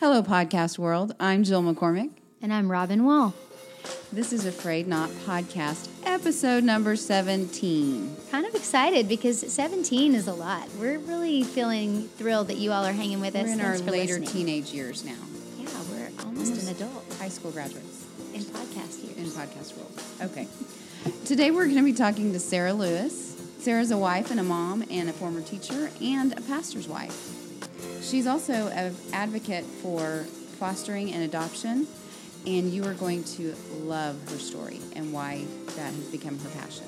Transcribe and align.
Hello, 0.00 0.22
podcast 0.22 0.78
world. 0.78 1.14
I'm 1.18 1.44
Jill 1.44 1.62
McCormick. 1.62 2.10
And 2.40 2.52
I'm 2.52 2.70
Robin 2.70 3.04
Wall. 3.04 3.34
This 4.12 4.32
is 4.32 4.44
A 4.46 4.52
Frayed 4.52 4.86
Knot 4.86 5.10
Podcast, 5.26 5.88
episode 6.04 6.62
number 6.64 6.94
17. 6.96 8.16
Kind 8.30 8.46
of 8.46 8.54
excited 8.54 9.08
because 9.08 9.40
17 9.52 10.14
is 10.14 10.26
a 10.28 10.32
lot. 10.34 10.68
We're 10.78 10.98
really 10.98 11.42
feeling 11.42 12.08
thrilled 12.08 12.48
that 12.48 12.58
you 12.58 12.72
all 12.72 12.84
are 12.84 12.92
hanging 12.92 13.20
with 13.20 13.34
us. 13.34 13.46
We're 13.46 13.52
in 13.52 13.58
Thanks 13.58 13.80
our 13.82 13.90
later 13.90 14.18
listening. 14.20 14.28
teenage 14.28 14.72
years 14.72 15.04
now. 15.04 15.16
Yeah, 15.58 15.68
we're 15.90 16.10
almost 16.24 16.62
an 16.62 16.68
adult 16.74 17.04
High 17.18 17.28
school 17.28 17.50
graduates 17.50 18.04
in 18.34 18.42
podcast 18.42 19.02
years. 19.04 19.16
in 19.16 19.24
podcast 19.40 19.76
world. 19.76 20.02
Okay. 20.22 20.46
Today 21.24 21.50
we're 21.50 21.64
going 21.64 21.76
to 21.76 21.82
be 21.84 21.92
talking 21.92 22.32
to 22.32 22.38
Sara 22.40 22.72
Lewis. 22.72 23.36
Sara's 23.60 23.90
a 23.90 23.98
wife 23.98 24.30
and 24.30 24.38
a 24.38 24.44
mom 24.44 24.84
and 24.90 25.08
a 25.08 25.12
former 25.12 25.40
teacher 25.40 25.90
and 26.00 26.32
a 26.38 26.40
pastor's 26.42 26.86
wife. 26.88 27.34
She's 28.08 28.26
also 28.26 28.68
an 28.68 28.96
advocate 29.12 29.64
for 29.64 30.24
fostering 30.58 31.12
and 31.12 31.24
adoption, 31.24 31.86
and 32.46 32.70
you 32.70 32.82
are 32.84 32.94
going 32.94 33.22
to 33.24 33.54
love 33.82 34.16
her 34.30 34.38
story 34.38 34.80
and 34.96 35.12
why 35.12 35.44
that 35.76 35.92
has 35.92 36.04
become 36.06 36.38
her 36.38 36.48
passion. 36.58 36.86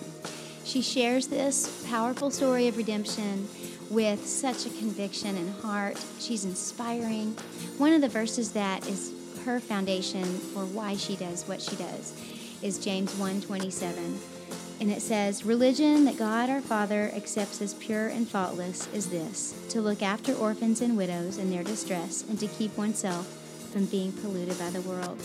She 0.64 0.80
shares 0.80 1.26
this 1.26 1.86
powerful 1.90 2.30
story 2.30 2.68
of 2.68 2.78
redemption 2.78 3.48
with 3.90 4.26
such 4.26 4.64
a 4.64 4.70
conviction 4.70 5.36
and 5.36 5.52
heart. 5.60 6.02
She's 6.20 6.46
inspiring. 6.46 7.36
One 7.76 7.92
of 7.92 8.00
the 8.00 8.08
verses 8.08 8.52
that 8.52 8.88
is 8.88 9.12
her 9.44 9.60
foundation 9.60 10.24
for 10.24 10.64
why 10.64 10.96
she 10.96 11.16
does 11.16 11.46
what 11.46 11.60
she 11.60 11.76
does 11.76 12.14
is 12.62 12.78
James 12.78 13.12
1:27. 13.16 14.39
And 14.80 14.90
it 14.90 15.02
says, 15.02 15.44
"Religion 15.44 16.06
that 16.06 16.16
God 16.16 16.48
our 16.48 16.62
Father 16.62 17.12
accepts 17.14 17.60
as 17.60 17.74
pure 17.74 18.08
and 18.08 18.26
faultless 18.26 18.88
is 18.94 19.08
this: 19.08 19.52
to 19.68 19.82
look 19.82 20.02
after 20.02 20.34
orphans 20.34 20.80
and 20.80 20.96
widows 20.96 21.36
in 21.36 21.50
their 21.50 21.62
distress 21.62 22.24
and 22.26 22.40
to 22.40 22.46
keep 22.46 22.76
oneself 22.78 23.26
from 23.72 23.84
being 23.84 24.10
polluted 24.10 24.58
by 24.58 24.70
the 24.70 24.80
world." 24.80 25.18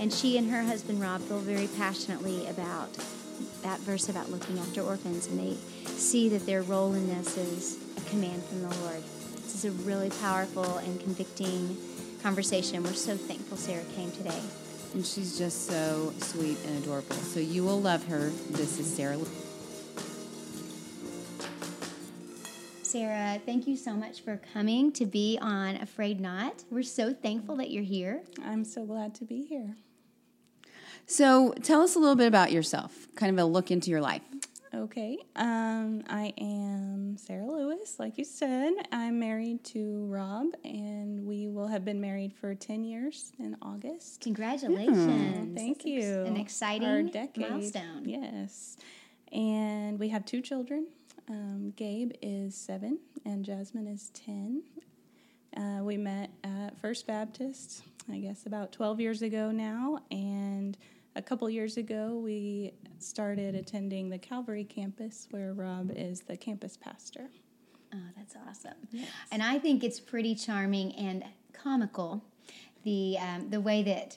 And 0.00 0.12
she 0.12 0.36
and 0.36 0.50
her 0.50 0.64
husband 0.64 1.00
Rob 1.00 1.22
feel 1.22 1.38
very 1.38 1.68
passionately 1.68 2.46
about 2.48 2.96
that 3.62 3.78
verse 3.80 4.08
about 4.08 4.32
looking 4.32 4.58
after 4.58 4.82
orphans, 4.82 5.28
and 5.28 5.38
they 5.38 5.56
see 5.96 6.28
that 6.30 6.44
their 6.44 6.62
role 6.62 6.92
in 6.92 7.08
this 7.08 7.36
is 7.36 7.76
a 7.96 8.00
command 8.10 8.42
from 8.44 8.62
the 8.62 8.76
Lord. 8.80 9.02
This 9.44 9.54
is 9.54 9.64
a 9.64 9.70
really 9.70 10.10
powerful 10.10 10.78
and 10.78 11.00
convicting 11.00 11.76
conversation. 12.22 12.82
We're 12.82 12.94
so 12.94 13.16
thankful 13.16 13.56
Sara 13.56 13.84
came 13.96 14.10
today. 14.10 14.40
And 14.94 15.04
she's 15.04 15.38
just 15.38 15.66
so 15.66 16.12
sweet 16.18 16.58
and 16.66 16.82
adorable. 16.82 17.14
So 17.16 17.40
you 17.40 17.62
will 17.62 17.80
love 17.80 18.04
her. 18.06 18.30
This 18.50 18.78
is 18.78 18.86
Sara. 18.92 19.18
Sara, 22.82 23.38
thank 23.44 23.66
you 23.66 23.76
so 23.76 23.92
much 23.92 24.22
for 24.22 24.40
coming 24.54 24.90
to 24.92 25.04
be 25.04 25.38
on 25.42 25.76
A 25.76 25.84
Frayed 25.84 26.20
Knot. 26.20 26.64
We're 26.70 26.82
so 26.82 27.12
thankful 27.12 27.56
that 27.56 27.70
you're 27.70 27.84
here. 27.84 28.22
I'm 28.42 28.64
so 28.64 28.86
glad 28.86 29.14
to 29.16 29.24
be 29.24 29.44
here. 29.44 29.76
So 31.06 31.52
tell 31.62 31.82
us 31.82 31.94
a 31.94 31.98
little 31.98 32.16
bit 32.16 32.26
about 32.26 32.50
yourself, 32.50 33.08
kind 33.14 33.38
of 33.38 33.44
a 33.44 33.46
look 33.46 33.70
into 33.70 33.90
your 33.90 34.00
life. 34.00 34.22
Okay, 34.74 35.16
um, 35.34 36.02
I 36.10 36.34
am 36.36 37.16
Sara 37.16 37.46
Lewis, 37.46 37.96
like 37.98 38.18
you 38.18 38.24
said. 38.24 38.74
I'm 38.92 39.18
married 39.18 39.64
to 39.64 40.04
Rob, 40.06 40.48
and 40.62 41.24
we 41.24 41.48
will 41.48 41.68
have 41.68 41.86
been 41.86 42.02
married 42.02 42.34
for 42.34 42.54
10 42.54 42.84
years 42.84 43.32
in 43.38 43.56
August. 43.62 44.20
Congratulations. 44.20 45.56
Thank 45.56 45.78
That's 45.78 45.86
you. 45.86 46.22
An 46.24 46.36
exciting 46.36 47.10
milestone. 47.36 48.04
Yes. 48.04 48.76
And 49.32 49.98
we 49.98 50.10
have 50.10 50.26
two 50.26 50.42
children. 50.42 50.88
Um, 51.30 51.72
Gabe 51.74 52.12
is 52.20 52.54
seven, 52.54 52.98
and 53.24 53.46
Jasmine 53.46 53.86
is 53.86 54.10
10. 54.10 54.62
Uh, 55.56 55.82
we 55.82 55.96
met 55.96 56.30
at 56.44 56.78
First 56.78 57.06
Baptist, 57.06 57.84
I 58.12 58.18
guess, 58.18 58.44
about 58.44 58.72
12 58.72 59.00
years 59.00 59.22
ago 59.22 59.50
now. 59.50 60.00
And 60.10 60.76
a 61.18 61.22
couple 61.22 61.50
years 61.50 61.76
ago, 61.76 62.20
we 62.22 62.72
started 63.00 63.56
attending 63.56 64.08
the 64.08 64.18
Calvary 64.18 64.64
campus, 64.64 65.26
where 65.30 65.52
Rob 65.52 65.90
is 65.94 66.20
the 66.20 66.36
campus 66.36 66.76
pastor. 66.76 67.28
Oh, 67.92 67.98
that's 68.16 68.36
awesome. 68.48 68.76
And 69.32 69.42
I 69.42 69.58
think 69.58 69.82
it's 69.82 69.98
pretty 69.98 70.36
charming 70.36 70.94
and 70.94 71.24
comical 71.52 72.22
the 72.84 73.18
um, 73.20 73.50
the 73.50 73.60
way 73.60 73.82
that 73.82 74.16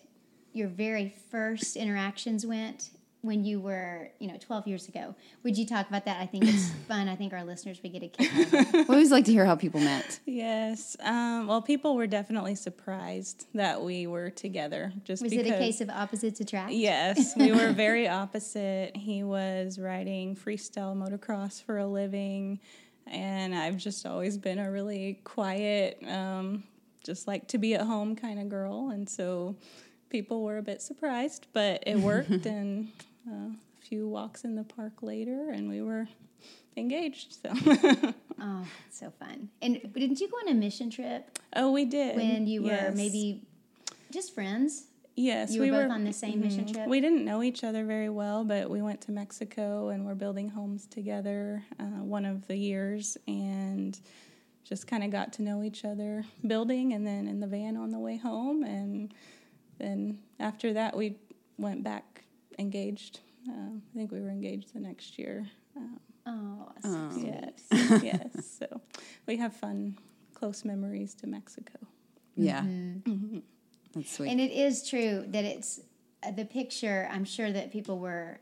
your 0.53 0.67
very 0.67 1.13
first 1.31 1.75
interactions 1.75 2.45
went 2.45 2.91
when 3.21 3.45
you 3.45 3.59
were, 3.59 4.09
you 4.19 4.27
know, 4.27 4.37
12 4.39 4.67
years 4.67 4.87
ago. 4.87 5.13
Would 5.43 5.57
you 5.57 5.65
talk 5.65 5.87
about 5.87 6.05
that? 6.05 6.19
I 6.19 6.25
think 6.25 6.45
it's 6.47 6.71
fun. 6.87 7.07
I 7.07 7.15
think 7.15 7.33
our 7.33 7.43
listeners 7.43 7.79
would 7.83 7.91
get 7.91 8.01
a 8.01 8.07
kick 8.07 8.33
out 8.33 8.41
of 8.41 8.53
it. 8.53 8.73
We 8.89 8.95
always 8.95 9.11
like 9.11 9.25
to 9.25 9.31
hear 9.31 9.45
how 9.45 9.55
people 9.55 9.79
met. 9.79 10.19
Yes. 10.25 10.97
Um, 10.99 11.45
well, 11.45 11.61
people 11.61 11.95
were 11.95 12.07
definitely 12.07 12.55
surprised 12.55 13.45
that 13.53 13.83
we 13.83 14.07
were 14.07 14.31
together. 14.31 14.91
Just 15.03 15.21
Was 15.21 15.31
because, 15.31 15.47
it 15.47 15.53
a 15.53 15.57
case 15.57 15.81
of 15.81 15.89
opposites 15.89 16.39
attract? 16.39 16.71
Yes, 16.71 17.35
we 17.37 17.51
were 17.51 17.71
very 17.73 18.07
opposite. 18.07 18.97
He 18.97 19.23
was 19.23 19.77
riding 19.77 20.35
freestyle 20.35 20.95
motocross 20.95 21.63
for 21.63 21.77
a 21.77 21.87
living, 21.87 22.59
and 23.05 23.53
I've 23.53 23.77
just 23.77 24.05
always 24.07 24.37
been 24.37 24.57
a 24.57 24.71
really 24.71 25.19
quiet, 25.23 26.01
um, 26.07 26.63
just 27.03 27.27
like 27.27 27.47
to 27.49 27.59
be 27.59 27.75
at 27.75 27.81
home 27.81 28.15
kind 28.15 28.39
of 28.39 28.49
girl. 28.49 28.89
And 28.89 29.07
so 29.07 29.55
people 30.09 30.43
were 30.43 30.57
a 30.57 30.63
bit 30.63 30.81
surprised, 30.81 31.47
but 31.53 31.83
it 31.85 31.97
worked. 31.97 32.29
and 32.45 32.89
a 33.29 33.51
few 33.79 34.07
walks 34.07 34.43
in 34.43 34.55
the 34.55 34.63
park 34.63 35.01
later, 35.01 35.49
and 35.49 35.69
we 35.69 35.81
were 35.81 36.07
engaged. 36.77 37.37
So, 37.41 37.53
Oh, 38.43 38.65
so 38.89 39.11
fun. 39.19 39.49
And 39.61 39.79
didn't 39.93 40.19
you 40.19 40.27
go 40.27 40.37
on 40.37 40.47
a 40.49 40.53
mission 40.55 40.89
trip 40.89 41.37
oh, 41.55 41.71
we 41.71 41.85
did 41.85 42.15
when 42.15 42.47
you 42.47 42.63
were 42.63 42.69
Yes. 42.69 42.97
maybe 42.97 43.43
just 44.11 44.33
friends? 44.33 44.87
Yes, 45.15 45.53
You 45.53 45.59
were 45.59 45.65
we 45.65 45.71
both 45.71 45.87
were 45.89 45.93
on 45.93 46.03
the 46.05 46.13
same 46.13 46.39
mission 46.39 46.65
mhm. 46.65 46.73
trip? 46.73 46.87
We 46.87 47.01
didn't 47.01 47.23
know 47.23 47.43
each 47.43 47.63
other 47.63 47.85
very 47.85 48.09
well, 48.09 48.43
but 48.43 48.69
we 48.69 48.81
went 48.81 49.01
to 49.01 49.11
Mexico 49.11 49.89
and 49.89 50.05
we're 50.05 50.15
building 50.15 50.49
homes 50.49 50.87
together 50.87 51.63
uh, 51.79 51.83
one 52.01 52.25
of 52.25 52.47
the 52.47 52.55
years 52.55 53.17
and 53.27 53.99
just 54.63 54.87
kind 54.87 55.03
of 55.03 55.11
got 55.11 55.33
to 55.33 55.43
know 55.43 55.61
each 55.63 55.85
other 55.85 56.23
building 56.47 56.93
and 56.93 57.05
then 57.05 57.27
in 57.27 57.39
the 57.41 57.47
van 57.47 57.77
on 57.77 57.91
the 57.91 57.99
way 57.99 58.17
home. 58.17 58.63
And 58.63 59.13
then 59.77 60.17
after 60.39 60.73
that, 60.73 60.97
we 60.97 61.17
went 61.57 61.83
back 61.83 62.10
engaged. 62.61 63.19
Uh, 63.49 63.51
I 63.51 63.95
think 63.97 64.11
we 64.11 64.21
were 64.21 64.29
engaged 64.29 64.73
the 64.73 64.79
next 64.79 65.19
year. 65.19 65.47
Um, 65.75 65.99
Oh, 66.27 66.69
so 66.83 66.89
Oh. 67.11 67.17
yes, 67.25 67.63
yes. 68.03 68.45
So 68.59 68.79
we 69.27 69.37
have 69.37 69.53
fun, 69.55 69.97
close 70.35 70.63
memories 70.63 71.15
to 71.15 71.27
Mexico. 71.27 71.79
Yeah. 72.35 72.63
That's 73.95 74.11
sweet. 74.15 74.29
And 74.29 74.39
it 74.39 74.51
is 74.51 74.87
true 74.87 75.25
that 75.29 75.43
it's 75.43 75.81
uh, 76.23 76.29
the 76.31 76.45
picture. 76.45 77.09
I'm 77.11 77.25
sure 77.25 77.51
that 77.51 77.71
people 77.71 77.97
were 77.99 78.39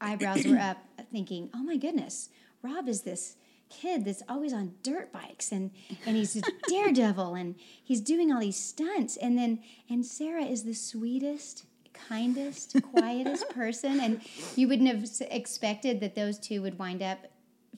eyebrows 0.00 0.46
were 0.46 0.56
up, 0.58 0.78
thinking, 1.12 1.50
"Oh 1.54 1.62
my 1.62 1.76
goodness, 1.76 2.30
Rob 2.62 2.88
is 2.88 3.02
this 3.02 3.36
kid 3.68 4.06
that's 4.06 4.22
always 4.30 4.54
on 4.54 4.72
dirt 4.82 5.12
bikes 5.12 5.52
and 5.52 5.70
and 6.06 6.16
he's 6.16 6.34
a 6.36 6.40
daredevil 6.68 7.34
and 7.34 7.54
he's 7.84 8.00
doing 8.00 8.32
all 8.32 8.40
these 8.40 8.56
stunts." 8.56 9.18
And 9.18 9.36
then 9.38 9.60
and 9.90 10.04
Sara 10.04 10.44
is 10.44 10.64
the 10.64 10.74
sweetest, 10.74 11.66
kindest, 12.08 12.76
quietest 12.92 13.48
person, 13.54 14.00
and 14.00 14.20
you 14.56 14.68
wouldn't 14.68 14.88
have 14.88 15.04
expected 15.30 16.00
that 16.00 16.14
those 16.14 16.38
two 16.38 16.62
would 16.62 16.78
wind 16.78 17.02
up 17.02 17.26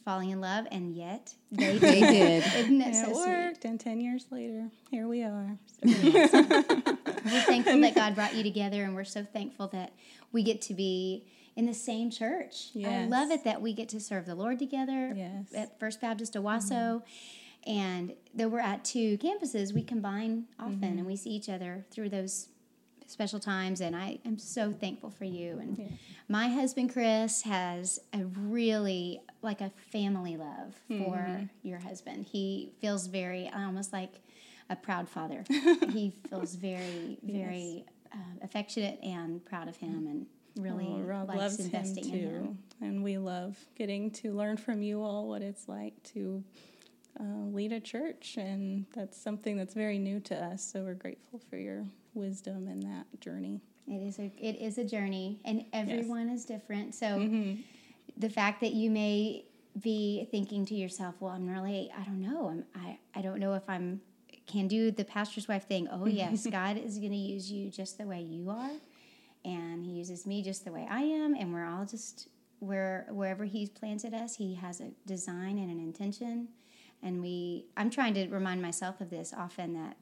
falling 0.04 0.30
in 0.30 0.40
love, 0.40 0.66
and 0.70 0.94
yet 0.94 1.34
they 1.52 1.78
did. 1.78 1.80
They 1.80 2.00
did. 2.00 2.44
Isn't 2.56 2.78
that 2.78 2.88
And 2.88 2.96
so 2.96 3.10
it 3.10 3.54
sweet? 3.54 3.70
and 3.70 3.78
10 3.78 4.00
years 4.00 4.26
later, 4.30 4.70
here 4.90 5.06
we 5.06 5.22
are. 5.22 5.58
We're 5.82 7.42
thankful 7.42 7.80
that 7.80 7.92
God 7.94 8.14
brought 8.14 8.34
you 8.34 8.42
together, 8.42 8.82
and 8.82 8.94
we're 8.94 9.04
so 9.04 9.24
thankful 9.24 9.68
that 9.68 9.92
we 10.32 10.42
get 10.42 10.62
to 10.62 10.74
be 10.74 11.26
in 11.56 11.66
the 11.66 11.74
same 11.74 12.10
church. 12.10 12.70
I 12.84 13.04
love 13.06 13.30
it 13.30 13.44
that 13.44 13.60
we 13.60 13.74
get 13.74 13.88
to 13.90 14.00
serve 14.00 14.24
the 14.26 14.34
Lord 14.34 14.58
together 14.58 15.12
Yes. 15.14 15.52
at 15.54 15.78
First 15.78 16.00
Baptist 16.00 16.34
Owasso. 16.34 16.70
Mm-hmm. 16.70 17.70
And 17.70 18.14
though 18.34 18.48
we're 18.48 18.60
at 18.60 18.84
two 18.84 19.18
campuses, 19.18 19.74
we 19.74 19.82
combine 19.82 20.46
often 20.58 20.80
mm-hmm. 20.80 20.98
and 20.98 21.06
we 21.06 21.16
see 21.16 21.30
each 21.30 21.50
other 21.50 21.84
through 21.90 22.08
those 22.08 22.48
special 23.10 23.40
times. 23.40 23.80
And 23.80 23.94
I 23.96 24.18
am 24.24 24.38
so 24.38 24.72
thankful 24.72 25.10
for 25.10 25.24
you. 25.24 25.58
And 25.58 25.98
my 26.28 26.48
husband, 26.48 26.92
Chris, 26.92 27.42
has 27.42 28.00
a 28.12 28.24
really 28.24 29.20
like 29.42 29.60
a 29.60 29.70
family 29.92 30.36
love 30.36 30.74
for 30.88 31.48
your 31.62 31.78
husband. 31.78 32.26
He 32.30 32.72
feels 32.80 33.06
very 33.06 33.50
almost 33.54 33.92
like 33.92 34.20
a 34.68 34.76
proud 34.76 35.08
father. 35.08 35.44
he 35.90 36.12
feels 36.28 36.54
very, 36.54 37.18
very 37.22 37.84
um, 38.12 38.38
affectionate 38.42 38.98
and 39.02 39.44
proud 39.44 39.68
of 39.68 39.76
him 39.76 40.06
and 40.06 40.26
really 40.56 40.86
Oh, 40.88 41.00
Rob 41.00 41.28
loves 41.28 41.58
him 41.58 41.66
investing 41.66 42.04
too, 42.04 42.10
in 42.10 42.22
him. 42.22 42.58
and 42.80 43.02
we 43.04 43.18
love 43.18 43.56
getting 43.76 44.10
to 44.12 44.32
learn 44.34 44.56
from 44.56 44.82
you 44.82 45.02
all 45.02 45.28
what 45.28 45.42
it's 45.42 45.68
like 45.68 46.00
to 46.14 46.42
uh, 47.18 47.46
lead 47.52 47.72
a 47.72 47.80
church, 47.80 48.36
and 48.38 48.86
that's 48.94 49.20
something 49.20 49.56
that's 49.56 49.74
very 49.74 49.98
new 49.98 50.20
to 50.20 50.34
us. 50.36 50.62
So 50.62 50.82
we're 50.82 50.94
grateful 50.94 51.40
for 51.50 51.56
your 51.56 51.84
wisdom 52.14 52.68
in 52.68 52.80
that 52.80 53.06
journey. 53.20 53.60
It 53.88 54.02
is 54.02 54.18
a 54.18 54.32
it 54.38 54.56
is 54.60 54.78
a 54.78 54.84
journey, 54.84 55.40
and 55.44 55.64
everyone 55.72 56.28
is 56.28 56.44
different. 56.44 56.94
So 56.94 57.06
Mm-hmm. 57.06 57.60
the 58.16 58.30
fact 58.30 58.60
that 58.60 58.72
you 58.72 58.90
may 58.90 59.46
be 59.80 60.26
thinking 60.30 60.64
to 60.66 60.74
yourself, 60.74 61.14
"Well, 61.20 61.32
I'm 61.32 61.48
really 61.48 61.90
I 61.96 62.02
don't 62.04 62.20
know. 62.20 62.48
I'm 62.48 62.64
I 62.74 62.98
I 63.14 63.22
don't 63.22 63.40
know 63.40 63.54
if 63.54 63.68
I'm 63.68 64.00
can 64.46 64.66
do 64.68 64.90
the 64.90 65.04
pastor's 65.04 65.46
wife 65.46 65.66
thing. 65.68 65.86
Oh, 65.92 66.06
yes, 66.06 66.44
God 66.46 66.76
is 66.76 66.98
going 66.98 67.12
to 67.12 67.16
use 67.16 67.52
you 67.52 67.70
just 67.70 67.98
the 67.98 68.04
way 68.04 68.20
you 68.20 68.50
are, 68.50 68.70
and 69.44 69.84
He 69.84 69.92
uses 69.92 70.26
me 70.26 70.42
just 70.42 70.64
the 70.64 70.72
way 70.72 70.86
I 70.90 71.02
am, 71.02 71.34
and 71.34 71.52
we're 71.52 71.66
all 71.66 71.84
just 71.84 72.28
where 72.58 73.06
wherever 73.10 73.44
He's 73.44 73.70
planted 73.70 74.12
us, 74.14 74.36
He 74.36 74.54
has 74.56 74.80
a 74.80 74.90
design 75.06 75.58
and 75.58 75.70
an 75.70 75.78
intention. 75.80 76.48
And 77.02 77.22
we, 77.22 77.66
I'm 77.76 77.90
trying 77.90 78.14
to 78.14 78.28
remind 78.28 78.60
myself 78.60 79.00
of 79.00 79.10
this 79.10 79.32
often 79.36 79.74
that 79.74 79.96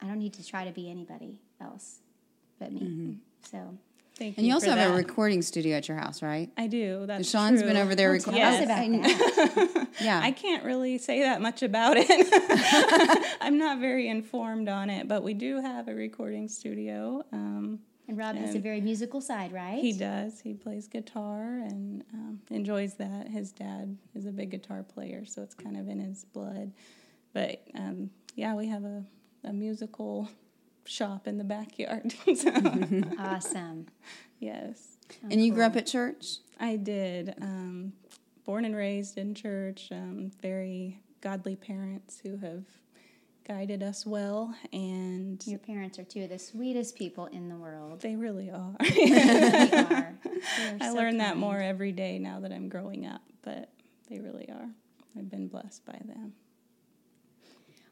I 0.00 0.06
don't 0.06 0.18
need 0.18 0.34
to 0.34 0.46
try 0.46 0.64
to 0.64 0.72
be 0.72 0.90
anybody 0.90 1.40
else 1.60 2.00
but 2.58 2.72
me. 2.72 3.18
So 3.42 3.78
Thank 4.16 4.36
you. 4.36 4.40
And 4.40 4.46
you 4.46 4.50
you 4.50 4.54
also 4.54 4.70
for 4.70 4.76
have 4.76 4.92
a 4.92 4.96
recording 4.96 5.42
studio 5.42 5.76
at 5.76 5.88
your 5.88 5.96
house, 5.96 6.22
right? 6.22 6.48
I 6.56 6.68
do. 6.68 7.04
That's 7.06 7.28
Sean's 7.28 7.60
true. 7.60 7.68
been 7.68 7.76
over 7.76 7.94
there 7.94 8.12
recording. 8.12 8.40
Yes. 8.40 8.64
about. 8.64 9.84
Yeah. 10.00 10.20
I 10.20 10.32
can't 10.32 10.64
really 10.64 10.98
say 10.98 11.20
that 11.20 11.40
much 11.40 11.62
about 11.62 11.96
it. 11.96 12.06
I'm 13.40 13.58
not 13.58 13.78
very 13.78 14.08
informed 14.08 14.68
on 14.68 14.90
it, 14.90 15.06
but 15.06 15.22
we 15.22 15.34
do 15.34 15.60
have 15.60 15.86
a 15.86 15.94
recording 15.94 16.48
studio. 16.48 17.22
Um, 17.32 17.78
And 18.06 18.18
Rob 18.18 18.36
has 18.36 18.54
a 18.54 18.58
very 18.58 18.80
musical 18.82 19.20
side, 19.22 19.52
right? 19.52 19.78
he 19.82 19.92
does. 19.92 20.40
He 20.40 20.52
plays 20.54 20.88
guitar 20.88 21.60
and 21.62 22.04
um, 22.12 22.40
enjoys 22.50 22.94
that. 22.94 23.28
His 23.28 23.50
dad 23.52 23.96
is 24.14 24.26
a 24.26 24.30
big 24.32 24.50
guitar 24.50 24.82
player, 24.82 25.24
so 25.24 25.42
it's 25.42 25.54
kind 25.54 25.76
of 25.76 25.88
in 25.88 26.00
his 26.00 26.24
blood. 26.24 26.72
But 27.32 27.62
um, 27.74 28.10
yeah, 28.34 28.54
we 28.54 28.68
have 28.68 28.84
a, 28.84 29.04
a 29.44 29.52
musical 29.52 30.28
shop 30.84 31.26
in 31.26 31.38
the 31.38 31.44
backyard. 31.44 32.12
so, 32.36 32.52
Awesome. 33.18 33.86
yes, 34.38 34.98
and 35.30 35.42
you 35.44 35.52
grew 35.54 35.64
up 35.64 35.76
at 35.76 35.86
church? 35.86 36.38
I 36.60 36.76
did. 36.76 37.34
Um, 37.40 37.94
born 38.44 38.66
and 38.66 38.76
raised 38.76 39.16
in 39.16 39.34
church, 39.34 39.88
um, 39.90 40.30
very 40.42 41.00
godly 41.22 41.56
parents 41.56 42.20
who 42.22 42.36
have 42.36 42.64
guided 43.46 43.82
us 43.82 44.06
well, 44.06 44.54
and 44.72 45.44
Your 45.46 45.58
parents 45.58 45.98
are 45.98 46.04
two 46.04 46.22
of 46.24 46.30
the 46.30 46.38
sweetest 46.38 46.96
people 46.96 47.26
in 47.26 47.48
the 47.48 47.56
world. 47.56 48.00
they 48.00 48.16
really 48.16 48.50
are. 48.50 48.74
They 48.80 49.12
are. 49.12 50.14
They 50.24 50.70
are 50.70 50.78
I 50.80 50.88
so 50.88 50.94
learn 50.94 51.18
that 51.18 51.36
more 51.36 51.58
every 51.58 51.92
day 51.92 52.18
now 52.18 52.40
that 52.40 52.52
I'm 52.52 52.68
growing 52.68 53.06
up, 53.06 53.22
but 53.42 53.70
they 54.08 54.18
really 54.18 54.48
are. 54.50 54.68
I've 55.16 55.30
been 55.30 55.48
blessed 55.48 55.84
by 55.84 55.98
them. 56.04 56.32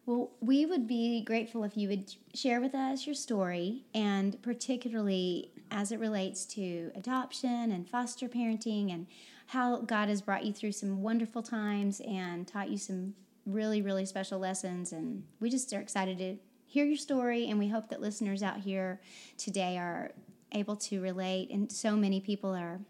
Well, 0.06 0.30
we 0.40 0.66
would 0.66 0.88
be 0.88 1.22
grateful 1.22 1.62
if 1.62 1.76
you 1.76 1.88
would 1.88 2.12
share 2.34 2.60
with 2.60 2.74
us 2.74 3.06
your 3.06 3.14
story, 3.14 3.84
and 3.94 4.40
particularly 4.42 5.52
as 5.70 5.92
it 5.92 6.00
relates 6.00 6.44
to 6.46 6.90
adoption 6.96 7.70
and 7.70 7.88
foster 7.88 8.28
parenting, 8.28 8.92
and 8.92 9.06
how 9.46 9.78
God 9.78 10.08
has 10.08 10.20
brought 10.22 10.44
you 10.44 10.52
through 10.52 10.72
some 10.72 11.02
wonderful 11.02 11.42
times 11.42 12.00
and 12.00 12.48
taught 12.48 12.70
you 12.70 12.78
some 12.78 13.14
really, 13.46 13.82
really 13.82 14.06
special 14.06 14.38
lessons. 14.38 14.92
And 14.92 15.24
we 15.40 15.50
just 15.50 15.72
are 15.72 15.80
excited 15.80 16.18
to 16.18 16.36
hear 16.66 16.84
your 16.84 16.96
story, 16.96 17.48
and 17.48 17.58
we 17.58 17.68
hope 17.68 17.88
that 17.90 18.00
listeners 18.00 18.42
out 18.42 18.60
here 18.60 19.00
today 19.36 19.76
are 19.76 20.12
able 20.52 20.76
to 20.76 21.00
relate. 21.00 21.50
And 21.50 21.70
so 21.70 21.96
many 21.96 22.20
people 22.20 22.54
are 22.54 22.80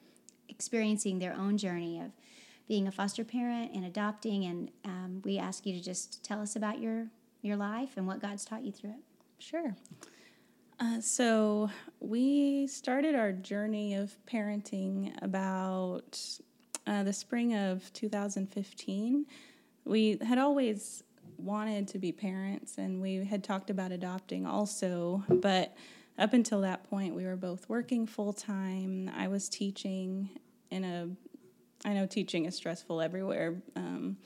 experiencing 0.48 1.18
their 1.18 1.34
own 1.34 1.58
journey 1.58 2.00
of 2.00 2.12
being 2.68 2.86
a 2.86 2.92
foster 2.92 3.24
parent 3.24 3.72
and 3.74 3.84
adopting. 3.84 4.44
And 4.44 4.70
um, 4.84 5.22
we 5.24 5.38
ask 5.38 5.66
you 5.66 5.74
to 5.74 5.82
just 5.82 6.24
tell 6.24 6.40
us 6.40 6.56
about 6.56 6.80
your 6.80 7.08
your 7.42 7.56
life 7.56 7.96
and 7.96 8.06
what 8.06 8.22
God's 8.22 8.44
taught 8.44 8.64
you 8.64 8.70
through 8.70 8.90
it. 8.90 9.02
Sure. 9.38 9.74
Uh, 10.78 11.00
so 11.00 11.70
we 12.00 12.66
started 12.66 13.14
our 13.14 13.32
journey 13.32 13.94
of 13.94 14.16
parenting 14.26 15.12
about 15.22 16.20
uh, 16.86 17.02
the 17.02 17.12
spring 17.12 17.54
of 17.54 17.92
2015. 17.92 19.26
We 19.84 20.18
had 20.22 20.38
always 20.38 21.02
wanted 21.38 21.88
to 21.88 21.98
be 21.98 22.12
parents, 22.12 22.78
and 22.78 23.00
we 23.00 23.24
had 23.24 23.42
talked 23.42 23.70
about 23.70 23.90
adopting 23.92 24.46
also, 24.46 25.24
but 25.28 25.74
up 26.18 26.32
until 26.34 26.60
that 26.60 26.88
point, 26.88 27.14
we 27.14 27.24
were 27.24 27.36
both 27.36 27.68
working 27.68 28.06
full 28.06 28.32
time. 28.32 29.10
I 29.16 29.28
was 29.28 29.48
teaching 29.48 30.30
in 30.70 30.84
a 30.84 31.08
I 31.84 31.94
know 31.94 32.06
teaching 32.06 32.44
is 32.44 32.54
stressful 32.54 33.00
everywhere. 33.00 33.60
Um, 33.74 34.16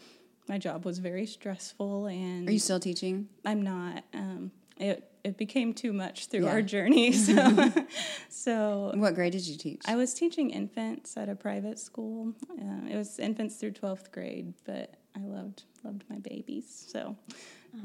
my 0.47 0.59
job 0.59 0.85
was 0.85 0.99
very 0.99 1.25
stressful, 1.25 2.07
and 2.07 2.47
Are 2.49 2.53
you 2.53 2.59
still 2.59 2.81
teaching? 2.81 3.29
I'm 3.47 3.63
not. 3.63 4.05
Um, 4.13 4.51
it 4.79 5.11
it 5.25 5.39
became 5.39 5.73
too 5.73 5.93
much 5.95 6.27
through 6.27 6.45
Yeah. 6.45 6.51
our 6.51 6.63
journey. 6.63 7.13
So, 7.13 7.73
so 8.29 8.93
What 8.95 9.15
grade 9.15 9.33
did 9.33 9.47
you 9.47 9.57
teach? 9.57 9.83
I 9.87 9.97
was 9.97 10.13
teaching 10.13 10.51
infants 10.51 11.17
at 11.17 11.29
a 11.31 11.35
private 11.35 11.79
school. 11.79 12.35
Uh, 12.51 12.89
it 12.91 12.97
was 12.97 13.19
infants 13.19 13.57
through 13.57 13.73
twelfth 13.73 14.13
grade, 14.13 14.53
but 14.65 14.95
I 15.17 15.21
loved 15.21 15.65
loved 15.85 16.05
my 16.11 16.19
babies. 16.19 16.85
So 16.89 17.17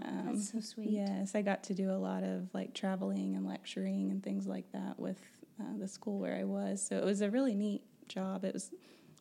um, 0.03 0.25
That's 0.27 0.51
so 0.51 0.59
sweet. 0.59 0.89
yes, 0.89 1.35
I 1.35 1.41
got 1.41 1.63
to 1.65 1.73
do 1.73 1.91
a 1.91 1.97
lot 1.97 2.23
of 2.23 2.49
like 2.53 2.73
traveling 2.73 3.35
and 3.35 3.45
lecturing 3.45 4.09
and 4.11 4.23
things 4.23 4.47
like 4.47 4.71
that 4.71 4.99
with 4.99 5.19
uh, 5.59 5.77
the 5.79 5.87
school 5.87 6.19
where 6.19 6.35
I 6.35 6.43
was. 6.43 6.85
So 6.85 6.97
it 6.97 7.03
was 7.05 7.21
a 7.21 7.29
really 7.29 7.55
neat 7.55 7.83
job. 8.07 8.43
It 8.45 8.53
was 8.53 8.71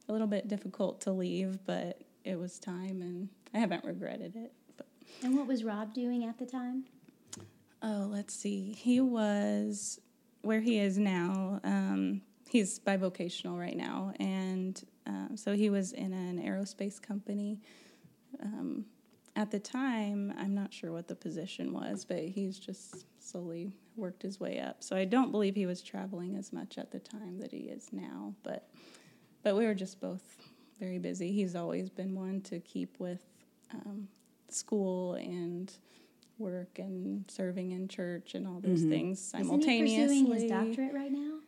a 0.08 0.12
little 0.12 0.26
bit 0.26 0.48
difficult 0.48 1.00
to 1.02 1.12
leave, 1.12 1.58
but 1.66 2.02
it 2.24 2.38
was 2.38 2.58
time, 2.58 3.00
and 3.02 3.28
I 3.54 3.58
haven't 3.58 3.84
regretted 3.84 4.36
it. 4.36 4.52
But 4.76 4.86
And 5.22 5.36
what 5.36 5.46
was 5.46 5.64
Rob 5.64 5.94
doing 5.94 6.24
at 6.24 6.38
the 6.38 6.46
time? 6.46 6.84
Oh, 7.82 8.08
let's 8.10 8.34
see. 8.34 8.72
He 8.72 9.00
was 9.00 10.00
where 10.42 10.60
he 10.60 10.78
is 10.78 10.98
now. 10.98 11.60
Um, 11.64 12.22
he's 12.48 12.78
bivocational 12.78 13.58
right 13.58 13.76
now, 13.76 14.12
and 14.20 14.82
um, 15.06 15.36
so 15.36 15.54
he 15.54 15.70
was 15.70 15.92
in 15.92 16.12
an 16.12 16.38
aerospace 16.42 17.00
company. 17.00 17.60
Um, 18.42 18.84
at 19.36 19.50
the 19.50 19.58
time, 19.58 20.32
I'm 20.38 20.54
not 20.54 20.72
sure 20.72 20.92
what 20.92 21.08
the 21.08 21.14
position 21.14 21.72
was, 21.72 22.04
but 22.04 22.18
he's 22.18 22.58
just 22.58 23.06
slowly 23.20 23.72
worked 23.96 24.22
his 24.22 24.40
way 24.40 24.58
up. 24.60 24.82
So 24.82 24.96
I 24.96 25.04
don't 25.04 25.30
believe 25.30 25.54
he 25.54 25.66
was 25.66 25.82
traveling 25.82 26.36
as 26.36 26.52
much 26.52 26.78
at 26.78 26.90
the 26.90 26.98
time 26.98 27.38
that 27.38 27.52
he 27.52 27.58
is 27.68 27.88
now. 27.92 28.34
But 28.42 28.68
but 29.42 29.56
we 29.56 29.64
were 29.64 29.74
just 29.74 30.00
both 30.00 30.22
very 30.78 30.98
busy. 30.98 31.32
He's 31.32 31.54
always 31.56 31.88
been 31.90 32.14
one 32.14 32.40
to 32.42 32.60
keep 32.60 32.98
with 32.98 33.22
um, 33.72 34.08
school 34.48 35.14
and 35.14 35.72
work 36.38 36.78
and 36.78 37.24
serving 37.28 37.72
in 37.72 37.86
church 37.88 38.34
and 38.34 38.46
all 38.46 38.60
those 38.60 38.82
things 38.82 39.20
simultaneously. 39.20 39.96
Isn't 39.96 40.16
he 40.16 40.22
pursuing 40.24 40.32
his 40.42 40.50
doctorate 40.50 40.94
right 40.94 41.12
now? 41.12 41.39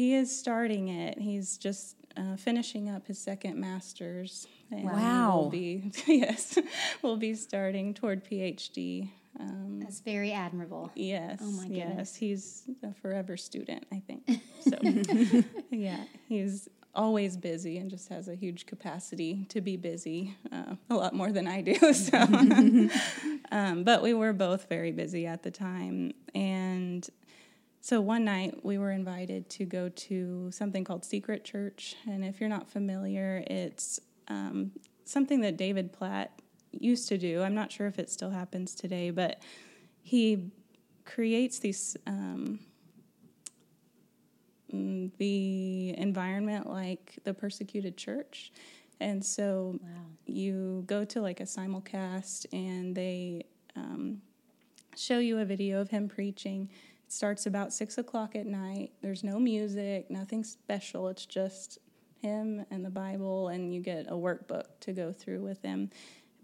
He 0.00 0.14
is 0.14 0.34
starting 0.34 0.88
it. 0.88 1.18
He's 1.18 1.58
just 1.58 1.94
uh, 2.16 2.34
finishing 2.36 2.88
up 2.88 3.06
his 3.06 3.18
second 3.18 3.58
master's. 3.58 4.46
And 4.70 4.84
Wow. 4.84 5.40
Will 5.42 5.50
be 5.50 5.92
yes, 6.06 6.56
we'll 7.02 7.18
be 7.18 7.34
starting 7.34 7.92
toward 7.92 8.24
PhD. 8.24 9.10
Um, 9.38 9.80
That's 9.80 10.00
very 10.00 10.32
admirable. 10.32 10.90
yes. 10.94 11.40
Oh 11.42 11.50
my 11.50 11.64
goodness. 11.64 11.76
Yes, 11.76 11.88
goodness. 11.88 12.16
he's 12.16 12.62
a 12.82 12.94
forever 12.94 13.36
student. 13.36 13.84
I 13.92 14.00
think. 14.00 14.22
So 14.62 14.78
yeah, 15.70 16.04
he's 16.28 16.68
always 16.94 17.36
busy 17.36 17.78
and 17.78 17.90
just 17.90 18.08
has 18.08 18.28
a 18.28 18.34
huge 18.34 18.66
capacity 18.66 19.46
to 19.50 19.60
be 19.60 19.76
busy, 19.76 20.36
uh, 20.52 20.76
a 20.90 20.94
lot 20.94 21.14
more 21.14 21.30
than 21.32 21.46
I 21.46 21.62
do. 21.62 21.92
So, 21.94 22.18
um, 23.52 23.84
but 23.84 24.02
we 24.02 24.12
were 24.12 24.32
both 24.32 24.68
very 24.68 24.92
busy 24.92 25.26
at 25.26 25.42
the 25.42 25.50
time, 25.50 26.12
and 26.34 26.59
so 27.80 28.00
one 28.00 28.24
night 28.24 28.64
we 28.64 28.78
were 28.78 28.90
invited 28.90 29.48
to 29.50 29.64
go 29.64 29.88
to 29.88 30.50
something 30.52 30.84
called 30.84 31.04
Secret 31.04 31.44
Church, 31.44 31.96
and 32.06 32.24
if 32.24 32.40
you're 32.40 32.48
not 32.48 32.68
familiar, 32.70 33.42
it's 33.46 34.00
um, 34.28 34.72
something 35.04 35.40
that 35.40 35.56
David 35.56 35.92
Platt 35.92 36.40
used 36.72 37.08
to 37.08 37.18
do. 37.18 37.42
I'm 37.42 37.54
not 37.54 37.72
sure 37.72 37.86
if 37.86 37.98
it 37.98 38.10
still 38.10 38.30
happens 38.30 38.74
today, 38.74 39.10
but 39.10 39.42
he 40.02 40.50
creates 41.04 41.58
these 41.58 41.96
um, 42.06 42.60
mm, 44.72 45.10
the 45.18 45.94
environment 45.98 46.68
like 46.68 47.18
the 47.24 47.34
persecuted 47.34 47.96
church, 47.96 48.52
and 49.00 49.24
so 49.24 49.78
Wow. 49.82 49.88
you 50.26 50.84
go 50.86 51.04
to 51.06 51.20
like 51.20 51.40
a 51.40 51.44
simulcast 51.44 52.46
and 52.52 52.94
they 52.94 53.44
um, 53.74 54.20
show 54.96 55.18
you 55.18 55.38
a 55.38 55.44
video 55.44 55.80
of 55.80 55.90
him 55.90 56.08
preaching. 56.08 56.68
It 57.10 57.14
starts 57.14 57.46
about 57.46 57.72
six 57.72 57.98
o'clock 57.98 58.36
at 58.36 58.46
night. 58.46 58.92
There's 59.02 59.24
no 59.24 59.40
music, 59.40 60.08
nothing 60.12 60.44
special. 60.44 61.08
It's 61.08 61.26
just 61.26 61.80
him 62.22 62.64
and 62.70 62.84
the 62.84 62.90
Bible, 62.90 63.48
and 63.48 63.74
you 63.74 63.80
get 63.80 64.06
a 64.06 64.12
workbook 64.12 64.66
to 64.82 64.92
go 64.92 65.12
through 65.12 65.42
with 65.42 65.60
him. 65.60 65.90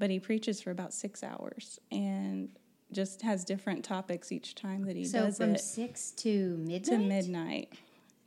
But 0.01 0.11
he 0.11 0.19
preaches 0.19 0.61
for 0.61 0.73
about 0.73 0.93
six 0.93 1.23
hours 1.23 1.79
and 1.93 2.49
just 2.91 3.23
has 3.23 3.45
different 3.45 3.85
topics 3.85 4.33
each 4.33 4.57
time 4.57 4.83
that 4.87 4.97
he 4.97 5.03
does. 5.03 5.13
So 5.13 5.21
does 5.27 5.37
from 5.37 5.55
it 5.55 5.61
six 5.61 6.11
to 6.17 6.57
midnight. 6.57 6.85
to 6.87 6.99
midnight. 6.99 7.73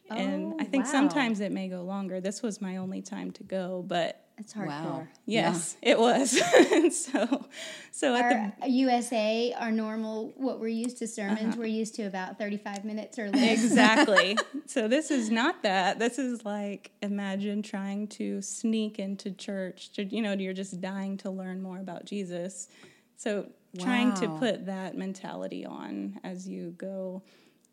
and 0.10 0.54
Oh, 0.54 0.58
I 0.62 0.64
think 0.64 0.86
oh, 0.86 0.88
wow. 0.88 0.92
sometimes 0.94 1.42
it 1.42 1.52
may 1.52 1.68
go 1.68 1.82
longer. 1.82 2.22
This 2.22 2.42
was 2.42 2.62
my 2.62 2.78
only 2.78 3.02
time 3.02 3.32
to 3.32 3.44
go, 3.44 3.84
but 3.86 4.29
That's 4.40 4.54
hardcore. 4.54 4.68
Wow. 4.68 5.08
yes, 5.26 5.76
it 5.82 6.00
was. 6.00 6.32
so, 6.96 7.46
so 7.92 8.16
at 8.16 8.58
Owasso, 8.62 9.54
our 9.60 9.70
normal, 9.70 10.32
what 10.38 10.62
we're 10.62 10.70
used 10.70 10.98
to 11.00 11.08
sermons, 11.08 11.40
Uh-huh. 11.42 11.56
we're 11.60 11.66
used 11.66 11.96
to 11.96 12.04
about 12.04 12.38
35 12.40 12.86
minutes 12.86 13.20
or 13.20 13.30
less. 13.30 13.62
exactly. 13.64 14.38
so 14.66 14.88
this 14.88 15.12
is 15.12 15.30
not 15.30 15.62
that. 15.64 16.00
This 16.00 16.18
is 16.18 16.46
like 16.46 16.92
imagine 17.02 17.62
trying 17.62 18.08
to 18.08 18.42
sneak 18.42 18.98
into 18.98 19.32
church. 19.32 19.92
To, 19.94 20.04
you 20.06 20.22
know, 20.22 20.32
you're 20.34 20.54
just 20.54 20.80
dying 20.80 21.18
to 21.18 21.30
learn 21.30 21.62
more 21.62 21.80
about 21.80 22.06
Jesus. 22.06 22.70
So 23.18 23.48
trying 23.78 24.14
to 24.16 24.30
put 24.40 24.66
that 24.68 24.98
mentality 24.98 25.66
on 25.66 26.20
as 26.24 26.48
you 26.48 26.74
go 26.78 27.22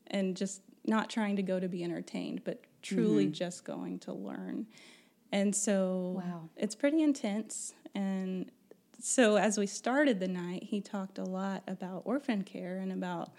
and 0.09 0.37
just 0.37 0.63
not 0.85 1.09
trying 1.11 1.37
to 1.37 1.43
go 1.43 1.61
to 1.61 1.69
be 1.69 1.85
entertained, 1.85 2.43
but 2.45 2.61
truly 2.83 3.25
Mm-hmm. 3.27 3.33
just 3.35 3.65
going 3.65 4.01
to 4.01 4.13
learn. 4.13 4.67
And 5.37 5.55
so 5.55 6.15
Wow. 6.25 6.49
it's 6.57 6.75
pretty 6.75 7.03
intense. 7.03 7.75
And 7.95 8.51
so 8.99 9.37
as 9.37 9.59
we 9.59 9.67
started 9.67 10.19
the 10.19 10.29
night, 10.29 10.63
he 10.65 10.81
talked 10.81 11.19
a 11.19 11.25
lot 11.25 11.63
about 11.67 12.03
orphan 12.07 12.43
care 12.43 12.79
and 12.79 12.91
about 12.91 13.33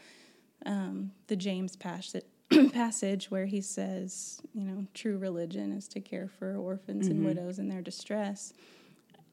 um, 0.65 1.11
the 1.25 1.35
James 1.35 1.75
passage, 1.75 2.23
passage 2.71 3.31
where 3.31 3.47
he 3.47 3.61
says, 3.61 4.39
you 4.53 4.63
know, 4.63 4.85
true 4.93 5.17
religion 5.17 5.71
is 5.71 5.87
to 5.89 5.99
care 5.99 6.27
for 6.27 6.55
orphans 6.55 7.07
and 7.07 7.25
widows 7.25 7.57
in 7.57 7.67
their 7.67 7.81
distress. 7.81 8.53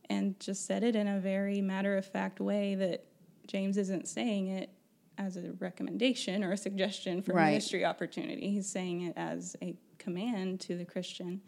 And 0.09 0.39
just 0.41 0.65
said 0.67 0.83
it 0.85 0.97
in 0.97 1.07
a 1.07 1.21
very 1.21 1.61
matter 1.61 1.97
of 1.99 2.07
fact 2.07 2.41
way 2.41 2.75
that 2.77 3.05
James 3.47 3.77
isn't 3.77 4.09
saying 4.09 4.47
it 4.49 4.71
as 5.19 5.37
a 5.37 5.53
recommendation 5.59 6.43
or 6.43 6.53
a 6.53 6.57
suggestion 6.57 7.21
for 7.21 7.35
Right. 7.35 7.51
ministry 7.51 7.85
opportunity. 7.85 8.51
He's 8.51 8.69
saying 8.69 9.03
it 9.03 9.13
as 9.17 9.55
a 9.61 9.75
command 9.99 10.61
to 10.61 10.77
the 10.77 10.85
Christian. 10.87 11.43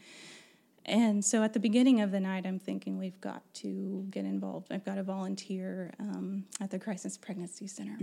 And 0.86 1.24
so 1.24 1.42
at 1.42 1.52
the 1.52 1.58
beginning 1.58 2.00
of 2.00 2.12
the 2.12 2.20
night, 2.20 2.46
I'm 2.46 2.60
thinking 2.60 2.96
we've 2.96 3.20
got 3.20 3.42
to 3.54 4.06
get 4.08 4.24
involved. 4.24 4.68
I've 4.70 4.84
got 4.84 4.94
to 4.94 5.02
volunteer 5.02 5.92
um, 5.98 6.44
at 6.60 6.70
the 6.70 6.78
Crisis 6.78 7.16
Pregnancy 7.18 7.66
Center. 7.66 7.98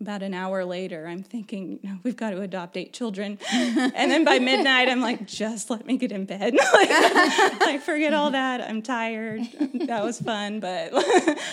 About 0.00 0.22
an 0.22 0.34
hour 0.34 0.64
later, 0.64 1.06
I'm 1.06 1.22
thinking, 1.22 1.78
no, 1.84 1.98
we've 2.02 2.16
got 2.16 2.30
to 2.30 2.40
adopt 2.42 2.76
eight 2.76 2.92
children. 2.92 3.38
and 3.52 4.10
then 4.10 4.24
by 4.24 4.40
midnight, 4.40 4.88
I'm 4.88 5.00
like, 5.00 5.26
just 5.26 5.70
let 5.70 5.86
me 5.86 5.96
get 5.96 6.10
in 6.10 6.24
bed. 6.24 6.54
like, 6.74 7.60
like, 7.60 7.80
forget 7.80 8.12
all 8.12 8.32
that. 8.32 8.60
I'm 8.60 8.82
tired. 8.82 9.42
That 9.86 10.02
was 10.02 10.20
fun. 10.20 10.58
But, 10.58 10.92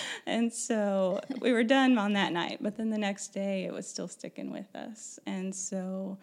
and 0.25 0.51
so 0.51 1.21
we 1.39 1.51
were 1.51 1.63
done 1.63 1.99
on 1.99 2.13
that 2.13 2.33
night. 2.33 2.57
But 2.61 2.77
then 2.77 2.89
the 2.89 2.97
next 2.97 3.27
day, 3.27 3.65
it 3.65 3.71
was 3.71 3.87
still 3.87 4.07
sticking 4.07 4.51
with 4.51 4.75
us. 4.75 5.19
And 5.27 5.53
so 5.53 6.17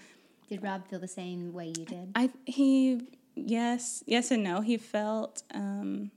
Did 0.49 0.62
Rob 0.62 0.88
feel 0.88 0.99
the 0.99 1.09
same 1.09 1.52
way 1.52 1.69
you 1.69 1.85
did? 1.85 2.11
I 2.16 2.30
he 2.45 3.00
yes 3.34 4.02
yes 4.06 4.30
and 4.30 4.42
no. 4.42 4.60
He 4.60 4.76
felt 4.76 5.42
um, 5.54 6.10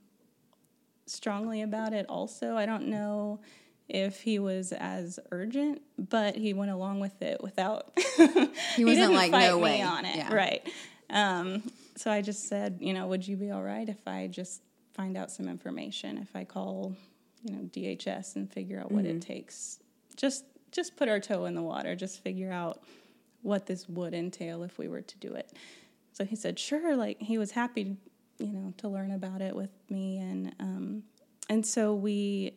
strongly 1.06 1.62
about 1.62 1.92
it. 1.92 2.06
Also, 2.08 2.56
I 2.56 2.66
don't 2.66 2.88
know 2.88 3.40
if 3.88 4.20
he 4.22 4.38
was 4.38 4.72
as 4.72 5.18
urgent, 5.30 5.82
but 5.98 6.34
he 6.36 6.54
went 6.54 6.70
along 6.70 7.00
with 7.00 7.20
it 7.22 7.42
without. 7.42 7.92
he 8.16 8.84
wasn't 8.84 8.86
didn't 8.86 9.14
like, 9.14 9.30
fight 9.30 9.46
"No 9.48 9.56
me 9.56 9.62
way." 9.62 9.82
on 9.82 10.04
it, 10.04 10.16
Yeah. 10.16 10.32
right? 10.34 10.68
Um, 11.10 11.62
so 11.96 12.10
I 12.10 12.22
just 12.22 12.48
said, 12.48 12.78
you 12.80 12.92
know, 12.94 13.06
would 13.08 13.26
you 13.28 13.36
be 13.36 13.50
all 13.50 13.62
right 13.62 13.88
if 13.88 14.08
I 14.08 14.26
just 14.26 14.62
find 14.94 15.16
out 15.16 15.30
some 15.30 15.48
information? 15.48 16.16
If 16.18 16.34
I 16.34 16.44
call, 16.44 16.96
you 17.42 17.52
know, 17.54 17.60
DHS 17.64 18.36
and 18.36 18.50
figure 18.50 18.80
out 18.80 18.90
what 18.90 19.04
it 19.04 19.20
takes, 19.20 19.78
just 20.16 20.44
just 20.72 20.96
put 20.96 21.08
our 21.08 21.20
toe 21.20 21.44
in 21.44 21.54
the 21.54 21.62
water, 21.62 21.94
just 21.94 22.22
figure 22.22 22.50
out 22.50 22.82
what 23.42 23.66
this 23.66 23.86
would 23.88 24.14
entail 24.14 24.62
if 24.64 24.78
we 24.78 24.88
were 24.88 25.02
to 25.02 25.18
do 25.18 25.34
it. 25.34 25.52
So 26.14 26.24
he 26.24 26.36
said, 26.36 26.58
sure. 26.58 26.96
Like 26.96 27.20
he 27.20 27.36
was 27.38 27.50
happy, 27.50 27.96
you 28.38 28.52
know, 28.52 28.72
to 28.78 28.88
learn 28.88 29.10
about 29.10 29.42
it 29.42 29.54
with 29.54 29.70
me, 29.90 30.18
and 30.18 30.54
um, 30.58 31.02
and 31.50 31.66
so 31.66 31.94
we 31.94 32.56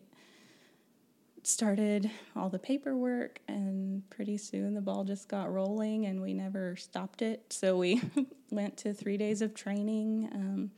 started 1.44 2.10
all 2.36 2.50
the 2.50 2.60
paperwork, 2.60 3.40
and 3.48 4.08
pretty 4.12 4.38
soon 4.38 4.76
the 4.76 4.82
ball 4.82 5.04
just 5.04 5.28
got 5.28 5.52
rolling, 5.52 6.06
and 6.06 6.22
we 6.22 6.34
never 6.34 6.76
stopped 6.76 7.24
it. 7.24 7.52
So 7.52 7.78
we 7.78 8.02
went 8.52 8.78
to 8.78 8.94
three 8.94 9.18
days 9.18 9.42
of 9.42 9.56
training. 9.56 10.30
Um, 10.34 10.72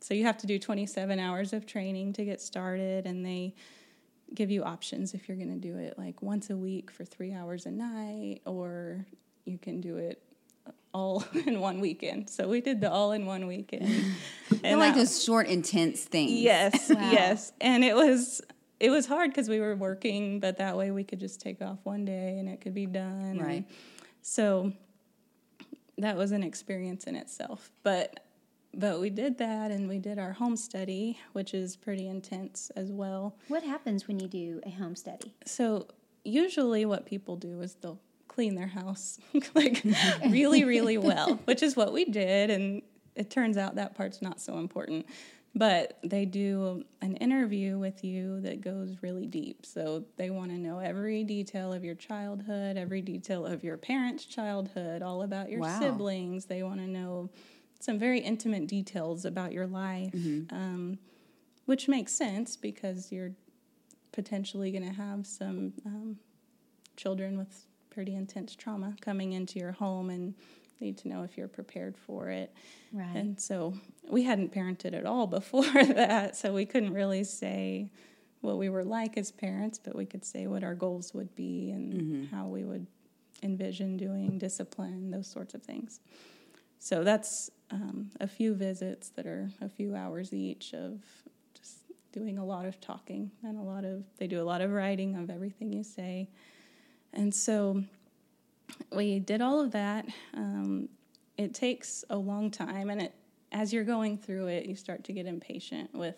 so 0.00 0.12
you 0.12 0.24
have 0.24 0.36
to 0.38 0.46
do 0.46 0.58
27 0.58 1.18
hours 1.18 1.54
of 1.54 1.64
training 1.64 2.12
to 2.14 2.24
get 2.24 2.42
started, 2.42 3.06
and 3.06 3.24
they 3.24 3.54
give 4.34 4.50
you 4.50 4.62
options 4.62 5.14
if 5.14 5.26
you're 5.26 5.38
going 5.38 5.58
to 5.58 5.68
do 5.68 5.78
it 5.78 5.96
like 5.96 6.20
once 6.20 6.50
a 6.50 6.56
week 6.56 6.90
for 6.90 7.06
three 7.06 7.32
hours 7.32 7.64
a 7.64 7.70
night, 7.70 8.42
or 8.44 9.06
you 9.46 9.56
can 9.56 9.80
do 9.80 9.96
it 9.96 10.22
all 10.92 11.24
in 11.46 11.60
one 11.60 11.80
weekend. 11.80 12.30
So 12.30 12.48
we 12.48 12.60
did 12.60 12.80
the 12.80 12.90
all 12.90 13.12
in 13.12 13.26
one 13.26 13.46
weekend. 13.46 13.88
and 14.64 14.78
like 14.80 14.94
those 14.94 15.22
short, 15.22 15.46
intense 15.48 16.02
things. 16.04 16.32
Yes, 16.32 16.90
Wow. 16.94 17.10
yes, 17.10 17.52
and 17.60 17.84
it 17.84 17.94
was 17.94 18.40
it 18.78 18.90
was 18.90 19.06
hard 19.06 19.30
because 19.30 19.48
we 19.48 19.58
were 19.60 19.74
working, 19.74 20.38
but 20.40 20.58
that 20.58 20.76
way 20.76 20.90
we 20.90 21.02
could 21.04 21.18
just 21.20 21.40
take 21.40 21.62
off 21.62 21.78
one 21.84 22.04
day 22.04 22.38
and 22.38 22.48
it 22.48 22.60
could 22.60 22.74
be 22.74 22.86
done. 22.86 23.22
and 23.38 23.42
Right. 23.42 23.64
so 24.22 24.72
that 25.98 26.16
was 26.16 26.32
an 26.32 26.42
experience 26.42 27.04
in 27.04 27.16
itself, 27.16 27.70
but 27.82 28.20
but 28.74 29.00
we 29.00 29.08
did 29.08 29.38
that 29.38 29.70
and 29.70 29.88
we 29.88 29.98
did 29.98 30.18
our 30.18 30.32
home 30.34 30.54
study, 30.56 31.18
which 31.32 31.54
is 31.54 31.76
pretty 31.76 32.06
intense 32.08 32.70
as 32.76 32.92
well. 32.92 33.34
What 33.48 33.62
happens 33.62 34.06
when 34.06 34.20
you 34.20 34.28
do 34.28 34.60
a 34.66 34.70
home 34.70 34.94
study? 34.94 35.32
So 35.46 35.86
usually 36.24 36.84
what 36.84 37.06
people 37.06 37.36
do 37.36 37.62
is 37.62 37.76
they'll 37.76 37.98
clean 38.36 38.54
their 38.54 38.66
house 38.66 39.18
like 39.54 39.82
really 40.30 40.62
really 40.64 40.98
well, 41.10 41.40
which 41.46 41.62
is 41.62 41.74
what 41.74 41.92
we 41.92 42.04
did 42.04 42.50
and 42.50 42.82
it 43.14 43.30
turns 43.30 43.56
out 43.56 43.76
that 43.76 43.94
part's 43.96 44.20
not 44.20 44.40
so 44.40 44.58
important. 44.58 45.06
But 45.54 45.98
they 46.04 46.26
do 46.26 46.84
an 47.00 47.16
interview 47.16 47.78
with 47.78 48.04
you 48.04 48.42
that 48.42 48.60
goes 48.60 48.98
really 49.00 49.24
deep. 49.26 49.64
So 49.64 50.04
they 50.18 50.28
want 50.28 50.50
to 50.50 50.58
know 50.58 50.80
every 50.80 51.24
detail 51.24 51.72
of 51.72 51.82
your 51.82 51.94
childhood, 51.94 52.76
every 52.76 53.00
detail 53.00 53.46
of 53.46 53.64
your 53.64 53.78
parents' 53.78 54.26
childhood, 54.26 55.00
all 55.00 55.22
about 55.22 55.48
your 55.48 55.62
Wow. 55.62 55.78
siblings. 55.80 56.44
They 56.44 56.62
want 56.62 56.80
to 56.80 56.86
know 56.86 57.30
some 57.80 57.98
very 57.98 58.20
intimate 58.20 58.66
details 58.66 59.24
about 59.24 59.52
your 59.52 59.66
life, 59.66 60.12
um, 60.50 60.98
which 61.64 61.88
makes 61.88 62.12
sense 62.12 62.54
because 62.58 63.10
you're 63.10 63.32
potentially 64.12 64.70
going 64.70 64.84
to 64.86 64.92
have 64.94 65.26
some 65.26 65.72
um, 65.86 66.18
children 66.96 67.38
with 67.38 67.65
pretty 67.96 68.14
intense 68.14 68.54
trauma 68.54 68.94
coming 69.00 69.32
into 69.32 69.58
your 69.58 69.72
home 69.72 70.10
and 70.10 70.34
need 70.80 70.98
to 70.98 71.08
know 71.08 71.22
if 71.22 71.38
you're 71.38 71.48
prepared 71.48 71.96
for 71.96 72.28
it. 72.28 72.52
Right. 72.92 73.16
And 73.16 73.40
so 73.40 73.72
we 74.06 74.22
hadn't 74.22 74.52
parented 74.52 74.92
at 74.92 75.06
all 75.06 75.26
before 75.38 75.64
that, 75.64 76.36
so 76.36 76.52
we 76.52 76.66
couldn't 76.66 76.92
really 76.92 77.24
say 77.24 77.90
what 78.42 78.58
we 78.58 78.68
were 78.68 78.84
like 78.84 79.16
as 79.16 79.32
parents, 79.32 79.80
but 79.82 79.96
we 79.96 80.04
could 80.04 80.26
say 80.26 80.46
what 80.46 80.62
our 80.62 80.74
goals 80.74 81.14
would 81.14 81.34
be 81.34 81.70
and 81.70 82.28
how 82.28 82.46
we 82.48 82.64
would 82.64 82.86
envision 83.42 83.96
doing 83.96 84.36
discipline, 84.36 85.10
those 85.10 85.26
sorts 85.26 85.54
of 85.54 85.62
things. 85.62 86.00
So 86.78 87.02
that's 87.02 87.50
um, 87.70 88.10
a 88.20 88.28
few 88.28 88.52
visits 88.52 89.08
that 89.16 89.26
are 89.26 89.50
a 89.62 89.70
few 89.70 89.96
hours 89.96 90.34
each 90.34 90.74
of 90.74 91.00
just 91.54 91.78
doing 92.12 92.36
a 92.36 92.44
lot 92.44 92.66
of 92.66 92.78
talking 92.78 93.30
and 93.42 93.56
a 93.58 93.62
lot 93.62 93.86
of, 93.86 94.04
they 94.18 94.26
do 94.26 94.42
a 94.42 94.44
lot 94.44 94.60
of 94.60 94.70
writing 94.70 95.16
of 95.16 95.30
everything 95.30 95.72
you 95.72 95.82
say. 95.82 96.28
And 97.16 97.34
so 97.34 97.82
we 98.94 99.18
did 99.18 99.40
all 99.40 99.60
of 99.60 99.72
that. 99.72 100.06
Um, 100.34 100.88
it 101.36 101.54
takes 101.54 102.04
a 102.10 102.16
long 102.16 102.50
time, 102.50 102.90
and 102.90 103.02
it 103.02 103.14
as 103.52 103.72
you're 103.72 103.84
going 103.84 104.18
through 104.18 104.48
it, 104.48 104.66
you 104.66 104.76
start 104.76 105.04
to 105.04 105.12
get 105.12 105.24
impatient 105.26 105.94
with, 105.94 106.16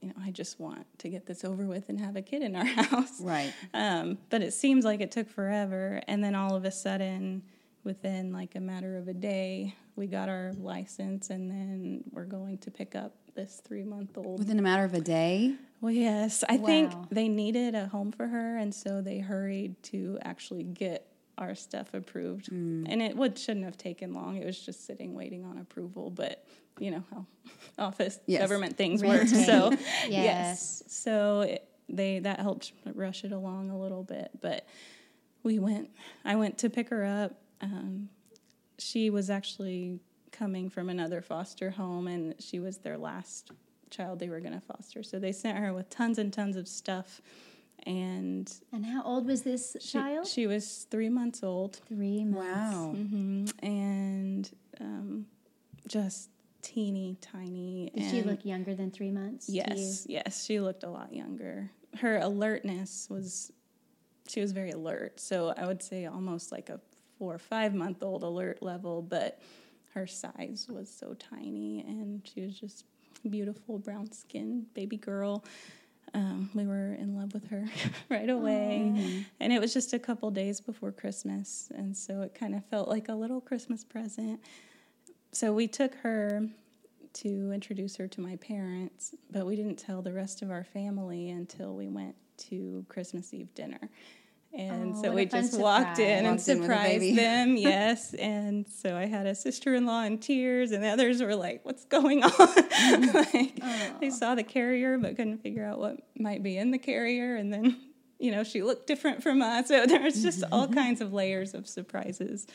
you 0.00 0.08
know, 0.08 0.14
I 0.22 0.30
just 0.30 0.60
want 0.60 0.86
to 0.98 1.08
get 1.08 1.26
this 1.26 1.44
over 1.44 1.64
with 1.64 1.88
and 1.88 1.98
have 1.98 2.14
a 2.14 2.22
kid 2.22 2.42
in 2.42 2.54
our 2.54 2.64
house. 2.64 3.20
Right. 3.20 3.52
Um, 3.72 4.18
but 4.30 4.42
it 4.42 4.52
seems 4.52 4.84
like 4.84 5.00
it 5.00 5.10
took 5.10 5.28
forever, 5.28 6.00
and 6.06 6.22
then 6.22 6.34
all 6.34 6.54
of 6.54 6.64
a 6.64 6.70
sudden, 6.70 7.42
within 7.82 8.32
like 8.32 8.54
a 8.54 8.60
matter 8.60 8.96
of 8.96 9.08
a 9.08 9.14
day, 9.14 9.74
we 9.96 10.06
got 10.06 10.28
our 10.28 10.52
license, 10.58 11.30
and 11.30 11.50
then 11.50 12.04
we're 12.12 12.24
going 12.24 12.58
to 12.58 12.70
pick 12.70 12.94
up 12.94 13.14
this 13.34 13.60
three 13.64 13.82
month 13.82 14.16
old. 14.16 14.38
Within 14.38 14.58
a 14.58 14.62
matter 14.62 14.84
of 14.84 14.94
a 14.94 15.00
day. 15.00 15.54
Well, 15.84 15.92
yes, 15.92 16.42
I 16.48 16.56
think 16.56 16.94
they 17.10 17.28
needed 17.28 17.74
a 17.74 17.86
home 17.88 18.10
for 18.10 18.26
her, 18.26 18.56
and 18.56 18.74
so 18.74 19.02
they 19.02 19.18
hurried 19.18 19.82
to 19.82 20.18
actually 20.22 20.62
get 20.62 21.06
our 21.36 21.54
stuff 21.54 21.92
approved. 21.92 22.50
And 22.50 23.02
it 23.02 23.14
would 23.14 23.38
shouldn't 23.38 23.66
have 23.66 23.76
taken 23.76 24.14
long. 24.14 24.38
It 24.38 24.46
was 24.46 24.58
just 24.58 24.86
sitting 24.86 25.12
waiting 25.12 25.44
on 25.44 25.58
approval, 25.58 26.08
but 26.08 26.42
you 26.78 26.90
know 26.90 27.04
how 27.10 27.26
office 27.78 28.18
Yes. 28.24 28.40
government 28.40 28.78
things 28.78 29.04
work. 29.04 29.28
So 29.28 29.72
Yes. 30.08 30.10
yes, 30.10 30.82
so 30.86 31.42
it, 31.42 31.68
they 31.90 32.18
that 32.20 32.40
helped 32.40 32.72
rush 32.94 33.22
it 33.24 33.32
along 33.32 33.68
a 33.68 33.78
little 33.78 34.04
bit. 34.04 34.30
But 34.40 34.66
we 35.42 35.58
went. 35.58 35.90
I 36.24 36.36
went 36.36 36.56
to 36.58 36.70
pick 36.70 36.88
her 36.88 37.04
up. 37.04 37.34
Um, 37.60 38.08
she 38.78 39.10
was 39.10 39.28
actually 39.28 40.00
coming 40.32 40.70
from 40.70 40.88
another 40.88 41.20
foster 41.20 41.72
home, 41.72 42.06
and 42.08 42.36
she 42.38 42.58
was 42.58 42.78
their 42.78 42.96
last 42.96 43.52
child 43.94 44.18
they 44.18 44.28
were 44.28 44.40
going 44.40 44.54
to 44.54 44.60
foster. 44.60 45.02
So 45.02 45.18
they 45.18 45.32
sent 45.32 45.58
her 45.58 45.72
with 45.72 45.88
tons 45.90 46.18
and 46.18 46.32
tons 46.32 46.56
of 46.56 46.66
stuff, 46.68 47.20
and 47.86 48.50
And 48.72 48.84
how 48.86 49.02
old 49.02 49.26
was 49.26 49.42
this 49.42 49.76
she, 49.80 49.92
child? 49.98 50.26
she 50.26 50.46
was 50.46 50.86
three 50.90 51.08
months 51.08 51.42
old, 51.42 51.76
Three 51.88 52.24
months. 52.24 52.74
Wow. 52.74 52.90
hmm 52.94 53.44
and 53.62 54.50
um, 54.80 55.26
just 55.86 56.30
teeny 56.62 57.16
tiny. 57.20 57.90
Did 57.94 58.04
she 58.10 58.18
and- 58.18 58.26
look 58.26 58.44
younger 58.44 58.74
than 58.74 58.90
three 58.90 59.10
months? 59.10 59.46
to 59.46 59.52
you? 59.52 59.62
Yes, 59.66 60.06
yes, 60.08 60.44
she 60.44 60.60
looked 60.60 60.82
a 60.82 60.88
lot 60.90 61.12
younger. 61.12 61.70
Her 61.98 62.18
alertness 62.18 63.06
was, 63.10 63.52
she 64.26 64.40
was 64.40 64.52
very 64.52 64.70
alert. 64.70 65.20
So 65.20 65.52
I 65.56 65.66
would 65.66 65.82
say 65.82 66.06
almost 66.06 66.50
like 66.52 66.68
a 66.70 66.80
four 67.18 67.34
or 67.34 67.38
five 67.38 67.74
month 67.74 68.02
old 68.02 68.22
alert 68.24 68.62
level, 68.62 69.02
but 69.02 69.38
her 69.92 70.06
size 70.08 70.66
was 70.68 70.90
so 70.90 71.14
tiny 71.14 71.80
and 71.86 72.22
she 72.26 72.40
was 72.40 72.58
just 72.58 72.84
beautiful 73.28 73.78
brown 73.78 74.10
skin 74.12 74.66
baby 74.74 74.96
girl. 74.96 75.44
um, 76.14 76.48
we 76.54 76.64
were 76.66 76.94
in 76.94 77.16
love 77.16 77.34
with 77.34 77.48
her 77.48 77.64
right 78.10 78.30
away. 78.30 79.24
And 79.40 79.52
it 79.52 79.60
was 79.60 79.72
just 79.74 79.92
a 79.92 79.98
couple 79.98 80.30
days 80.30 80.60
before 80.60 80.92
Christmas. 80.92 81.70
And 81.74 81.96
so 81.96 82.22
it 82.22 82.34
kind 82.34 82.54
of 82.54 82.64
felt 82.66 82.88
like 82.88 83.08
a 83.08 83.14
little 83.14 83.40
Christmas 83.40 83.82
present. 83.84 84.40
So 85.32 85.52
we 85.52 85.66
took 85.66 85.94
her 85.96 86.48
to 87.14 87.52
introduce 87.52 87.96
her 87.96 88.06
to 88.08 88.20
my 88.20 88.36
parents, 88.36 89.14
but 89.30 89.46
we 89.46 89.56
didn't 89.56 89.76
tell 89.76 90.02
the 90.02 90.12
rest 90.12 90.42
of 90.42 90.50
our 90.50 90.64
family 90.64 91.30
until 91.30 91.74
we 91.74 91.88
went 91.88 92.14
to 92.36 92.84
Christmas 92.88 93.32
Eve 93.34 93.52
dinner. 93.54 93.90
And 94.56 94.94
Oh, 94.94 95.02
so 95.02 95.12
we 95.12 95.26
just 95.26 95.58
walked 95.58 95.98
in 95.98 96.24
and 96.24 96.36
Walked 96.36 96.48
in 96.48 96.60
with 96.60 96.68
a 96.68 96.72
surprised 96.72 97.16
them. 97.18 97.56
Yes. 97.56 98.14
And 98.14 98.66
so 98.68 98.96
I 98.96 99.06
had 99.06 99.26
a 99.26 99.34
sister 99.34 99.74
in 99.74 99.84
law 99.84 100.02
in 100.04 100.18
tears, 100.18 100.70
and 100.70 100.82
the 100.82 100.88
others 100.88 101.20
were 101.20 101.34
like, 101.34 101.64
What's 101.64 101.84
going 101.84 102.22
on? 102.22 102.32
like, 103.14 103.60
they 104.00 104.10
saw 104.10 104.34
the 104.34 104.44
carrier, 104.44 104.96
but 104.98 105.16
couldn't 105.16 105.38
figure 105.38 105.64
out 105.64 105.78
what 105.78 105.96
might 106.16 106.42
be 106.42 106.56
in 106.56 106.70
the 106.70 106.78
carrier. 106.78 107.34
And 107.34 107.52
then, 107.52 107.80
you 108.20 108.30
know, 108.30 108.44
she 108.44 108.62
looked 108.62 108.86
different 108.86 109.22
from 109.22 109.42
us. 109.42 109.68
So 109.74 109.86
there 109.86 110.02
was 110.02 110.22
just 110.22 110.44
all 110.52 110.68
kinds 110.68 111.00
of 111.00 111.12
layers 111.12 111.54
of 111.54 111.66
surprises. 111.68 112.46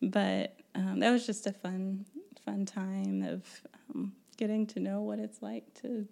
But 0.00 0.56
um, 0.74 1.00
that 1.00 1.10
was 1.10 1.26
just 1.26 1.46
a 1.46 1.52
fun, 1.52 2.06
fun 2.44 2.66
time 2.66 3.22
of 3.22 3.44
um, 3.90 4.12
getting 4.36 4.66
to 4.68 4.80
know 4.80 5.00
what 5.00 5.18
it's 5.18 5.42
like 5.42 5.74
to 5.82 6.06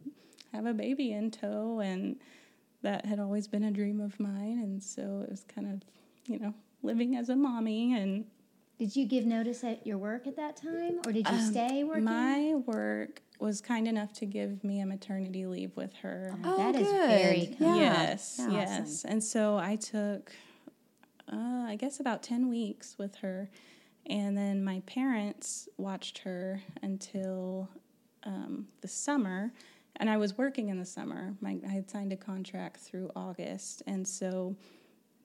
have 0.52 0.66
a 0.66 0.74
baby 0.74 1.12
in 1.12 1.30
tow. 1.30 1.80
And 1.80 2.16
that 2.82 3.04
had 3.06 3.18
always 3.18 3.46
been 3.46 3.64
a 3.64 3.70
dream 3.70 4.00
of 4.00 4.18
mine. 4.18 4.58
And 4.62 4.82
so 4.82 5.22
it 5.24 5.30
was 5.30 5.44
kind 5.44 5.66
of, 5.72 5.82
you 6.26 6.38
know, 6.38 6.54
living 6.82 7.16
as 7.16 7.28
a 7.28 7.36
mommy 7.36 7.94
and 7.94 8.24
Did 8.78 8.96
you 8.96 9.04
give 9.06 9.26
notice 9.26 9.62
at 9.64 9.86
your 9.86 9.98
work 9.98 10.26
at 10.26 10.36
that 10.36 10.56
time, 10.56 11.00
or 11.06 11.12
did 11.12 11.28
you 11.28 11.38
stay 11.38 11.84
working? 11.84 12.08
Um, 12.08 12.14
My 12.14 12.54
work 12.66 13.20
was 13.38 13.60
kind 13.60 13.86
enough 13.86 14.12
to 14.14 14.26
give 14.26 14.64
me 14.64 14.80
a 14.80 14.86
maternity 14.86 15.44
leave 15.46 15.76
with 15.76 15.92
her. 16.02 16.34
Oh, 16.44 16.56
that 16.56 16.74
is 16.74 16.88
good. 16.88 17.08
very 17.08 17.56
Yeah. 17.58 17.74
yes, 17.76 18.36
Awesome. 18.40 18.54
yes. 18.54 19.04
And 19.06 19.22
so 19.22 19.56
I 19.58 19.76
took, 19.76 20.32
uh, 21.30 21.64
I 21.68 21.76
guess, 21.78 22.00
about 22.00 22.22
10 22.22 22.48
weeks 22.48 22.96
with 22.98 23.16
her. 23.16 23.50
And 24.06 24.36
then 24.36 24.64
my 24.64 24.80
parents 24.86 25.68
watched 25.76 26.18
her 26.18 26.62
until 26.82 27.68
um, 28.24 28.68
the 28.80 28.88
summer. 28.88 29.52
And 30.00 30.08
I 30.08 30.16
was 30.16 30.38
working 30.38 30.70
in 30.70 30.78
the 30.78 30.86
summer. 30.86 31.34
My, 31.42 31.58
I 31.64 31.70
had 31.70 31.90
signed 31.90 32.10
a 32.12 32.16
contract 32.16 32.78
through 32.78 33.10
August. 33.14 33.82
And 33.86 34.08
so 34.08 34.56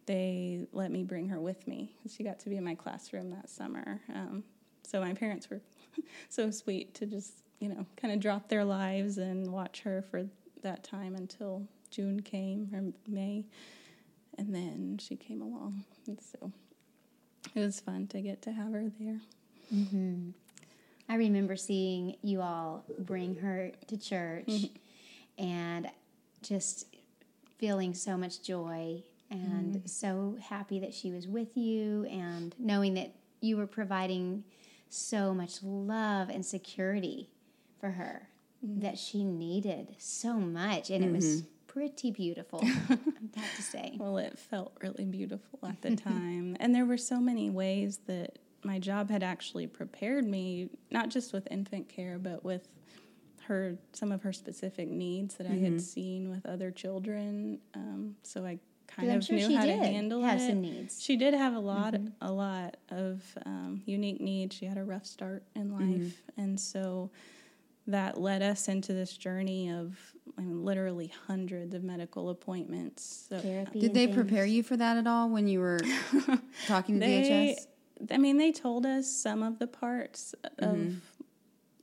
they 0.05 0.67
let 0.73 0.91
me 0.91 1.01
bring 1.01 1.29
her 1.29 1.39
with 1.39 1.65
me. 1.65 1.95
She 2.09 2.23
got 2.23 2.39
to 2.41 2.49
be 2.49 2.57
in 2.57 2.63
my 2.63 2.75
classroom 2.75 3.31
that 3.31 3.49
summer. 3.49 4.01
Um, 4.13 4.43
so 4.83 4.99
my 4.99 5.13
parents 5.13 5.49
were 5.49 5.61
so 6.29 6.51
sweet 6.51 6.93
to 6.95 7.05
just, 7.05 7.35
you 7.59 7.69
know, 7.69 7.85
kind 7.95 8.13
of 8.13 8.19
drop 8.19 8.49
their 8.49 8.65
lives 8.65 9.17
and 9.17 9.49
watch 9.49 9.81
her 9.81 10.01
for 10.11 10.25
that 10.61 10.83
time 10.83 11.15
until 11.15 11.65
June 11.89 12.21
came 12.21 12.69
or 12.73 13.11
May. 13.11 13.45
And 14.37 14.53
then 14.53 14.97
she 15.01 15.15
came 15.15 15.41
along. 15.41 15.85
And 16.05 16.19
so 16.19 16.51
it 17.55 17.59
was 17.61 17.79
fun 17.79 18.07
to 18.07 18.21
get 18.21 18.41
to 18.41 18.51
have 18.51 18.73
her 18.73 18.91
there. 18.99 19.21
I 21.07 21.15
remember 21.15 21.55
seeing 21.55 22.15
you 22.21 22.41
all 22.41 22.85
bring 22.97 23.35
her 23.35 23.71
to 23.87 23.97
church 23.97 24.45
mm-hmm. 24.47 25.43
and 25.43 25.89
just 26.41 26.87
feeling 27.57 27.93
so 27.93 28.17
much 28.17 28.41
joy 28.41 29.03
and 29.29 29.75
mm-hmm. 29.75 29.85
so 29.85 30.37
happy 30.41 30.79
that 30.79 30.93
she 30.93 31.11
was 31.11 31.27
with 31.27 31.55
you 31.55 32.05
and 32.05 32.55
knowing 32.59 32.93
that 32.95 33.13
you 33.41 33.57
were 33.57 33.67
providing 33.67 34.43
so 34.89 35.33
much 35.33 35.61
love 35.63 36.29
and 36.29 36.45
security 36.45 37.29
for 37.79 37.89
her 37.91 38.27
mm-hmm. 38.65 38.81
that 38.81 38.97
she 38.97 39.23
needed 39.23 39.95
so 39.97 40.33
much 40.33 40.89
and 40.89 41.03
it 41.03 41.11
was 41.11 41.43
pretty 41.67 42.09
beautiful 42.09 42.61
i 42.63 43.39
have 43.39 43.55
to 43.57 43.61
say. 43.61 43.95
Well, 43.99 44.17
it 44.17 44.39
felt 44.39 44.77
really 44.81 45.03
beautiful 45.03 45.59
at 45.67 45.81
the 45.81 45.95
time. 45.95 46.55
and 46.59 46.73
there 46.73 46.85
were 46.85 46.97
so 46.97 47.19
many 47.19 47.49
ways 47.49 47.99
that 48.07 48.39
my 48.65 48.79
job 48.79 49.09
had 49.09 49.23
actually 49.23 49.67
prepared 49.67 50.25
me, 50.25 50.69
not 50.91 51.09
just 51.09 51.31
with 51.31 51.47
infant 51.51 51.87
care, 51.87 52.17
but 52.17 52.43
with 52.43 52.67
her 53.43 53.77
some 53.93 54.11
of 54.11 54.23
her 54.23 54.33
specific 54.33 54.89
needs 54.89 55.35
that 55.35 55.45
I 55.45 55.53
had 55.53 55.79
seen 55.79 56.29
with 56.29 56.45
other 56.47 56.71
children. 56.71 57.59
Um, 57.75 58.15
so 58.23 58.43
I 58.43 58.59
kind 58.87 59.11
of 59.11 59.23
sure 59.23 59.35
knew 59.35 59.47
she 59.47 59.55
how 59.55 59.65
to 59.65 59.71
handle 59.77 60.23
have 60.23 60.41
it. 60.41 60.47
some 60.47 60.61
needs. 60.61 61.01
She 61.01 61.15
did 61.15 61.33
have 61.33 61.53
a 61.53 61.59
lot, 61.59 61.95
a 62.21 62.31
lot 62.31 62.77
of 62.89 63.23
um, 63.45 63.83
unique 63.85 64.19
needs. 64.19 64.55
She 64.55 64.65
had 64.65 64.77
a 64.77 64.83
rough 64.83 65.05
start 65.05 65.43
in 65.55 65.71
life, 65.73 66.21
and 66.37 66.59
so 66.59 67.11
that 67.87 68.19
led 68.19 68.41
us 68.41 68.67
into 68.67 68.93
this 68.93 69.15
journey 69.15 69.69
of 69.69 69.95
I 70.37 70.41
mean, 70.41 70.65
literally 70.65 71.13
hundreds 71.27 71.75
of 71.75 71.83
medical 71.83 72.29
appointments. 72.29 73.27
So 73.29 73.37
therapy 73.39 73.79
Did 73.79 73.93
they 73.93 74.05
things. 74.07 74.15
prepare 74.17 74.45
you 74.45 74.63
for 74.63 74.75
that 74.75 74.97
at 74.97 75.05
all 75.07 75.29
when 75.29 75.47
you 75.47 75.59
were 75.59 75.79
talking 76.67 76.95
to 76.99 77.05
they, 77.05 77.55
DHS? 77.55 77.67
I 78.11 78.17
mean, 78.17 78.37
they 78.37 78.51
told 78.51 78.85
us 78.85 79.09
some 79.09 79.43
of 79.43 79.59
the 79.59 79.67
parts 79.67 80.33
Mm-hmm. 80.61 80.87
of 80.87 81.01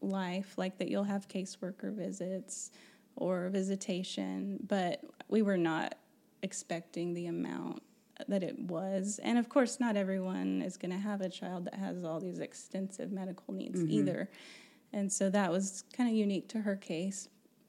life, 0.00 0.54
like 0.56 0.78
that 0.78 0.88
you'll 0.88 1.04
have 1.04 1.28
caseworker 1.28 1.92
visits 1.94 2.70
or 3.16 3.48
visitation, 3.50 4.58
but 4.66 5.00
we 5.28 5.42
were 5.42 5.56
not 5.58 5.94
expecting 6.42 7.14
the 7.14 7.26
amount 7.26 7.82
that 8.28 8.42
it 8.42 8.58
was. 8.58 9.20
And 9.22 9.38
of 9.38 9.48
course, 9.48 9.78
not 9.78 9.96
everyone 9.96 10.60
is 10.62 10.76
going 10.76 10.90
to 10.90 10.98
have 10.98 11.20
a 11.20 11.28
child 11.28 11.66
that 11.66 11.74
has 11.74 12.04
all 12.04 12.18
these 12.20 12.38
extensive 12.40 13.12
medical 13.12 13.54
needs 13.54 13.80
Mm-hmm. 13.80 13.92
either. 13.92 14.30
And 14.92 15.10
so 15.12 15.30
that 15.30 15.50
was 15.52 15.84
kind 15.96 16.08
of 16.10 16.14
unique 16.16 16.48
to 16.48 16.60
her 16.62 16.76
case, 16.76 17.28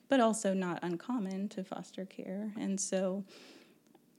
but 0.09 0.19
also 0.19 0.53
not 0.53 0.79
uncommon 0.81 1.49
to 1.49 1.63
foster 1.63 2.05
care. 2.05 2.51
And 2.59 2.79
so 2.79 3.23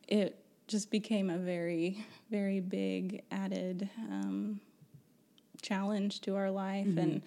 it 0.09 0.44
just 0.67 0.91
became 0.91 1.31
a 1.31 1.39
very, 1.39 2.05
very 2.31 2.61
big 2.61 3.23
added 3.31 3.89
um, 4.11 4.61
challenge 5.63 6.21
to 6.23 6.37
our 6.37 6.51
life. 6.51 6.87
And 6.97 7.23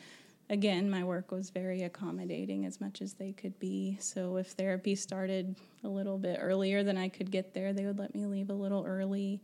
again, 0.50 0.90
my 0.90 1.04
work 1.04 1.32
was 1.32 1.50
very 1.50 1.84
accommodating 1.84 2.66
as 2.66 2.82
much 2.82 3.02
as 3.02 3.14
they 3.14 3.32
could 3.34 3.58
be. 3.60 3.98
So 4.00 4.38
if 4.38 4.48
therapy 4.52 4.96
started 4.96 5.56
a 5.84 5.88
little 5.88 6.18
bit 6.18 6.40
earlier 6.42 6.84
than 6.84 6.98
I 6.98 7.10
could 7.10 7.32
get 7.32 7.54
there, 7.54 7.74
they 7.74 7.86
would 7.86 8.00
let 8.00 8.16
me 8.16 8.26
leave 8.26 8.50
a 8.50 8.54
little 8.56 8.84
early. 8.86 9.42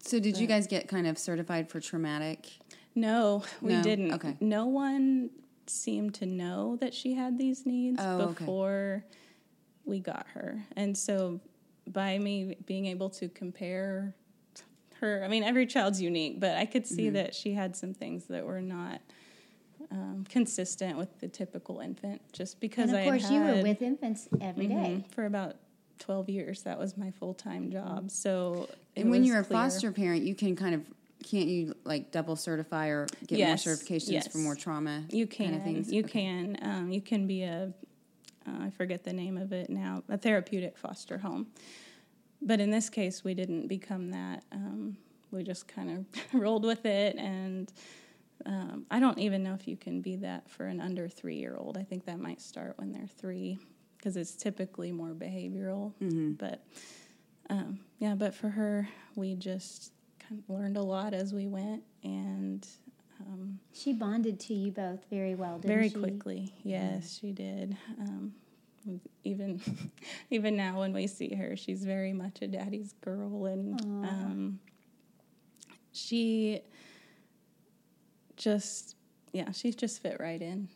So 0.00 0.18
did 0.20 0.36
you 0.38 0.46
guys 0.46 0.66
get 0.66 0.88
kind 0.88 1.06
of 1.06 1.18
certified 1.18 1.68
for 1.68 1.80
traumatic? 1.80 2.48
No, 2.94 3.44
we 3.60 3.74
No? 3.74 3.82
didn't. 3.82 4.12
Okay. 4.14 4.36
No 4.40 4.66
one 4.66 5.30
seemed 5.66 6.14
to 6.14 6.26
know 6.26 6.76
that 6.80 6.94
she 6.94 7.14
had 7.14 7.38
these 7.38 7.66
needs 7.66 7.98
Oh, 8.00 8.20
okay. 8.22 8.34
before 8.44 9.04
we 9.84 10.00
got 10.00 10.26
her. 10.34 10.64
And 10.76 10.96
so 10.96 11.40
by 11.92 12.18
me 12.18 12.56
being 12.66 12.86
able 12.86 13.10
to 13.10 13.28
compare 13.28 14.14
her, 15.00 15.22
I 15.24 15.28
mean, 15.28 15.42
every 15.44 15.66
child's 15.66 16.00
unique, 16.00 16.40
but 16.40 16.56
I 16.56 16.66
could 16.66 16.86
see 16.86 17.04
Mm-hmm. 17.06 17.14
that 17.14 17.34
she 17.34 17.52
had 17.54 17.76
some 17.76 17.94
things 17.94 18.24
that 18.26 18.44
were 18.44 18.60
not 18.60 19.00
um, 19.90 20.24
consistent 20.28 20.98
with 20.98 21.18
the 21.20 21.28
typical 21.28 21.78
infant 21.80 22.20
just 22.32 22.60
because 22.60 22.90
and 22.90 22.96
of 22.96 22.96
I 22.98 23.02
had 23.04 23.12
course 23.22 23.30
you 23.30 23.40
were 23.40 23.62
with 23.62 23.80
infants 23.82 24.28
every 24.40 24.66
day. 24.66 24.74
Mhm. 25.06 25.10
for 25.12 25.24
about 25.26 25.56
12 26.00 26.28
years. 26.28 26.62
That 26.62 26.78
was 26.78 26.96
my 26.96 27.10
full 27.12 27.34
time 27.34 27.70
job. 27.70 28.10
So, 28.10 28.68
it 28.94 29.02
And 29.02 29.10
when 29.10 29.20
was 29.20 29.28
you're 29.28 29.40
a 29.40 29.44
clear. 29.44 29.58
foster 29.60 29.92
parent, 29.92 30.22
you 30.24 30.34
can 30.34 30.56
kind 30.56 30.74
of 30.74 30.82
can't 31.24 31.48
you 31.48 31.74
like 31.84 32.12
double 32.12 32.36
certify 32.36 32.88
or 32.88 33.06
get 33.26 33.38
Yes, 33.38 33.66
more 33.66 33.74
certifications 33.74 34.30
for 34.30 34.38
more 34.38 34.54
trauma? 34.54 35.04
You 35.10 35.26
can. 35.26 35.46
kind 35.46 35.56
of 35.56 35.62
things. 35.64 35.92
You 35.92 36.04
Okay. 36.04 36.20
can. 36.22 36.58
Um, 36.62 36.90
you 36.92 37.00
can 37.00 37.26
be 37.26 37.42
a. 37.42 37.72
Uh, 38.48 38.64
I 38.64 38.70
forget 38.70 39.04
the 39.04 39.12
name 39.12 39.36
of 39.36 39.52
it 39.52 39.70
now. 39.70 40.02
A 40.08 40.16
therapeutic 40.16 40.78
foster 40.78 41.18
home. 41.18 41.48
But 42.40 42.60
in 42.60 42.70
this 42.70 42.88
case, 42.88 43.24
we 43.24 43.34
didn't 43.34 43.66
become 43.66 44.10
that. 44.10 44.44
Um, 44.52 44.96
we 45.30 45.42
just 45.42 45.68
kind 45.68 45.90
of 45.90 46.34
rolled 46.40 46.64
with 46.64 46.86
it, 46.86 47.16
and 47.16 47.72
um, 48.46 48.86
I 48.90 49.00
don't 49.00 49.18
even 49.18 49.42
know 49.42 49.54
if 49.54 49.66
you 49.66 49.76
can 49.76 50.00
be 50.00 50.16
that 50.16 50.48
for 50.48 50.66
an 50.66 50.80
under 50.80 51.08
three 51.08 51.36
year 51.36 51.56
old. 51.58 51.76
I 51.76 51.82
think 51.82 52.06
that 52.06 52.18
might 52.18 52.40
start 52.40 52.74
when 52.78 52.92
they're 52.92 53.08
three, 53.08 53.58
because 53.96 54.16
it's 54.16 54.36
typically 54.36 54.92
more 54.92 55.10
behavioral. 55.10 55.92
Mm-hmm. 56.00 56.32
But 56.32 56.64
um, 57.50 57.80
yeah, 57.98 58.14
but 58.14 58.34
for 58.34 58.48
her, 58.48 58.88
we 59.16 59.34
just 59.34 59.92
kind 60.20 60.40
of 60.40 60.54
learned 60.54 60.76
a 60.76 60.82
lot 60.82 61.14
as 61.14 61.34
we 61.34 61.46
went, 61.48 61.82
and 62.04 62.66
um, 63.20 63.58
She 63.72 63.92
bonded 63.92 64.38
to 64.40 64.54
you 64.54 64.70
both 64.72 65.00
very 65.10 65.34
well, 65.34 65.58
didn't 65.58 65.68
very 65.68 65.88
she? 65.90 65.98
quickly. 65.98 66.54
Yes, 66.62 67.18
she 67.20 67.32
did. 67.32 67.76
Um, 68.00 68.32
even 69.24 69.60
even 70.30 70.56
now 70.56 70.80
when 70.80 70.92
we 70.92 71.06
see 71.06 71.34
her, 71.34 71.56
she's 71.56 71.84
very 71.84 72.12
much 72.12 72.38
a 72.42 72.46
daddy's 72.46 72.94
girl, 73.00 73.46
and 73.46 73.80
um, 73.80 74.60
she 75.92 76.60
just 78.36 78.96
yeah, 79.32 79.50
she's 79.52 79.76
just 79.76 80.00
fit 80.00 80.16
right 80.20 80.40
in 80.40 80.68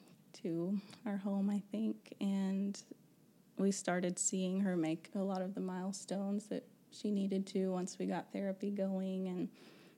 to 0.42 0.78
our 1.06 1.16
home, 1.16 1.48
I 1.48 1.62
think, 1.70 2.14
and 2.20 2.80
we 3.56 3.70
started 3.70 4.18
seeing 4.18 4.60
her 4.60 4.76
make 4.76 5.10
a 5.14 5.20
lot 5.20 5.40
of 5.42 5.54
the 5.54 5.60
milestones 5.60 6.46
that 6.46 6.64
she 6.90 7.10
needed 7.10 7.46
to 7.46 7.70
once 7.70 7.98
we 7.98 8.06
got 8.06 8.32
therapy 8.32 8.70
going 8.70 9.28
and 9.28 9.48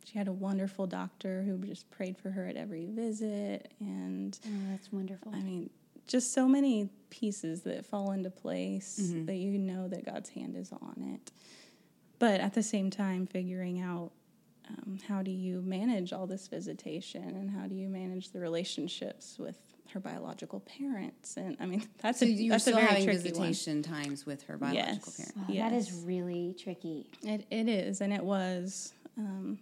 she 0.05 0.19
had 0.19 0.29
a 0.29 0.33
wonderful 0.33 0.87
doctor 0.87 1.43
who 1.43 1.59
just 1.65 1.91
prayed 1.91 2.17
for 2.19 2.31
her 2.31 2.47
at 2.47 2.57
every 2.57 2.87
visit 2.87 3.73
and 3.81 4.39
Oh, 4.47 4.51
that's 4.71 4.93
wonderful. 4.93 5.33
I 5.35 5.41
mean, 5.41 5.71
just 6.07 6.33
so 6.33 6.47
many 6.47 6.91
pieces 7.11 7.63
that 7.63 7.87
fall 7.87 8.13
into 8.13 8.31
place 8.31 9.13
that 9.27 9.37
you 9.37 9.59
know 9.59 9.89
that 9.89 10.05
God's 10.05 10.29
hand 10.31 10.57
is 10.57 10.71
on 10.73 11.19
it. 11.19 11.33
But 12.19 12.41
at 12.41 12.53
the 12.55 12.63
same 12.63 12.91
time, 12.91 13.27
figuring 13.27 13.81
out 13.81 14.13
um, 14.69 14.99
how 15.09 15.23
do 15.23 15.31
you 15.31 15.61
manage 15.63 16.13
all 16.13 16.27
this 16.27 16.49
visitation 16.49 17.23
and 17.23 17.51
how 17.51 17.67
do 17.67 17.75
you 17.75 17.89
manage 17.89 18.31
the 18.33 18.41
relationships 18.41 19.37
with 19.39 19.57
her 19.93 20.01
biological 20.01 20.61
parents? 20.61 21.37
And 21.37 21.57
I 21.61 21.67
mean, 21.67 21.87
that's 22.03 22.21
So 22.21 22.27
a, 22.27 22.29
you 22.29 22.51
were 22.51 22.55
that's 22.55 22.67
a 22.67 22.71
still 22.71 22.77
very 22.79 22.89
having 22.89 23.05
tricky 23.05 23.33
one. 23.33 23.49
visitation 23.49 23.83
times 23.83 24.27
with 24.27 24.43
her 24.45 24.57
biological 24.59 25.13
Yes. 25.17 25.33
parent. 25.35 25.35
Oh, 25.51 25.55
That 25.55 25.73
is 25.73 25.93
really 25.93 26.55
tricky. 26.59 27.07
It, 27.23 27.47
it 27.51 27.69
is, 27.69 28.01
and 28.03 28.13
it 28.13 28.23
was. 28.25 28.93
Um, 29.19 29.59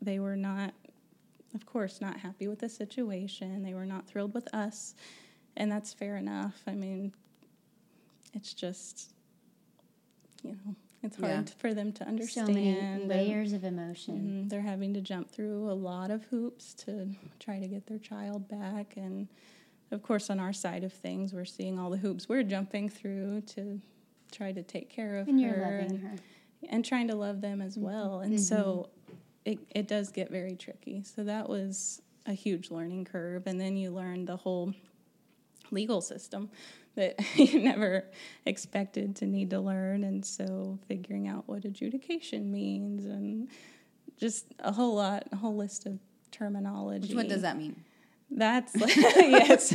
they 0.00 0.18
were 0.18 0.36
not, 0.36 0.74
of 1.54 1.66
course, 1.66 2.00
not 2.00 2.18
happy 2.18 2.48
with 2.48 2.58
the 2.60 2.68
situation. 2.68 3.62
They 3.62 3.74
were 3.74 3.86
not 3.86 4.06
thrilled 4.06 4.34
with 4.34 4.52
us, 4.54 4.94
and 5.56 5.70
that's 5.70 5.92
fair 5.92 6.16
enough. 6.16 6.62
I 6.66 6.74
mean, 6.74 7.12
it's 8.34 8.54
just, 8.54 9.12
you 10.42 10.52
know, 10.52 10.74
it's 11.02 11.16
hard 11.16 11.48
Yeah. 11.48 11.54
for 11.58 11.74
them 11.74 11.92
to 11.94 12.06
understand. 12.06 12.48
So 12.48 12.52
many 12.54 12.78
and- 12.78 13.08
layers 13.08 13.52
of 13.52 13.64
emotion. 13.64 14.44
Mhm, 14.46 14.48
They're 14.50 14.60
having 14.62 14.94
to 14.94 15.00
jump 15.00 15.30
through 15.30 15.70
a 15.70 15.74
lot 15.74 16.10
of 16.10 16.24
hoops 16.24 16.74
to 16.74 17.08
try 17.38 17.58
to 17.58 17.66
get 17.68 17.86
their 17.86 17.98
child 17.98 18.48
back. 18.48 18.96
And 18.96 19.28
of 19.90 20.02
course, 20.02 20.30
on 20.30 20.38
our 20.40 20.52
side 20.52 20.84
of 20.84 20.92
things, 20.92 21.32
we're 21.34 21.44
seeing 21.44 21.78
all 21.78 21.90
the 21.90 21.96
hoops 21.98 22.28
we're 22.28 22.44
jumping 22.44 22.88
through 22.88 23.42
to 23.42 23.80
try 24.30 24.52
to 24.52 24.62
take 24.62 24.88
care 24.88 25.16
of 25.16 25.28
And 25.28 25.40
her 25.44 25.78
and, 25.80 25.98
her. 25.98 26.14
and 26.70 26.84
trying 26.84 27.08
to 27.08 27.14
love 27.16 27.40
them 27.42 27.60
as 27.60 27.76
well. 27.76 28.20
And 28.20 28.40
so 28.40 28.88
it, 29.44 29.58
it 29.70 29.88
does 29.88 30.10
get 30.10 30.30
very 30.30 30.56
tricky. 30.56 31.02
So 31.02 31.24
that 31.24 31.48
was 31.48 32.02
a 32.26 32.32
huge 32.32 32.70
learning 32.70 33.04
curve. 33.06 33.46
And 33.46 33.60
then 33.60 33.76
you 33.76 33.90
learn 33.90 34.24
the 34.24 34.36
whole 34.36 34.74
legal 35.70 36.00
system 36.00 36.50
that 36.94 37.16
you 37.36 37.60
never 37.60 38.04
expected 38.46 39.16
to 39.16 39.26
need 39.26 39.50
to 39.50 39.60
learn. 39.60 40.04
And 40.04 40.24
so 40.24 40.78
figuring 40.86 41.28
out 41.28 41.44
what 41.46 41.64
adjudication 41.64 42.52
means 42.52 43.04
and 43.04 43.48
just 44.18 44.46
a 44.60 44.72
whole 44.72 44.94
lot, 44.94 45.26
a 45.32 45.36
whole 45.36 45.56
list 45.56 45.86
of 45.86 45.98
terminology. 46.30 47.08
Which, 47.08 47.16
what 47.16 47.28
does 47.28 47.42
that 47.42 47.56
mean? 47.56 47.82
That's 48.30 48.74
yes, 48.96 49.74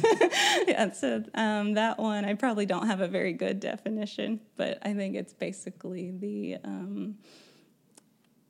yeah. 0.67 0.91
So 0.91 1.23
um, 1.35 1.73
that 1.73 1.99
one, 1.99 2.25
I 2.25 2.33
probably 2.33 2.65
don't 2.65 2.87
have 2.87 3.01
a 3.01 3.07
very 3.07 3.33
good 3.33 3.59
definition, 3.59 4.39
but 4.55 4.79
I 4.81 4.93
think 4.93 5.15
it's 5.15 5.33
basically 5.33 6.11
the 6.11 6.57
um, 6.63 7.17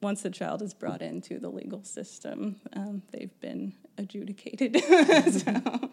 once 0.08 0.22
the 0.22 0.30
child 0.30 0.62
is 0.62 0.74
brought 0.74 1.02
into 1.02 1.38
the 1.38 1.50
legal 1.50 1.84
system, 1.84 2.56
um, 2.72 3.02
they've 3.12 3.38
been 3.41 3.74
adjudicated. 3.98 4.82
so, 5.34 5.89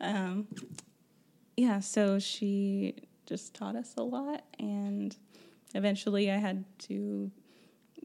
um, 0.00 0.48
yeah. 1.56 1.78
So 1.78 2.18
she 2.18 2.96
just 3.24 3.54
taught 3.54 3.76
us 3.76 3.94
a 3.96 4.02
lot, 4.02 4.42
and 4.58 5.16
eventually, 5.76 6.28
I 6.28 6.38
had 6.38 6.64
to 6.88 7.30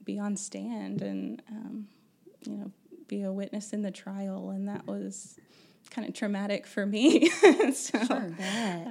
be 0.04 0.20
on 0.20 0.38
stand 0.38 1.02
and 1.02 1.42
um, 1.50 1.88
you 2.46 2.58
know 2.58 2.72
be 3.08 3.24
a 3.24 3.34
witness 3.34 3.74
in 3.74 3.82
the 3.82 3.90
trial, 3.90 4.52
and 4.52 4.68
that 4.68 4.86
was 4.86 5.40
kind 5.90 6.08
of 6.08 6.14
traumatic 6.14 6.68
for 6.68 6.86
me. 6.86 7.30
so, 7.74 8.04
Sure. 8.06 8.32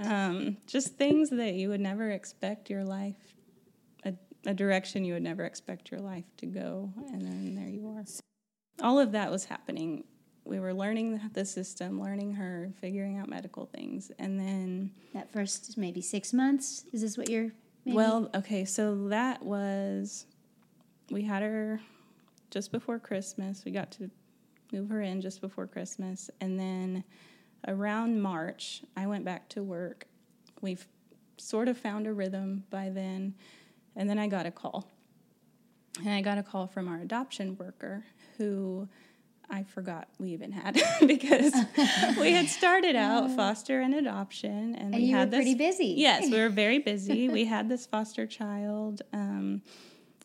Um, 0.03 0.57
just 0.67 0.97
things 0.97 1.31
that 1.31 1.55
you 1.55 1.69
would 1.69 1.81
never 1.81 2.11
expect 2.11 2.71
your 2.71 2.83
life, 2.83 3.36
a, 4.47 4.55
direction 4.55 5.05
you 5.05 5.15
would 5.15 5.23
never 5.23 5.45
expect 5.45 5.91
your 5.91 6.01
life 6.01 6.25
to 6.39 6.47
go, 6.47 6.93
and 7.13 7.23
then 7.23 7.55
there 7.55 7.69
you 7.69 7.89
are. 7.89 8.05
All 8.83 8.99
of 8.99 9.13
that 9.13 9.31
was 9.31 9.45
happening. 9.45 10.05
We 10.45 10.61
were 10.61 10.73
learning 10.75 11.15
the- 11.19 11.31
the 11.33 11.45
system, 11.45 12.01
learning 12.01 12.33
her, 12.35 12.73
figuring 12.81 13.19
out 13.19 13.29
medical 13.29 13.67
things, 13.67 14.11
and 14.19 14.39
then 14.39 14.93
that 15.13 15.31
first 15.33 15.77
maybe 15.77 16.01
six 16.01 16.33
months. 16.33 16.85
Is 16.93 17.01
this 17.03 17.19
what 17.19 17.29
you're? 17.29 17.53
Maybe? 17.85 17.97
well, 17.97 18.31
okay, 18.35 18.65
so 18.65 19.09
that 19.09 19.43
was 19.43 20.27
we 21.11 21.23
had 21.23 21.43
her 21.43 21.81
just 22.51 22.73
before 22.73 22.99
Christmas. 22.99 23.65
We 23.65 23.71
got 23.73 23.91
to 23.93 24.11
move 24.73 24.89
her 24.91 25.01
in 25.03 25.21
just 25.21 25.41
before 25.41 25.67
Christmas, 25.67 26.31
and 26.41 26.59
then 26.59 27.05
around 27.67 28.21
March, 28.21 28.83
I 28.97 29.07
went 29.07 29.25
back 29.25 29.49
to 29.51 29.63
work. 29.63 30.07
We've 30.61 30.87
sort 31.39 31.69
of 31.69 31.77
found 31.77 32.07
a 32.07 32.13
rhythm 32.13 32.65
by 32.71 32.89
then, 32.91 33.35
and 33.97 34.09
then 34.09 34.19
I 34.19 34.29
got 34.29 34.47
a 34.47 34.51
call. 34.51 34.89
And 36.01 36.11
I 36.11 36.21
got 36.21 36.37
a 36.39 36.43
call 36.43 36.67
from 36.67 36.89
our 36.89 37.01
adoption 37.01 37.57
worker 37.57 38.05
who 38.37 38.87
I 39.49 39.63
forgot 39.63 40.09
we 40.19 40.31
even 40.31 40.53
had 40.53 40.75
because 41.07 41.55
we 42.21 42.33
had 42.33 42.49
started 42.49 42.97
out 42.97 43.31
foster 43.35 43.81
and 43.81 43.95
adoption, 43.95 44.75
and, 44.75 44.77
And 44.77 44.95
we 44.97 45.01
you 45.03 45.13
were 45.13 45.19
had 45.21 45.31
this 45.31 45.39
pretty 45.39 45.55
busy. 45.55 45.95
Yes, 45.97 46.31
we 46.31 46.39
were 46.39 46.49
very 46.49 46.79
busy. 46.93 47.29
we 47.29 47.45
had 47.45 47.69
this 47.69 47.87
foster 47.87 48.27
child 48.27 49.03
um, 49.13 49.63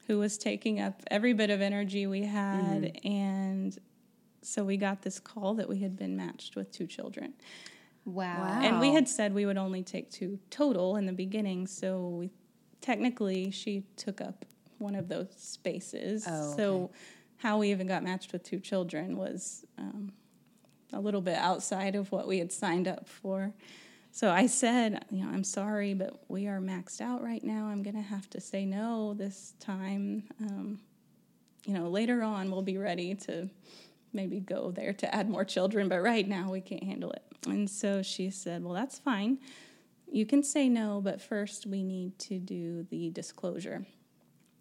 who 0.07 0.17
was 0.19 0.37
taking 0.37 0.79
up 0.81 1.01
every 1.09 1.33
bit 1.33 1.49
of 1.49 1.61
energy 1.61 2.07
we 2.07 2.23
had, 2.23 2.99
and 3.05 3.77
so 4.41 4.63
we 4.63 4.75
got 4.75 5.03
this 5.03 5.19
call 5.19 5.53
that 5.53 5.69
we 5.69 5.79
had 5.79 5.95
been 5.95 6.17
matched 6.17 6.55
with 6.55 6.71
two 6.71 6.87
children. 6.87 7.33
wow. 8.05 8.39
Wow. 8.41 8.59
And 8.61 8.79
we 8.79 8.89
had 8.91 9.07
said 9.07 9.33
we 9.35 9.45
would 9.45 9.57
only 9.57 9.83
take 9.83 10.09
two 10.09 10.39
total 10.49 10.95
in 10.95 11.05
the 11.05 11.13
beginning, 11.13 11.67
so 11.67 12.07
we 12.07 12.31
technically 12.81 13.51
she 13.51 13.83
took 13.95 14.21
up 14.21 14.45
one 14.77 14.95
of 14.95 15.07
those 15.07 15.27
spaces. 15.37 16.25
Oh, 16.27 16.55
So 16.55 16.91
how 17.37 17.57
we 17.57 17.71
even 17.71 17.87
got 17.87 18.03
matched 18.03 18.33
with 18.33 18.43
two 18.43 18.59
children 18.59 19.15
was 19.17 19.65
um, 19.77 20.11
a 20.93 20.99
little 20.99 21.21
bit 21.21 21.37
outside 21.37 21.95
of 21.95 22.11
what 22.11 22.27
we 22.27 22.39
had 22.39 22.51
signed 22.51 22.87
up 22.87 23.07
for. 23.07 23.53
So 24.11 24.29
I 24.29 24.47
said, 24.47 25.05
you 25.09 25.23
know, 25.23 25.31
I'm 25.31 25.43
sorry, 25.43 25.93
but 25.93 26.19
we 26.27 26.47
are 26.47 26.59
maxed 26.59 26.99
out 26.99 27.23
right 27.23 27.43
now. 27.43 27.67
I'm 27.67 27.81
going 27.81 27.95
to 27.95 28.01
have 28.01 28.29
to 28.31 28.41
say 28.41 28.65
no 28.65 29.13
this 29.13 29.53
time. 29.59 30.23
Um, 30.41 30.79
you 31.65 31.73
know, 31.73 31.87
later 31.87 32.21
on 32.21 32.51
we'll 32.51 32.61
be 32.61 32.77
ready 32.77 33.15
to 33.15 33.49
maybe 34.13 34.39
go 34.39 34.71
there 34.71 34.91
to 34.93 35.15
add 35.15 35.29
more 35.29 35.45
children, 35.45 35.87
but 35.87 36.01
right 36.01 36.27
now 36.27 36.51
we 36.51 36.59
can't 36.59 36.83
handle 36.83 37.11
it. 37.11 37.23
And 37.47 37.69
so 37.69 38.01
she 38.01 38.29
said, 38.29 38.63
Well, 38.63 38.73
that's 38.73 38.99
fine. 38.99 39.39
You 40.11 40.25
can 40.25 40.43
say 40.43 40.67
no, 40.67 40.99
but 41.01 41.21
first 41.21 41.65
we 41.65 41.83
need 41.83 42.19
to 42.19 42.37
do 42.37 42.85
the 42.89 43.09
disclosure, 43.11 43.85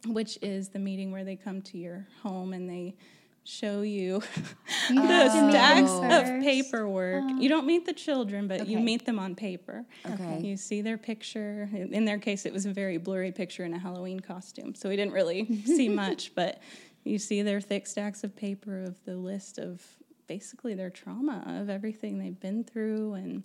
which 0.06 0.38
is 0.42 0.68
the 0.68 0.78
meeting 0.78 1.10
where 1.10 1.24
they 1.24 1.34
come 1.36 1.60
to 1.62 1.78
your 1.78 2.06
home 2.22 2.52
and 2.52 2.70
they 2.70 2.94
show 3.42 3.82
you 3.82 4.20
the 4.88 5.50
stacks 5.50 5.90
of 5.90 6.40
paperwork. 6.40 7.24
You 7.38 7.48
don't 7.48 7.66
meet 7.66 7.84
the 7.84 7.92
children, 7.92 8.46
but 8.46 8.68
you 8.68 8.78
meet 8.78 9.04
them 9.04 9.18
on 9.18 9.34
paper. 9.34 9.84
Okay. 10.08 10.40
You 10.40 10.56
see 10.56 10.82
their 10.82 10.98
picture. 10.98 11.68
In 11.72 11.92
in 11.92 12.04
their 12.04 12.18
case, 12.18 12.46
it 12.46 12.52
was 12.52 12.64
a 12.64 12.72
very 12.72 12.98
blurry 12.98 13.32
picture 13.32 13.64
in 13.64 13.74
a 13.74 13.78
Halloween 13.78 14.20
costume, 14.20 14.74
so 14.76 14.88
we 14.88 14.96
didn't 14.96 15.14
really 15.14 15.62
see 15.64 15.88
much. 15.88 16.32
But 16.34 16.62
you 17.02 17.18
see 17.18 17.42
their 17.42 17.60
thick 17.60 17.88
stacks 17.88 18.22
of 18.22 18.36
paper 18.36 18.82
of 18.84 19.02
the 19.04 19.16
list 19.16 19.58
of 19.58 19.82
basically 20.28 20.74
their 20.74 20.90
trauma 20.90 21.42
of 21.60 21.68
everything 21.68 22.18
they've 22.18 22.38
been 22.38 22.62
through 22.62 23.14
and 23.14 23.42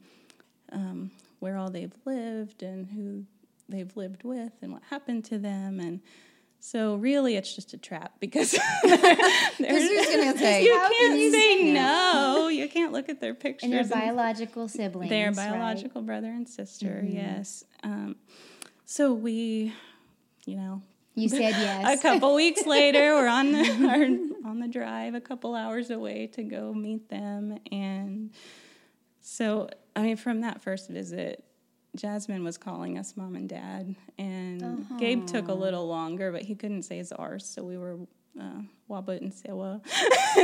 um, 0.71 1.09
where 1.45 1.57
all 1.57 1.69
they've 1.69 1.93
lived 2.05 2.63
and 2.63 2.87
who 2.87 3.23
they've 3.69 3.95
lived 3.95 4.23
with 4.23 4.51
and 4.63 4.71
what 4.73 4.81
happened 4.89 5.23
to 5.25 5.37
them 5.37 5.79
and. 5.79 5.99
So 6.61 6.95
really, 6.95 7.35
it's 7.35 7.53
just 7.55 7.73
a 7.75 7.77
trap 7.77 8.13
because 8.19 8.53
Because 8.81 8.97
who's 9.59 10.05
going 10.07 10.33
to 10.33 10.39
say, 10.39 10.63
you 10.63 10.71
can 10.73 10.91
can't 10.91 11.19
you 11.19 11.31
say 11.31 11.71
no. 11.71 12.47
You 12.47 12.67
can't 12.67 12.91
look 12.91 13.07
at 13.07 13.21
their 13.21 13.35
pictures. 13.35 13.65
and 13.65 13.71
your 13.71 13.81
and- 13.81 13.89
biological 13.91 14.67
siblings. 14.67 15.11
their 15.11 15.27
right? 15.27 15.35
biological 15.35 16.01
brother 16.01 16.25
and 16.31 16.49
sister, 16.49 17.03
yes. 17.07 17.63
Um, 17.83 18.15
so 18.85 19.13
we, 19.13 19.73
you 20.47 20.55
know, 20.55 20.81
You 21.13 21.29
said 21.29 21.39
yes. 21.51 21.99
a 21.99 22.01
couple 22.01 22.33
weeks 22.33 22.65
later, 22.65 23.13
we're 23.13 23.27
on 23.27 23.51
the 23.51 23.59
our, 24.43 24.49
on 24.49 24.59
the 24.59 24.67
drive, 24.67 25.13
a 25.13 25.21
couple 25.21 25.53
hours 25.53 25.91
away 25.91 26.25
to 26.33 26.41
go 26.41 26.73
meet 26.73 27.09
them, 27.09 27.59
and 27.71 28.31
so 29.21 29.69
I 29.95 30.01
mean, 30.01 30.17
from 30.17 30.41
that 30.41 30.61
first 30.61 30.89
visit, 30.89 31.43
Jasmine 31.95 32.43
was 32.43 32.57
calling 32.57 32.97
us 32.97 33.15
mom 33.15 33.35
and 33.35 33.47
dad, 33.47 33.95
and 34.17 34.85
Gabe 34.99 35.25
took 35.25 35.47
a 35.47 35.53
little 35.53 35.87
longer, 35.87 36.31
but 36.31 36.41
he 36.41 36.55
couldn't 36.55 36.83
say 36.83 36.97
his 36.97 37.11
R's, 37.11 37.45
so 37.45 37.63
we 37.63 37.77
were. 37.77 37.97
Uh, 38.37 38.63
Wabut 38.89 39.21
and 39.21 39.33
Sewa. 39.33 39.81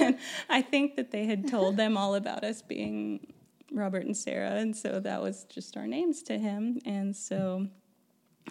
and 0.00 0.18
I 0.48 0.62
think 0.62 0.96
that 0.96 1.10
they 1.10 1.26
had 1.26 1.46
told 1.46 1.76
them 1.76 1.98
all 1.98 2.14
about 2.14 2.44
us 2.44 2.62
being 2.62 3.26
Robert 3.70 4.04
and 4.04 4.16
Sara, 4.16 4.52
and 4.52 4.76
so 4.76 5.00
that 5.00 5.22
was 5.22 5.44
just 5.44 5.76
our 5.76 5.86
names 5.86 6.22
to 6.24 6.38
him. 6.38 6.78
And 6.84 7.14
so 7.14 7.66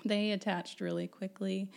they 0.05 0.31
attached 0.31 0.81
really 0.81 1.07
quickly. 1.07 1.69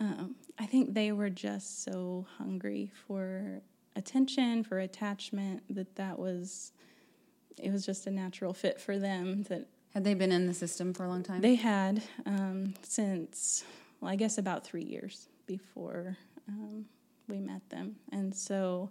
Um, 0.00 0.36
I 0.58 0.66
think 0.66 0.94
they 0.94 1.12
were 1.12 1.30
just 1.30 1.82
so 1.84 2.26
hungry 2.38 2.92
for 3.06 3.62
attention, 3.96 4.64
for 4.64 4.78
attachment, 4.78 5.62
that 5.70 5.96
that 5.96 6.18
was 6.18 6.72
it 7.60 7.72
was 7.72 7.84
just 7.84 8.06
a 8.06 8.10
natural 8.10 8.52
fit 8.52 8.80
for 8.80 8.98
them. 8.98 9.44
That 9.44 9.66
Had 9.94 10.04
they 10.04 10.14
been 10.14 10.32
in 10.32 10.46
the 10.46 10.54
system 10.54 10.94
for 10.94 11.04
a 11.04 11.08
long 11.08 11.22
time? 11.22 11.40
they 11.40 11.54
had 11.56 12.02
um, 12.26 12.74
since 12.82 13.64
well, 14.00 14.10
I 14.10 14.16
guess 14.16 14.38
about 14.38 14.64
three 14.64 14.84
years 14.84 15.28
before 15.46 16.16
um, 16.48 16.84
we 17.28 17.40
met 17.40 17.68
them, 17.70 17.96
and 18.12 18.34
so 18.34 18.90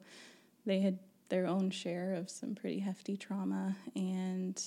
they 0.66 0.80
had 0.80 1.00
their 1.30 1.48
own 1.48 1.70
share 1.70 2.14
of 2.14 2.30
some 2.30 2.56
pretty 2.56 2.80
hefty 2.80 3.18
trauma. 3.18 3.76
And 3.96 4.62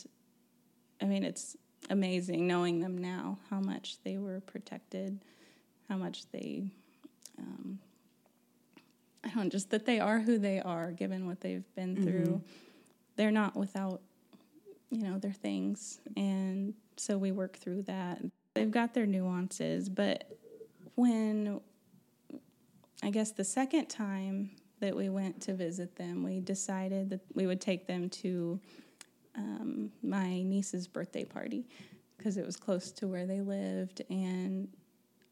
I 1.01 1.07
mean, 1.07 1.25
it's 1.25 1.57
amazing 1.89 2.47
knowing 2.47 2.81
them 2.81 2.99
now, 2.99 3.39
how 3.49 3.61
much 3.61 3.97
they 4.05 4.19
were 4.19 4.41
protected, 4.41 5.21
how 5.89 5.97
much 5.97 6.31
they, 6.31 6.65
um, 7.39 7.79
I 9.25 9.31
don't 9.31 9.51
just 9.51 9.71
that 9.71 9.87
they 9.87 10.01
are 10.01 10.21
who 10.21 10.39
they 10.39 10.61
are 10.61 10.91
given 10.91 11.27
what 11.27 11.41
they've 11.41 11.65
been 11.75 11.95
mm-hmm. 11.95 12.05
through. 12.05 12.43
They're 13.21 13.31
not 13.31 13.55
without, 13.55 14.01
you 14.91 15.03
know, 15.03 15.19
their 15.19 15.31
things. 15.31 16.01
And 16.17 16.73
so 16.97 17.19
we 17.19 17.33
work 17.33 17.59
through 17.59 17.83
that. 17.83 18.23
They've 18.55 18.71
got 18.71 18.95
their 18.95 19.05
nuances, 19.05 19.91
but 19.91 20.39
when 20.95 21.61
I 23.03 23.11
guess 23.11 23.33
the 23.33 23.45
second 23.45 23.91
time 23.91 24.53
that 24.81 24.97
we 24.97 25.11
went 25.11 25.43
to 25.43 25.53
visit 25.53 25.97
them, 25.97 26.23
we 26.23 26.41
decided 26.41 27.11
that 27.11 27.21
we 27.35 27.47
would 27.47 27.61
take 27.61 27.87
them 27.87 28.09
to 28.09 28.59
um, 29.37 29.93
my 30.03 30.41
niece's 30.41 30.87
birthday 30.89 31.25
party 31.25 31.69
because 32.17 32.39
it 32.39 32.47
was 32.47 32.57
close 32.57 32.91
to 32.93 33.07
where 33.07 33.27
they 33.27 33.43
lived, 33.43 34.01
and 34.09 34.67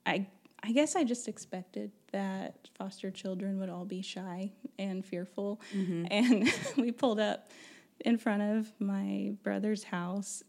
I 0.05 0.27
I 0.63 0.73
guess 0.73 0.95
I 0.95 1.05
just 1.05 1.27
expected 1.27 1.91
that 2.13 2.69
foster 2.77 3.11
children 3.11 3.59
would 3.61 3.71
all 3.71 3.87
be 3.87 4.03
shy 4.03 4.53
and 4.79 5.03
fearful, 5.03 5.59
mm-hmm. 5.75 6.05
and 6.11 6.53
we 6.77 6.93
pulled 6.93 7.19
up 7.19 7.51
in 8.01 8.19
front 8.19 8.43
of 8.43 8.73
my 8.79 9.33
brother's 9.43 9.85
house 9.85 10.43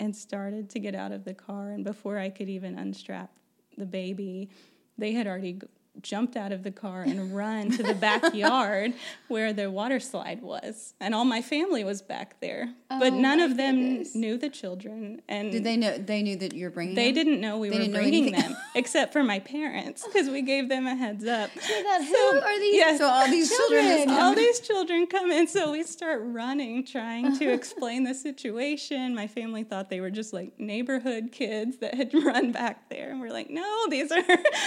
and 0.00 0.14
started 0.14 0.70
to 0.70 0.78
get 0.78 0.94
out 0.94 1.12
of 1.12 1.24
the 1.24 1.34
car, 1.34 1.70
and 1.70 1.84
before 1.84 2.18
I 2.18 2.28
could 2.28 2.48
even 2.48 2.78
unstrap 2.78 3.30
the 3.76 3.86
baby, 3.86 4.50
they 4.98 5.12
had 5.12 5.26
already 5.26 5.60
jumped 6.00 6.36
out 6.36 6.52
of 6.52 6.62
the 6.62 6.70
car 6.70 7.02
and 7.02 7.34
run 7.36 7.70
to 7.70 7.82
the 7.82 7.94
backyard 7.94 8.94
where 9.28 9.52
the 9.52 9.70
water 9.70 10.00
slide 10.00 10.40
was. 10.40 10.94
And 11.00 11.14
all 11.14 11.24
my 11.24 11.42
family 11.42 11.84
was 11.84 12.00
back 12.00 12.40
there. 12.40 12.72
Oh, 12.90 12.98
but 12.98 13.12
none 13.12 13.40
of 13.40 13.56
them 13.56 13.76
goodness. 13.76 14.14
knew 14.14 14.38
the 14.38 14.48
children 14.48 15.20
and 15.28 15.52
did 15.52 15.64
they 15.64 15.76
know 15.76 15.98
they 15.98 16.22
knew 16.22 16.36
that 16.36 16.54
you're 16.54 16.70
bringing 16.70 16.94
they 16.94 17.12
them? 17.12 17.24
didn't 17.24 17.40
know 17.40 17.58
we 17.58 17.68
they 17.68 17.88
were 17.88 17.92
bringing 17.94 18.32
them 18.32 18.56
except 18.74 19.12
for 19.12 19.22
my 19.22 19.38
parents 19.38 20.04
because 20.06 20.30
we 20.30 20.42
gave 20.42 20.68
them 20.68 20.86
a 20.86 20.94
heads 20.94 21.26
up. 21.26 21.50
So 21.62 21.82
that, 21.82 22.04
who 22.04 22.40
are 22.40 22.58
these? 22.58 22.74
yes, 22.74 22.98
so 22.98 23.06
all 23.06 23.26
these 23.28 23.48
children, 23.48 23.84
children 23.84 24.10
all 24.18 24.34
these 24.34 24.60
children 24.60 25.06
come 25.06 25.30
in. 25.30 25.46
So 25.46 25.72
we 25.72 25.82
start 25.82 26.20
running 26.22 26.84
trying 26.84 27.38
to 27.38 27.50
explain 27.52 28.04
the 28.04 28.14
situation. 28.14 29.14
My 29.14 29.26
family 29.26 29.62
thought 29.64 29.88
they 29.90 30.00
were 30.00 30.10
just 30.10 30.32
like 30.32 30.58
neighborhood 30.58 31.30
kids 31.32 31.78
that 31.78 31.94
had 31.94 32.12
run 32.14 32.52
back 32.52 32.88
there. 32.88 33.10
And 33.10 33.20
we're 33.20 33.30
like 33.30 33.50
no 33.50 33.86
these 33.88 34.10
are 34.12 34.22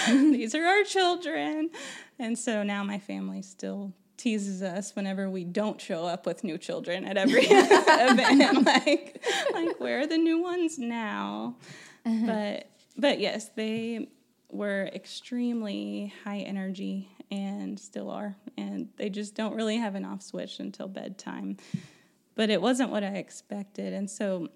these 0.07 0.55
are 0.55 0.63
our 0.63 0.83
children 0.83 1.14
children. 1.15 1.69
And 2.19 2.37
so 2.37 2.63
now 2.63 2.83
my 2.83 2.99
family 2.99 3.41
still 3.41 3.93
teases 4.17 4.61
us 4.61 4.95
whenever 4.95 5.29
we 5.29 5.43
don't 5.43 5.79
show 5.79 6.05
up 6.05 6.25
with 6.25 6.43
new 6.43 6.57
children 6.57 7.05
at 7.05 7.17
every 7.17 7.45
event. 7.49 8.65
like, 8.65 9.23
like 9.53 9.79
where 9.79 10.01
are 10.01 10.07
the 10.07 10.17
new 10.17 10.41
ones 10.41 10.79
now? 10.79 11.55
Uh-huh. 12.05 12.25
But 12.25 12.69
but 12.97 13.19
yes, 13.19 13.49
they 13.55 14.07
were 14.49 14.89
extremely 14.93 16.13
high 16.23 16.39
energy 16.39 17.09
and 17.29 17.77
still 17.79 18.09
are, 18.09 18.37
and 18.57 18.87
they 18.97 19.09
just 19.09 19.35
don't 19.35 19.55
really 19.55 19.77
have 19.77 19.95
an 19.95 20.05
off 20.05 20.21
switch 20.21 20.59
until 20.59 20.87
bedtime. 20.87 21.57
But 22.35 22.49
it 22.49 22.61
wasn't 22.61 22.91
what 22.91 23.03
I 23.03 23.15
expected, 23.15 23.93
and 23.93 24.09
so 24.09 24.49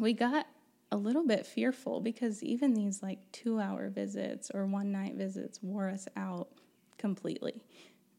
we 0.00 0.14
got 0.14 0.46
a 0.94 0.96
little 0.96 1.26
bit 1.26 1.44
fearful 1.44 2.00
because 2.00 2.40
even 2.40 2.72
these 2.72 3.02
like 3.02 3.18
two 3.32 3.58
hour 3.58 3.88
visits 3.88 4.48
or 4.54 4.64
one 4.64 4.92
night 4.92 5.16
visits 5.16 5.60
wore 5.60 5.88
us 5.88 6.06
out 6.16 6.46
completely. 6.98 7.64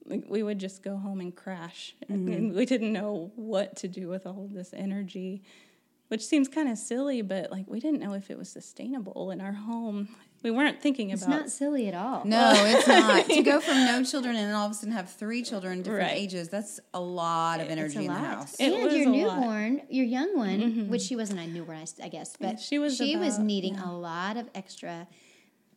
Like 0.05 0.25
we 0.27 0.43
would 0.43 0.59
just 0.59 0.83
go 0.83 0.97
home 0.97 1.21
and 1.21 1.33
crash. 1.33 1.95
Mm-hmm. 2.11 2.33
And 2.33 2.53
we 2.53 2.65
didn't 2.65 2.91
know 2.91 3.31
what 3.37 3.77
to 3.77 3.87
do 3.87 4.09
with 4.09 4.27
all 4.27 4.43
of 4.43 4.53
this 4.53 4.73
energy, 4.75 5.41
which 6.09 6.25
seems 6.25 6.49
kind 6.49 6.67
of 6.67 6.77
silly, 6.77 7.21
but 7.21 7.49
like 7.49 7.65
we 7.69 7.79
didn't 7.79 8.01
know 8.01 8.13
if 8.13 8.29
it 8.29 8.37
was 8.37 8.49
sustainable 8.49 9.31
in 9.31 9.39
our 9.39 9.53
home 9.53 10.09
we 10.45 10.51
weren't 10.51 10.79
thinking 10.79 11.11
about. 11.11 11.21
It's 11.21 11.27
not 11.27 11.49
silly 11.49 11.87
at 11.87 11.95
all. 11.95 12.23
No, 12.23 12.53
it's 12.55 12.87
not. 12.87 13.25
to 13.29 13.41
go 13.41 13.59
from 13.59 13.83
no 13.83 14.03
children 14.03 14.35
and 14.35 14.53
all 14.53 14.67
of 14.67 14.73
a 14.73 14.75
sudden 14.75 14.93
have 14.93 15.09
three 15.09 15.41
children, 15.41 15.81
different 15.81 16.03
right. 16.03 16.15
ages, 16.15 16.49
that's 16.49 16.79
a 16.93 16.99
lot 16.99 17.59
of 17.59 17.67
energy 17.69 18.05
in 18.05 18.13
the 18.13 18.13
house. 18.13 18.55
It 18.59 18.71
and 18.71 18.91
your 18.91 19.09
newborn, 19.09 19.77
lot. 19.77 19.91
your 19.91 20.05
young 20.05 20.37
one, 20.37 20.59
mm-hmm. 20.59 20.89
which 20.89 21.01
she 21.01 21.15
wasn't 21.15 21.39
a 21.39 21.47
newborn, 21.47 21.83
I 22.01 22.09
guess, 22.09 22.37
but 22.39 22.59
she 22.59 22.77
was. 22.77 22.95
She 22.95 23.15
about, 23.15 23.25
was 23.25 23.39
needing 23.39 23.73
yeah. 23.73 23.89
a 23.89 23.91
lot 23.91 24.37
of 24.37 24.47
extra 24.53 25.07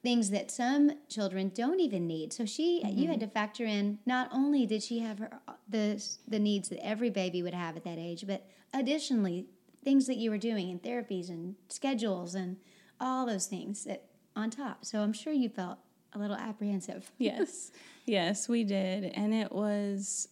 things 0.03 0.29
that 0.31 0.51
some 0.51 0.93
children 1.09 1.51
don't 1.55 1.81
even 1.81 2.07
need. 2.07 2.35
So 2.35 2.45
she, 2.45 2.83
mm-hmm. 2.85 2.99
you 2.99 3.07
had 3.09 3.21
mm-hmm. 3.21 3.29
to 3.29 3.33
factor 3.33 3.65
in. 3.65 4.01
Not 4.05 4.29
only 4.33 4.67
did 4.67 4.83
she 4.83 4.99
have 4.99 5.19
her 5.19 5.31
the 5.67 6.07
the 6.29 6.39
needs 6.39 6.69
that 6.69 6.85
every 6.85 7.09
baby 7.09 7.43
would 7.43 7.55
have 7.55 7.75
at 7.75 7.85
that 7.85 7.99
age, 7.99 8.25
but 8.27 8.47
additionally 8.75 9.47
things 9.83 10.07
that 10.09 10.19
you 10.19 10.31
were 10.31 10.37
doing 10.37 10.69
in 10.69 10.79
therapies 10.79 11.31
and 11.31 11.55
schedules 11.71 12.35
and 12.35 12.59
all 13.01 13.25
those 13.25 13.47
things 13.47 13.85
that 13.85 14.08
on 14.39 14.51
top. 14.51 14.85
So 14.85 15.01
I'm 15.01 15.13
sure 15.13 15.33
you 15.33 15.49
felt 15.49 15.79
a 16.13 16.19
little 16.19 16.37
apprehensive. 16.37 17.11
yes. 17.19 17.71
Yes, 18.07 18.49
we 18.49 18.65
did. 18.65 19.05
And 19.15 19.35
it 19.35 19.53
was 19.53 20.29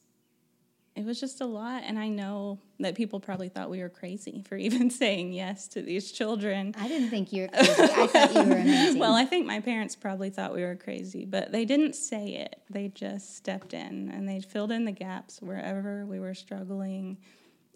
it 0.95 1.05
was 1.05 1.21
just 1.21 1.43
a 1.43 1.45
lot 1.45 1.83
and 1.85 1.99
I 1.99 2.09
know 2.09 2.59
that 2.81 2.95
people 2.95 3.21
probably 3.21 3.51
thought 3.51 3.69
we 3.69 3.81
were 3.81 3.91
crazy 3.91 4.43
for 4.49 4.57
even 4.57 4.89
saying 4.89 5.33
yes 5.33 5.69
to 5.69 5.83
these 5.83 6.13
children. 6.13 6.75
I 6.79 6.89
didn't 6.89 7.11
think 7.11 7.33
you 7.33 7.43
were 7.43 7.49
crazy. 7.49 7.83
I 7.83 8.07
thought 8.07 8.33
you 8.33 8.45
were 8.45 8.57
amazing. 8.57 8.99
well, 9.01 9.15
I 9.15 9.27
think 9.27 9.47
my 9.47 9.61
parents 9.61 9.95
probably 9.95 10.31
thought 10.31 10.55
we 10.55 10.63
were 10.63 10.77
crazy, 10.77 11.27
but 11.27 11.53
they 11.53 11.65
didn't 11.65 11.95
say 11.95 12.29
it. 12.29 12.63
They 12.71 12.89
just 12.89 13.37
stepped 13.37 13.75
in 13.75 14.11
and 14.11 14.27
they 14.29 14.41
filled 14.41 14.73
in 14.73 14.85
the 14.87 14.93
gaps 14.93 15.43
wherever 15.43 16.07
we 16.07 16.19
were 16.19 16.35
struggling. 16.35 17.19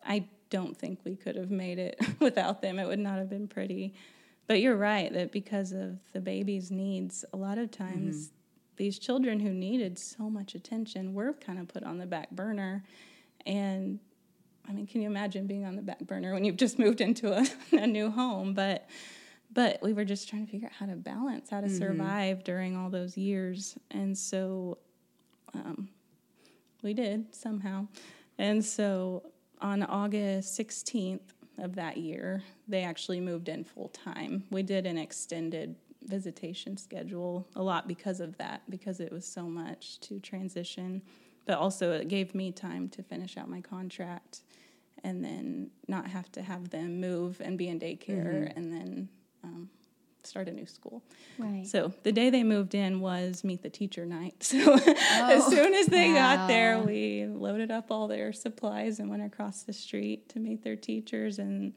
I 0.07 0.29
don't 0.49 0.77
think 0.77 1.01
we 1.05 1.17
could 1.17 1.37
have 1.37 1.51
made 1.51 1.79
it 1.79 2.01
without 2.21 2.63
them. 2.63 2.79
It 2.79 2.87
would 2.87 2.99
not 2.99 3.19
have 3.19 3.29
been 3.29 3.49
pretty. 3.49 3.95
But 4.51 4.61
you're 4.61 4.75
right 4.75 5.13
that 5.13 5.31
because 5.31 5.71
of 5.71 6.01
the 6.13 6.21
baby's 6.21 6.73
needs, 6.73 7.25
a 7.33 7.37
lot 7.37 7.57
of 7.57 7.71
times 7.71 8.17
mm-hmm. 8.17 8.35
these 8.79 8.99
children 8.99 9.39
who 9.39 9.51
needed 9.51 9.97
so 9.97 10.29
much 10.29 10.57
attention 10.57 11.15
were 11.15 11.35
kind 11.35 11.61
of 11.61 11.69
put 11.69 11.85
on 11.85 11.99
the 11.99 12.07
back 12.07 12.33
burner. 12.33 12.83
And 13.47 14.01
I 14.69 14.73
mean, 14.73 14.89
can 14.89 15.03
you 15.03 15.07
imagine 15.09 15.47
being 15.47 15.65
on 15.65 15.77
the 15.77 15.83
back 15.83 16.01
burner 16.01 16.35
when 16.35 16.45
you've 16.45 16.57
just 16.57 16.81
moved 16.81 17.01
into 17.01 17.33
a, 17.33 17.47
a 17.77 17.87
new 17.87 18.11
home? 18.11 18.53
But 18.53 18.89
but 19.53 19.81
we 19.83 19.93
were 19.93 20.05
just 20.05 20.29
trying 20.29 20.47
to 20.47 20.51
figure 20.51 20.67
out 20.67 20.73
how 20.73 20.87
to 20.87 20.97
balance, 20.97 21.51
how 21.51 21.61
to 21.61 21.69
mm-hmm. 21.69 21.79
survive 21.79 22.43
during 22.43 22.77
all 22.77 22.91
those 22.91 23.17
years. 23.17 23.79
And 23.93 24.19
so 24.19 24.79
um, 25.55 25.91
we 26.83 26.93
did 26.93 27.37
somehow. 27.37 27.87
And 28.37 28.65
so 28.65 29.31
on 29.61 29.85
August 29.85 30.59
16th, 30.59 31.21
of 31.61 31.77
that 31.77 31.97
year, 31.97 32.43
they 32.69 32.83
actually 32.83 33.21
moved 33.21 33.49
in 33.49 33.65
full 33.65 33.89
time. 33.89 34.45
We 34.51 34.63
did 34.63 34.87
an 34.87 34.99
extended 34.99 35.77
visitation 36.03 36.77
schedule 36.77 37.47
a 37.55 37.63
lot 37.63 37.87
because 37.87 38.21
of 38.21 38.37
that, 38.39 38.63
because 38.69 39.01
it 39.01 39.13
was 39.13 39.25
so 39.25 39.45
much 39.45 40.01
to 40.01 40.19
transition. 40.21 41.03
But 41.47 41.59
also, 41.59 41.93
it 41.93 42.09
gave 42.09 42.35
me 42.35 42.53
time 42.53 42.89
to 42.91 43.03
finish 43.03 43.37
out 43.37 43.49
my 43.49 43.61
contract 43.61 44.43
and 45.03 45.25
then 45.25 45.71
not 45.89 46.07
have 46.07 46.31
to 46.33 46.43
have 46.43 46.71
them 46.71 47.01
move 47.01 47.41
and 47.43 47.57
be 47.57 47.69
in 47.69 47.81
daycare 47.81 48.49
mm-hmm. 48.49 48.59
and 48.59 48.73
then 48.73 49.09
um, 49.43 49.71
start 50.27 50.49
a 50.49 50.53
new 50.53 50.67
school. 50.67 51.03
Right. 51.39 51.67
So 51.67 51.93
the 52.03 52.13
day 52.13 52.31
they 52.31 52.43
moved 52.43 52.75
in 52.75 53.01
was 53.01 53.45
meet 53.45 53.63
the 53.63 53.71
teacher 53.71 54.07
night. 54.07 54.53
So 54.61 54.75
oh, 54.77 55.31
as 55.31 55.47
soon 55.47 55.75
as 55.75 55.87
they 55.87 56.09
wow. 56.09 56.37
got 56.37 56.49
there, 56.49 56.81
we 56.81 57.27
loaded 57.27 57.71
up 57.71 57.91
all 57.91 58.09
their 58.09 58.33
supplies 58.33 58.99
and 58.99 59.09
went 59.09 59.23
across 59.23 59.63
the 59.63 59.73
street 59.73 60.29
to 60.31 60.39
meet 60.41 60.65
their 60.65 60.77
teachers 60.77 61.39
and 61.39 61.73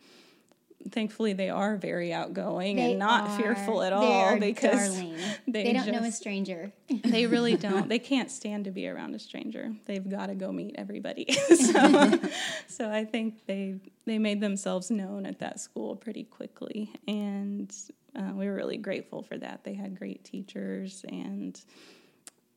thankfully 0.91 1.34
they 1.34 1.49
are 1.49 1.75
very 1.75 2.13
outgoing 2.13 2.77
they 2.77 2.91
and 2.91 2.99
not 2.99 3.29
are, 3.29 3.38
fearful 3.38 3.82
at 3.82 3.93
all 3.93 4.38
because 4.38 4.99
they, 5.47 5.63
they, 5.63 5.73
don't 5.73 5.86
just, 5.86 6.01
know 6.01 6.08
a 6.08 6.12
stranger. 6.12 6.71
they 7.03 7.25
really 7.25 7.56
don't. 7.56 7.88
They 7.89 7.99
can't 7.99 8.29
stand 8.29 8.65
to 8.65 8.71
be 8.71 8.88
around 8.88 9.15
a 9.15 9.19
stranger. 9.19 9.73
They've 9.86 10.08
got 10.08 10.27
to 10.27 10.36
go 10.36 10.51
meet 10.51 10.75
everybody. 10.77 11.32
so, 11.34 12.19
so 12.67 12.91
I 12.91 13.06
think 13.06 13.45
they 13.45 13.75
they 14.06 14.17
made 14.17 14.41
themselves 14.41 14.91
known 14.91 15.25
at 15.25 15.39
that 15.39 15.60
school 15.60 15.95
pretty 15.95 16.23
quickly, 16.23 16.91
and 17.08 17.73
uh, 18.15 18.32
we 18.34 18.45
were 18.47 18.56
really 18.56 18.78
grateful 18.78 19.23
for 19.23 19.38
that. 19.38 19.63
They 19.63 19.73
had 19.73 19.97
great 19.97 20.23
teachers, 20.23 21.04
and 21.10 21.60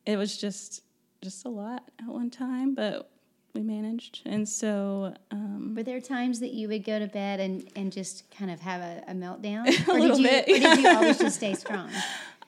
it 0.05 0.17
was 0.17 0.37
just 0.37 0.83
just 1.23 1.45
a 1.45 1.49
lot 1.49 1.89
at 1.99 2.07
one 2.07 2.29
time, 2.29 2.75
but 2.75 3.09
we 3.53 3.63
managed. 3.63 4.21
And 4.25 4.47
so, 4.47 5.15
um, 5.31 5.73
were 5.75 5.83
there 5.83 5.99
times 5.99 6.39
that 6.41 6.53
you 6.53 6.67
would 6.67 6.83
go 6.83 6.99
to 6.99 7.07
bed 7.07 7.39
and, 7.39 7.67
and 7.75 7.91
just 7.91 8.29
kind 8.29 8.51
of 8.51 8.59
have 8.59 8.81
a, 8.81 9.03
a 9.07 9.13
meltdown, 9.13 9.67
a 9.87 9.91
or 9.91 9.99
little 9.99 10.17
did 10.17 10.23
you, 10.23 10.29
bit, 10.29 10.49
or 10.49 10.59
did 10.59 10.79
you 10.79 10.89
always 10.89 11.17
just 11.17 11.37
stay 11.37 11.53
strong? 11.53 11.89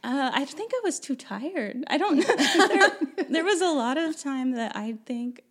Uh, 0.02 0.32
I 0.34 0.45
think 0.45 0.72
I 0.74 0.80
was 0.86 0.98
too 0.98 1.17
tired. 1.17 1.84
I 1.88 1.98
don't. 1.98 2.26
there, 2.26 3.26
there 3.30 3.43
was 3.43 3.60
a 3.60 3.67
lot 3.67 3.98
of 3.98 4.17
time 4.17 4.52
that 4.52 4.74
I 4.74 4.95
think 5.06 5.41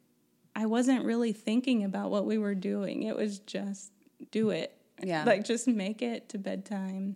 I 0.56 0.64
wasn't 0.64 1.04
really 1.04 1.34
thinking 1.34 1.84
about 1.84 2.10
what 2.10 2.24
we 2.24 2.38
were 2.38 2.54
doing. 2.54 3.02
It 3.02 3.14
was 3.14 3.40
just 3.40 3.92
do 4.30 4.48
it. 4.48 4.74
Yeah. 5.02 5.24
Like 5.24 5.44
just 5.44 5.68
make 5.68 6.00
it 6.00 6.30
to 6.30 6.38
bedtime 6.38 7.14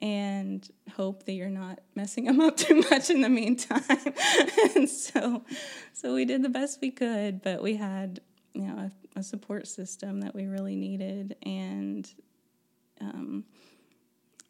and 0.00 0.68
hope 0.94 1.24
that 1.24 1.32
you're 1.32 1.48
not 1.50 1.80
messing 1.94 2.24
them 2.24 2.40
up 2.40 2.56
too 2.66 2.82
much 2.90 3.10
in 3.10 3.20
the 3.20 3.28
meantime. 3.28 3.82
and 4.76 4.88
so, 5.06 5.44
so 5.92 6.14
we 6.14 6.24
did 6.24 6.42
the 6.42 6.48
best 6.48 6.78
we 6.80 6.90
could, 6.90 7.42
but 7.42 7.62
we 7.62 7.76
had, 7.76 8.20
you 8.54 8.62
know, 8.62 8.90
a, 9.16 9.18
a 9.18 9.22
support 9.22 9.66
system 9.66 10.20
that 10.20 10.34
we 10.34 10.46
really 10.46 10.76
needed, 10.76 11.36
and 11.42 12.08
um, 13.00 13.44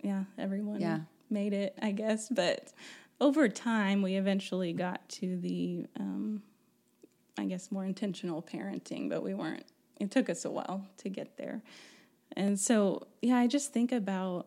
yeah, 0.02 0.24
everyone 0.37 0.80
Yeah. 0.80 1.00
made 1.30 1.52
it, 1.52 1.74
I 1.80 1.92
guess. 1.92 2.28
But 2.28 2.72
over 3.20 3.48
time, 3.48 4.02
we 4.02 4.14
eventually 4.16 4.72
got 4.72 5.08
to 5.11 5.37
the, 5.38 5.87
um, 5.98 6.42
I 7.37 7.46
guess, 7.46 7.72
more 7.72 7.84
intentional 7.84 8.42
parenting, 8.42 9.08
but 9.08 9.22
we 9.22 9.34
weren't. 9.34 9.64
It 10.00 10.11
took 10.11 10.30
us 10.30 10.44
a 10.44 10.50
while 10.50 10.87
to 10.98 11.08
get 11.08 11.37
there. 11.37 11.62
And 12.37 12.58
so, 12.61 13.08
yeah, 13.22 13.37
I 13.37 13.46
just 13.48 13.72
think 13.72 13.90
about 13.90 14.46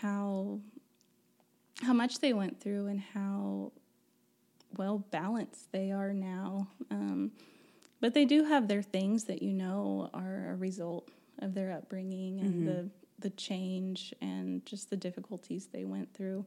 how 0.00 0.60
how 1.82 1.92
much 1.92 2.20
they 2.20 2.32
went 2.32 2.60
through 2.60 2.86
and 2.86 3.00
how 3.00 3.72
well 4.76 4.98
balanced 5.10 5.70
they 5.72 5.90
are 5.90 6.12
now. 6.12 6.68
Um, 6.90 7.32
but 8.00 8.14
they 8.14 8.24
do 8.24 8.44
have 8.44 8.68
their 8.68 8.82
things 8.82 9.24
that 9.24 9.42
you 9.42 9.52
know 9.52 10.10
are 10.14 10.50
a 10.52 10.56
result 10.56 11.10
of 11.40 11.54
their 11.54 11.72
upbringing 11.72 12.40
and 12.40 12.66
the 12.66 12.90
the 13.18 13.30
change 13.30 14.12
and 14.20 14.64
just 14.66 14.90
the 14.90 14.96
difficulties 14.96 15.66
they 15.72 15.84
went 15.84 16.12
through. 16.14 16.44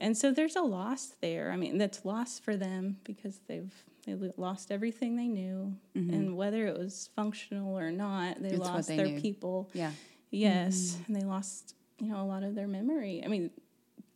And 0.00 0.16
so 0.16 0.30
there's 0.30 0.54
a 0.56 0.62
loss 0.62 1.14
there. 1.20 1.50
I 1.50 1.56
mean, 1.56 1.76
that's 1.78 2.04
loss 2.04 2.38
for 2.38 2.56
them 2.56 2.98
because 3.04 3.40
they've 3.48 3.72
they 4.06 4.14
lost 4.36 4.70
everything 4.70 5.16
they 5.16 5.28
knew, 5.28 5.74
and 5.94 6.36
whether 6.36 6.66
it 6.66 6.78
was 6.78 7.10
functional 7.16 7.76
or 7.78 7.90
not, 7.90 8.40
they 8.40 8.48
Mm-hmm. 8.50 8.54
It's 8.60 8.64
lost 8.64 8.88
they 8.88 8.96
their 8.96 9.06
knew. 9.06 9.20
people. 9.20 9.68
Yeah. 9.74 9.90
Yes, 10.30 10.98
and 11.06 11.16
they 11.16 11.22
lost, 11.24 11.74
you 11.98 12.08
know, 12.12 12.20
a 12.22 12.24
lot 12.24 12.42
of 12.42 12.54
their 12.54 12.68
memory. 12.68 13.22
I 13.24 13.28
mean, 13.28 13.50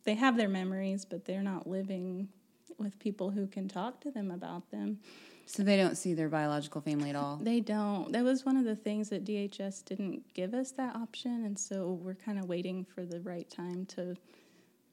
they 0.03 0.15
have 0.15 0.37
their 0.37 0.49
memories, 0.49 1.05
but 1.05 1.25
they're 1.25 1.43
not 1.43 1.67
living 1.67 2.29
with 2.77 2.97
people 2.99 3.29
who 3.29 3.47
can 3.47 3.67
talk 3.67 4.01
to 4.01 4.11
them 4.11 4.31
about 4.31 4.69
them. 4.71 4.99
So 5.45 5.61
they 5.63 5.75
don't 5.77 5.95
see 5.95 6.13
their 6.13 6.29
biological 6.29 6.81
family 6.81 7.09
at 7.09 7.15
all. 7.15 7.37
They 7.41 7.59
don't. 7.59 8.11
That 8.13 8.23
was 8.23 8.45
one 8.45 8.55
of 8.57 8.63
the 8.63 8.75
things 8.75 9.09
that 9.09 9.25
DHS 9.25 9.83
didn't 9.83 10.33
give 10.33 10.53
us 10.53 10.71
that 10.71 10.95
option, 10.95 11.43
and 11.45 11.59
so 11.59 11.99
we're 12.01 12.15
kind 12.15 12.39
of 12.39 12.47
waiting 12.47 12.85
for 12.85 13.05
the 13.05 13.19
right 13.19 13.49
time 13.49 13.85
to 13.87 14.15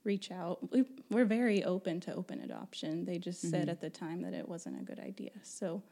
reach 0.03 0.31
out. 0.33 0.59
We, 0.72 0.85
we're 1.11 1.24
very 1.24 1.62
open 1.62 2.00
to 2.00 2.14
open 2.14 2.40
adoption. 2.40 3.05
They 3.05 3.18
just 3.18 3.48
said 3.50 3.68
at 3.68 3.81
the 3.81 3.90
time 3.90 4.22
that 4.22 4.35
it 4.35 4.48
wasn't 4.48 4.81
a 4.81 4.85
good 4.85 4.98
idea. 4.98 5.31
So 5.42 5.83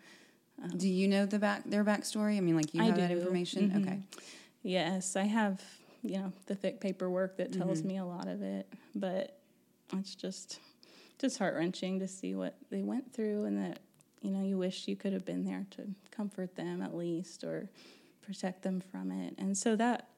Do 0.77 0.89
you 0.89 1.07
know 1.09 1.25
the 1.27 1.39
back 1.39 1.63
their 1.65 1.85
backstory? 1.85 2.37
I 2.37 2.41
mean, 2.41 2.57
like 2.57 2.75
you 2.75 2.83
I 2.83 2.87
have 2.87 2.97
that 2.97 3.11
do. 3.11 3.19
information. 3.21 3.71
Mhm. 3.71 3.83
Okay. 3.83 4.01
Yes, 4.63 5.15
I 5.15 5.23
have, 5.25 5.63
you 6.09 6.19
know, 6.19 6.33
the 6.47 6.55
thick 6.55 6.81
paperwork 6.81 7.37
that 7.37 7.53
tells 7.53 7.83
me 7.83 7.99
a 7.99 8.05
lot 8.05 8.29
of 8.29 8.43
it, 8.43 8.67
but 8.95 9.39
it's 9.93 10.15
just 10.15 10.59
just 11.19 11.39
heart-wrenching 11.39 11.99
to 11.99 12.07
see 12.07 12.35
what 12.35 12.55
they 12.71 12.83
went 12.83 13.13
through 13.13 13.45
and 13.45 13.59
that, 13.59 13.81
you 14.23 14.31
know, 14.31 14.41
you 14.43 14.57
wish 14.57 14.87
you 14.87 14.95
could 14.95 15.13
have 15.13 15.25
been 15.25 15.45
there 15.45 15.67
to 15.71 15.83
comfort 16.13 16.55
them 16.55 16.81
at 16.81 16.95
least 16.97 17.43
or 17.43 17.69
protect 18.23 18.63
them 18.63 18.81
from 18.81 19.11
it. 19.11 19.35
And 19.37 19.57
so 19.59 19.75
that 19.77 20.09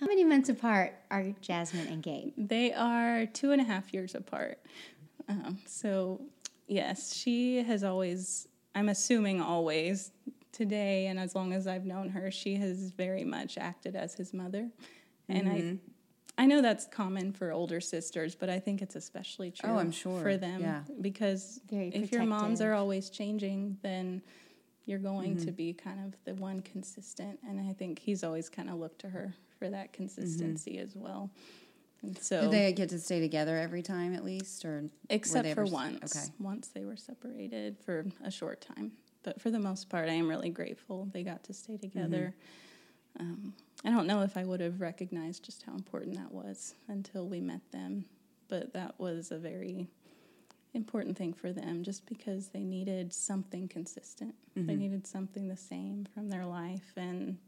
How 0.00 0.06
many 0.06 0.24
months 0.24 0.48
apart 0.48 0.94
are 1.10 1.26
Jasmine 1.42 1.86
and 1.88 2.02
Gabe? 2.02 2.32
they 2.36 2.72
are 2.72 3.26
two 3.26 3.52
and 3.52 3.60
a 3.60 3.64
half 3.64 3.92
years 3.92 4.14
apart. 4.14 4.58
Um, 5.28 5.58
so, 5.66 6.20
yes, 6.66 7.14
she 7.14 7.62
has 7.62 7.84
always, 7.84 8.48
I'm 8.74 8.88
assuming 8.88 9.42
always, 9.42 10.12
today 10.50 11.06
and 11.06 11.20
as 11.20 11.34
long 11.34 11.52
as 11.52 11.66
I've 11.66 11.84
known 11.84 12.08
her, 12.08 12.30
she 12.30 12.56
has 12.56 12.90
very 12.90 13.24
much 13.24 13.58
acted 13.58 13.94
as 13.94 14.14
his 14.14 14.32
mother. 14.32 14.70
And 15.28 15.46
Mm-hmm. 15.48 15.76
I, 16.38 16.42
I 16.42 16.46
know 16.46 16.62
that's 16.62 16.86
common 16.86 17.32
for 17.32 17.50
older 17.52 17.80
sisters, 17.80 18.34
but 18.36 18.48
I 18.48 18.60
think 18.60 18.80
it's 18.80 18.94
especially 18.96 19.50
true 19.50 19.70
Oh, 19.70 19.78
I'm 19.78 19.90
sure. 19.90 20.20
for 20.22 20.36
them 20.36 20.60
Yeah. 20.60 20.82
because 21.00 21.60
if 21.70 22.12
your 22.12 22.24
moms 22.24 22.60
are 22.60 22.74
always 22.74 23.10
changing, 23.10 23.76
then 23.82 24.22
you're 24.86 25.00
going 25.00 25.34
Mm-hmm. 25.36 25.44
to 25.46 25.52
be 25.52 25.72
kind 25.74 25.98
of 26.06 26.14
the 26.24 26.34
one 26.40 26.60
consistent. 26.60 27.38
And 27.46 27.60
I 27.60 27.72
think 27.72 27.98
he's 27.98 28.22
always 28.24 28.48
kind 28.48 28.70
of 28.70 28.76
looked 28.78 29.00
to 29.00 29.10
her 29.10 29.34
for 29.58 29.68
that 29.68 29.92
consistency 29.92 30.78
as 30.78 30.94
well. 30.94 31.30
And 32.02 32.16
so, 32.16 32.36
Mm-hmm. 32.42 32.50
Did 32.50 32.56
they 32.56 32.72
get 32.72 32.88
to 32.90 32.98
stay 33.00 33.18
together 33.20 33.56
every 33.58 33.82
time 33.82 34.14
at 34.14 34.24
least, 34.24 34.64
or 34.64 34.84
except 35.10 35.46
for 35.46 35.62
ever 35.62 35.64
once, 35.66 36.16
Okay. 36.16 36.26
once 36.38 36.68
they 36.68 36.84
were 36.84 36.96
separated 36.96 37.76
for 37.84 38.06
a 38.24 38.30
short 38.30 38.60
time. 38.60 38.92
But 39.24 39.40
for 39.40 39.50
the 39.50 39.58
most 39.58 39.88
part, 39.90 40.08
I 40.08 40.12
am 40.12 40.28
really 40.28 40.48
grateful 40.50 41.08
they 41.12 41.24
got 41.24 41.42
to 41.44 41.52
stay 41.52 41.76
together. 41.76 42.34
Um, 43.18 43.52
I 43.84 43.90
don't 43.90 44.06
know 44.06 44.22
if 44.22 44.36
I 44.36 44.44
would 44.44 44.60
have 44.60 44.80
recognized 44.80 45.44
just 45.44 45.62
how 45.62 45.72
important 45.74 46.16
that 46.16 46.32
was 46.32 46.74
until 46.88 47.26
we 47.28 47.40
met 47.40 47.60
them, 47.70 48.04
but 48.48 48.72
that 48.72 48.98
was 48.98 49.30
a 49.30 49.38
very 49.38 49.86
important 50.74 51.16
thing 51.16 51.32
for 51.32 51.52
them 51.52 51.82
just 51.82 52.04
because 52.06 52.48
they 52.48 52.62
needed 52.64 53.12
something 53.12 53.68
consistent. 53.68 54.34
They 54.56 54.74
needed 54.74 55.06
something 55.06 55.46
the 55.46 55.56
same 55.56 56.06
from 56.12 56.28
their 56.28 56.44
life 56.44 56.92
and 56.96 57.38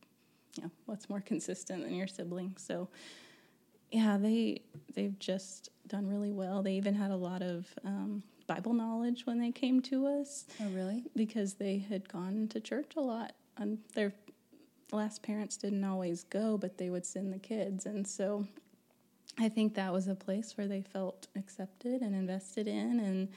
you 0.57 0.63
know, 0.63 0.71
what's 0.87 1.09
more 1.11 1.21
consistent 1.21 1.83
than 1.83 1.95
your 1.95 2.07
sibling. 2.07 2.55
So 2.57 2.89
yeah, 3.91 4.17
they 4.17 4.63
they've 4.95 5.19
just 5.19 5.71
done 5.89 6.07
really 6.07 6.31
well. 6.31 6.63
They 6.63 6.75
even 6.75 6.95
had 6.95 7.11
a 7.11 7.17
lot 7.17 7.43
of 7.43 7.67
um, 7.85 8.23
Bible 8.47 8.73
knowledge 8.73 9.27
when 9.27 9.41
they 9.41 9.51
came 9.51 9.81
to 9.83 10.07
us 10.07 10.45
Oh, 10.63 10.69
really? 10.71 11.03
because 11.17 11.55
they 11.55 11.79
had 11.79 12.09
gone 12.09 12.47
to 12.51 12.61
church 12.61 12.93
a 12.97 13.01
lot. 13.01 13.33
And 13.57 13.79
their 13.95 14.13
last 14.93 15.23
parents 15.23 15.57
didn't 15.57 15.85
always 15.85 16.25
go, 16.25 16.59
but 16.59 16.79
they 16.79 16.91
would 16.91 17.07
send 17.07 17.33
the 17.33 17.39
kids, 17.39 17.87
and 17.87 18.07
so 18.07 18.47
I 19.39 19.49
think 19.49 19.75
that 19.75 19.93
was 19.93 20.09
a 20.09 20.15
place 20.15 20.57
where 20.57 20.69
they 20.69 20.83
felt 20.83 21.29
accepted 21.37 22.03
and 22.03 22.15
invested 22.15 22.69
in, 22.69 23.01
and 23.01 23.29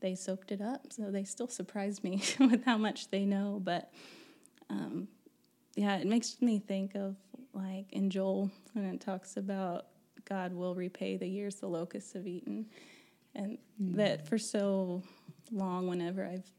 they 0.00 0.14
soaked 0.14 0.52
it 0.52 0.60
up. 0.60 0.92
So 0.92 1.10
they 1.10 1.24
still 1.24 1.48
surprise 1.48 2.04
me 2.04 2.22
with 2.40 2.64
how 2.64 2.78
much 2.78 3.10
they 3.10 3.24
know, 3.24 3.60
but 3.62 3.92
um, 4.70 5.08
yeah, 5.74 5.96
it 5.96 6.06
makes 6.06 6.40
me 6.40 6.58
think 6.58 6.94
of 6.94 7.16
like 7.52 7.92
in 7.92 8.10
Joel 8.10 8.50
when 8.74 8.84
it 8.84 9.00
talks 9.00 9.36
about 9.36 9.86
God 10.24 10.52
will 10.52 10.74
repay 10.74 11.16
the 11.16 11.26
years 11.26 11.56
the 11.56 11.66
locusts 11.66 12.12
have 12.12 12.26
eaten, 12.26 12.66
and 13.34 13.58
that 13.80 14.26
for 14.26 14.38
so 14.38 15.02
long, 15.50 15.88
whenever 15.88 16.24
I've 16.24 16.50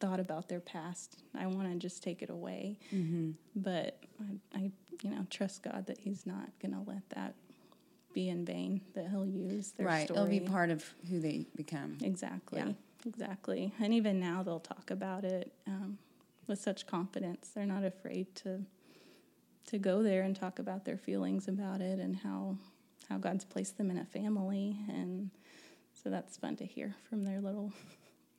thought 0.00 0.20
about 0.20 0.48
their 0.48 0.60
past, 0.60 1.18
I 1.38 1.46
want 1.46 1.70
to 1.72 1.78
just 1.78 2.02
take 2.02 2.22
it 2.22 2.30
away. 2.30 2.78
Mm-hmm. 2.92 3.30
But 3.54 3.98
I, 4.20 4.58
I, 4.58 4.70
you 5.02 5.10
know, 5.10 5.26
trust 5.30 5.62
God 5.62 5.86
that 5.86 5.98
He's 5.98 6.26
not 6.26 6.48
going 6.60 6.72
to 6.72 6.82
let 6.88 7.08
that 7.10 7.34
be 8.12 8.28
in 8.28 8.44
vain. 8.44 8.80
That 8.94 9.08
He'll 9.08 9.26
use 9.26 9.72
their 9.72 9.86
Right. 9.86 10.06
story. 10.06 10.18
It'll 10.20 10.30
be 10.30 10.40
part 10.40 10.70
of 10.70 10.84
who 11.08 11.20
they 11.20 11.46
become. 11.56 11.98
Exactly. 12.02 12.58
Yeah. 12.60 12.72
Exactly. 13.06 13.72
And 13.80 13.94
even 13.94 14.18
now 14.18 14.42
they'll 14.42 14.58
talk 14.58 14.90
about 14.90 15.24
it 15.24 15.52
um, 15.66 15.98
with 16.48 16.58
such 16.58 16.86
confidence. 16.86 17.50
They're 17.54 17.66
not 17.66 17.84
afraid 17.84 18.34
to 18.36 18.62
to 19.68 19.78
go 19.78 20.00
there 20.02 20.22
and 20.22 20.36
talk 20.36 20.60
about 20.60 20.84
their 20.84 20.96
feelings 20.96 21.48
about 21.48 21.80
it 21.80 21.98
and 21.98 22.14
how 22.16 22.56
how 23.08 23.18
God's 23.18 23.44
placed 23.44 23.78
them 23.78 23.90
in 23.90 23.98
a 23.98 24.04
family 24.04 24.76
and 24.88 25.30
so 25.92 26.08
that's 26.08 26.36
fun 26.36 26.54
to 26.56 26.64
hear 26.64 26.94
from 27.08 27.24
their 27.24 27.40
little 27.40 27.72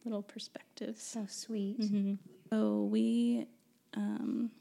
little 0.08 0.24
perspectives. 0.24 1.04
So 1.04 1.26
sweet. 1.30 1.82
Mm-hmm. 1.82 2.14
So 2.50 2.88
we 2.90 3.48
um, 3.96 4.52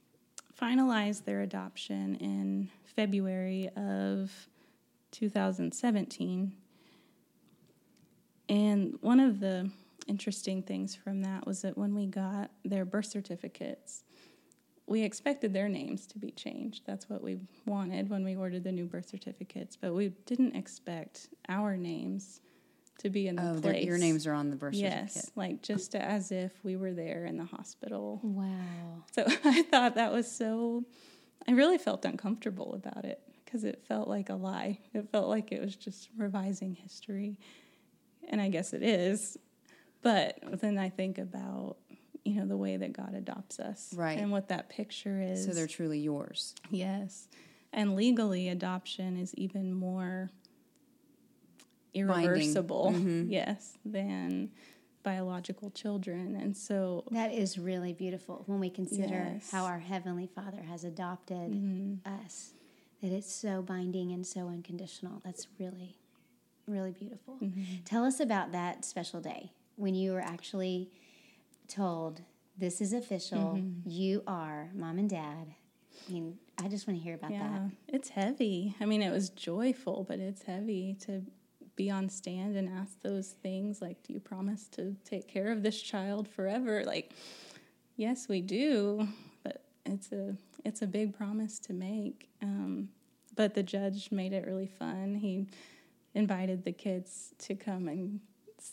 finalized 0.61 1.25
their 1.25 1.43
adoption 1.43 2.17
in 2.17 2.69
February 2.97 3.71
of 3.77 4.33
2017. 5.13 6.53
And 8.49 8.99
one 9.01 9.21
of 9.21 9.41
the 9.41 9.71
interesting 10.09 10.63
things 10.63 10.95
from 10.97 11.23
that 11.23 11.47
was 11.47 11.63
that 11.63 11.79
when 11.79 11.95
we 11.95 12.07
got 12.07 12.51
their 12.65 12.85
birth 12.85 13.07
certificates, 13.07 14.03
we 14.87 15.03
expected 15.03 15.53
their 15.53 15.69
names 15.69 16.07
to 16.07 16.19
be 16.19 16.31
changed. 16.31 16.83
That's 16.87 17.09
what 17.09 17.23
we 17.23 17.39
wanted 17.67 18.09
when 18.09 18.25
we 18.25 18.37
ordered 18.37 18.65
the 18.65 18.73
new 18.73 18.87
birth 18.87 19.09
certificates, 19.09 19.77
but 19.77 19.95
we 19.95 20.09
didn't 20.27 20.55
expect 20.55 21.29
our 21.49 21.77
names 21.77 22.41
to 22.99 23.11
be 23.11 23.29
in 23.29 23.37
the 23.37 23.51
Oh, 23.57 23.61
place. 23.61 23.85
your 23.85 23.99
names 23.99 24.27
are 24.27 24.33
on 24.33 24.51
the 24.51 24.57
birth 24.57 24.75
Yes, 24.75 25.13
certificate. 25.15 25.37
like 25.37 25.63
just 25.63 25.95
as 25.95 26.33
if 26.33 26.53
we 26.65 26.77
were 26.77 26.93
there 26.93 27.25
in 27.27 27.37
the 27.37 27.45
hospital. 27.45 28.21
Wow. 28.23 29.05
So 29.13 29.25
I 29.45 29.63
thought 29.63 29.95
that 29.97 30.13
was 30.13 30.31
so, 30.31 30.85
I 31.47 31.53
really 31.53 31.79
felt 31.79 32.05
uncomfortable 32.05 32.75
about 32.75 33.05
it 33.05 33.21
because 33.45 33.65
it 33.65 33.85
felt 33.87 34.09
like 34.09 34.29
a 34.31 34.35
lie. 34.35 34.79
It 34.95 35.09
felt 35.11 35.29
like 35.29 35.53
it 35.53 35.61
was 35.61 35.77
just 35.77 36.09
revising 36.17 36.75
history. 36.75 37.39
And 38.29 38.41
I 38.41 38.49
guess 38.49 38.73
it 38.73 38.83
is. 38.83 39.37
But 40.03 40.39
then 40.61 40.79
I 40.79 40.89
think 40.89 41.19
about, 41.19 41.77
you 42.25 42.35
know, 42.41 42.47
the 42.47 42.57
way 42.57 42.77
that 42.77 42.93
God 42.93 43.15
adopts 43.15 43.61
us. 43.61 43.93
Right. 43.95 44.19
And 44.19 44.31
what 44.33 44.49
that 44.49 44.69
picture 44.69 45.21
is. 45.21 45.45
So 45.45 45.53
they're 45.53 45.67
truly 45.67 45.99
yours. 46.01 46.55
Yes. 46.71 47.29
And 47.73 47.95
legally, 47.95 48.49
adoption 48.49 49.17
is 49.17 49.35
even 49.35 49.75
more 49.75 50.31
Binding. 50.31 50.46
Irreversible, 51.97 52.93
Mhm. 52.93 53.31
yes, 53.31 53.79
than 53.85 54.51
biological 55.03 55.71
children. 55.71 56.35
And 56.37 56.57
so, 56.57 57.05
That 57.11 57.33
is 57.33 57.59
really 57.59 57.93
beautiful 57.93 58.43
when 58.47 58.59
we 58.61 58.71
consider 58.71 59.31
Yes. 59.35 59.51
how 59.51 59.65
our 59.65 59.79
Heavenly 59.79 60.27
Father 60.27 60.63
has 60.63 60.85
adopted 60.85 61.53
Mm-hmm. 61.53 62.09
us. 62.25 62.53
that 63.03 63.13
it's 63.13 63.31
so 63.31 63.61
binding 63.61 64.11
and 64.13 64.27
so 64.27 64.49
unconditional. 64.49 65.21
That's 65.23 65.47
really, 65.61 65.99
really 66.67 66.93
beautiful. 66.93 67.37
Mm-hmm. 67.43 67.83
Tell 67.85 68.05
us 68.05 68.21
about 68.21 68.53
that 68.53 68.87
special 68.87 69.21
day 69.21 69.53
when 69.77 69.95
you 69.95 70.13
were 70.13 70.21
actually 70.23 70.91
told, 71.69 72.23
This 72.59 72.81
is 72.81 72.95
official. 72.95 73.57
Mm-hmm. 73.57 73.89
You 73.91 74.23
are 74.27 74.71
mom 74.75 74.99
and 74.99 75.11
dad. 75.11 75.55
I 76.09 76.13
mean, 76.13 76.39
I 76.57 76.69
just 76.69 76.87
want 76.89 76.99
to 76.99 77.05
hear 77.05 77.15
about 77.15 77.31
Yeah, 77.33 77.69
that. 77.69 77.71
it's 77.95 78.09
heavy. 78.09 78.75
I 78.81 78.87
mean, 78.87 79.03
it 79.03 79.11
was 79.13 79.29
joyful, 79.29 80.05
but 80.09 80.19
it's 80.19 80.43
heavy 80.45 80.95
to 81.01 81.23
be 81.77 81.91
on 81.91 82.09
stand 82.09 82.57
and 82.57 82.69
ask 82.69 83.01
those 83.03 83.29
things 83.43 83.81
like, 83.81 84.03
do 84.03 84.13
you 84.13 84.21
promise 84.21 84.67
to 84.73 84.97
take 85.05 85.29
care 85.29 85.53
of 85.53 85.63
this 85.63 85.81
child 85.81 86.27
forever? 86.27 86.83
Like, 86.85 87.13
yes, 87.97 88.29
we 88.29 88.41
do, 88.41 89.07
but 89.45 89.63
it's 89.85 90.11
a 90.13 90.37
it's 90.65 90.83
a 90.83 90.87
big 90.87 91.17
promise 91.17 91.59
to 91.61 91.73
make. 91.73 92.29
Um, 92.43 92.89
but 93.37 93.55
the 93.55 93.63
judge 93.63 94.11
made 94.11 94.33
it 94.33 94.47
really 94.47 94.67
fun. 94.67 95.15
He 95.15 95.47
invited 96.15 96.65
the 96.65 96.73
kids 96.73 97.35
to 97.41 97.55
come 97.55 97.87
and 97.89 98.21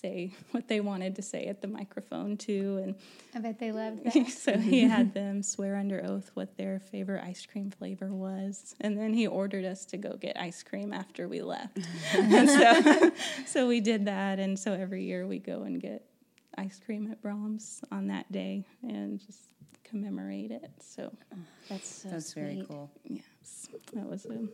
say 0.02 0.34
what 0.52 0.68
they 0.68 0.80
wanted 0.80 1.16
to 1.16 1.22
say 1.22 1.46
at 1.46 1.62
the 1.62 1.68
microphone 1.68 2.38
too, 2.38 2.80
and 2.84 2.96
I 3.36 3.40
bet 3.40 3.60
they 3.60 3.72
loved 3.72 4.04
that. 4.04 4.28
so 4.30 4.58
he 4.58 4.82
had 4.82 5.14
them 5.14 5.44
swear 5.44 5.76
under 5.76 6.04
oath 6.04 6.32
what 6.34 6.58
their 6.58 6.80
favorite 6.80 7.24
ice 7.24 7.46
cream 7.46 7.72
flavor 7.72 8.08
was, 8.08 8.76
and 8.82 8.98
then 8.98 9.14
he 9.14 9.28
ordered 9.28 9.66
us 9.66 9.86
to 9.86 9.98
go 9.98 10.16
get 10.18 10.38
ice 10.40 10.64
cream 10.64 10.94
after 10.94 11.28
we 11.28 11.42
left. 11.42 11.78
and 12.14 12.50
so, 12.50 13.12
so 13.46 13.68
we 13.68 13.80
did 13.80 14.06
that, 14.06 14.40
and 14.40 14.58
so 14.58 14.74
every 14.74 15.04
year 15.04 15.28
we 15.28 15.40
go 15.40 15.64
and 15.64 15.82
get 15.82 16.06
ice 16.58 16.80
cream 16.84 17.12
at 17.12 17.22
Braum's 17.22 17.82
on 17.92 18.08
that 18.08 18.32
day 18.32 18.66
and 18.84 19.20
just 19.20 19.40
commemorate 19.84 20.52
it. 20.52 20.72
So 20.80 21.12
oh, 21.34 21.38
That's 21.70 21.88
so 21.88 22.10
That's 22.10 22.34
very 22.34 22.66
cool. 22.68 22.92
yes, 23.06 23.70
that 23.94 24.10
was 24.10 24.26
a 24.26 24.48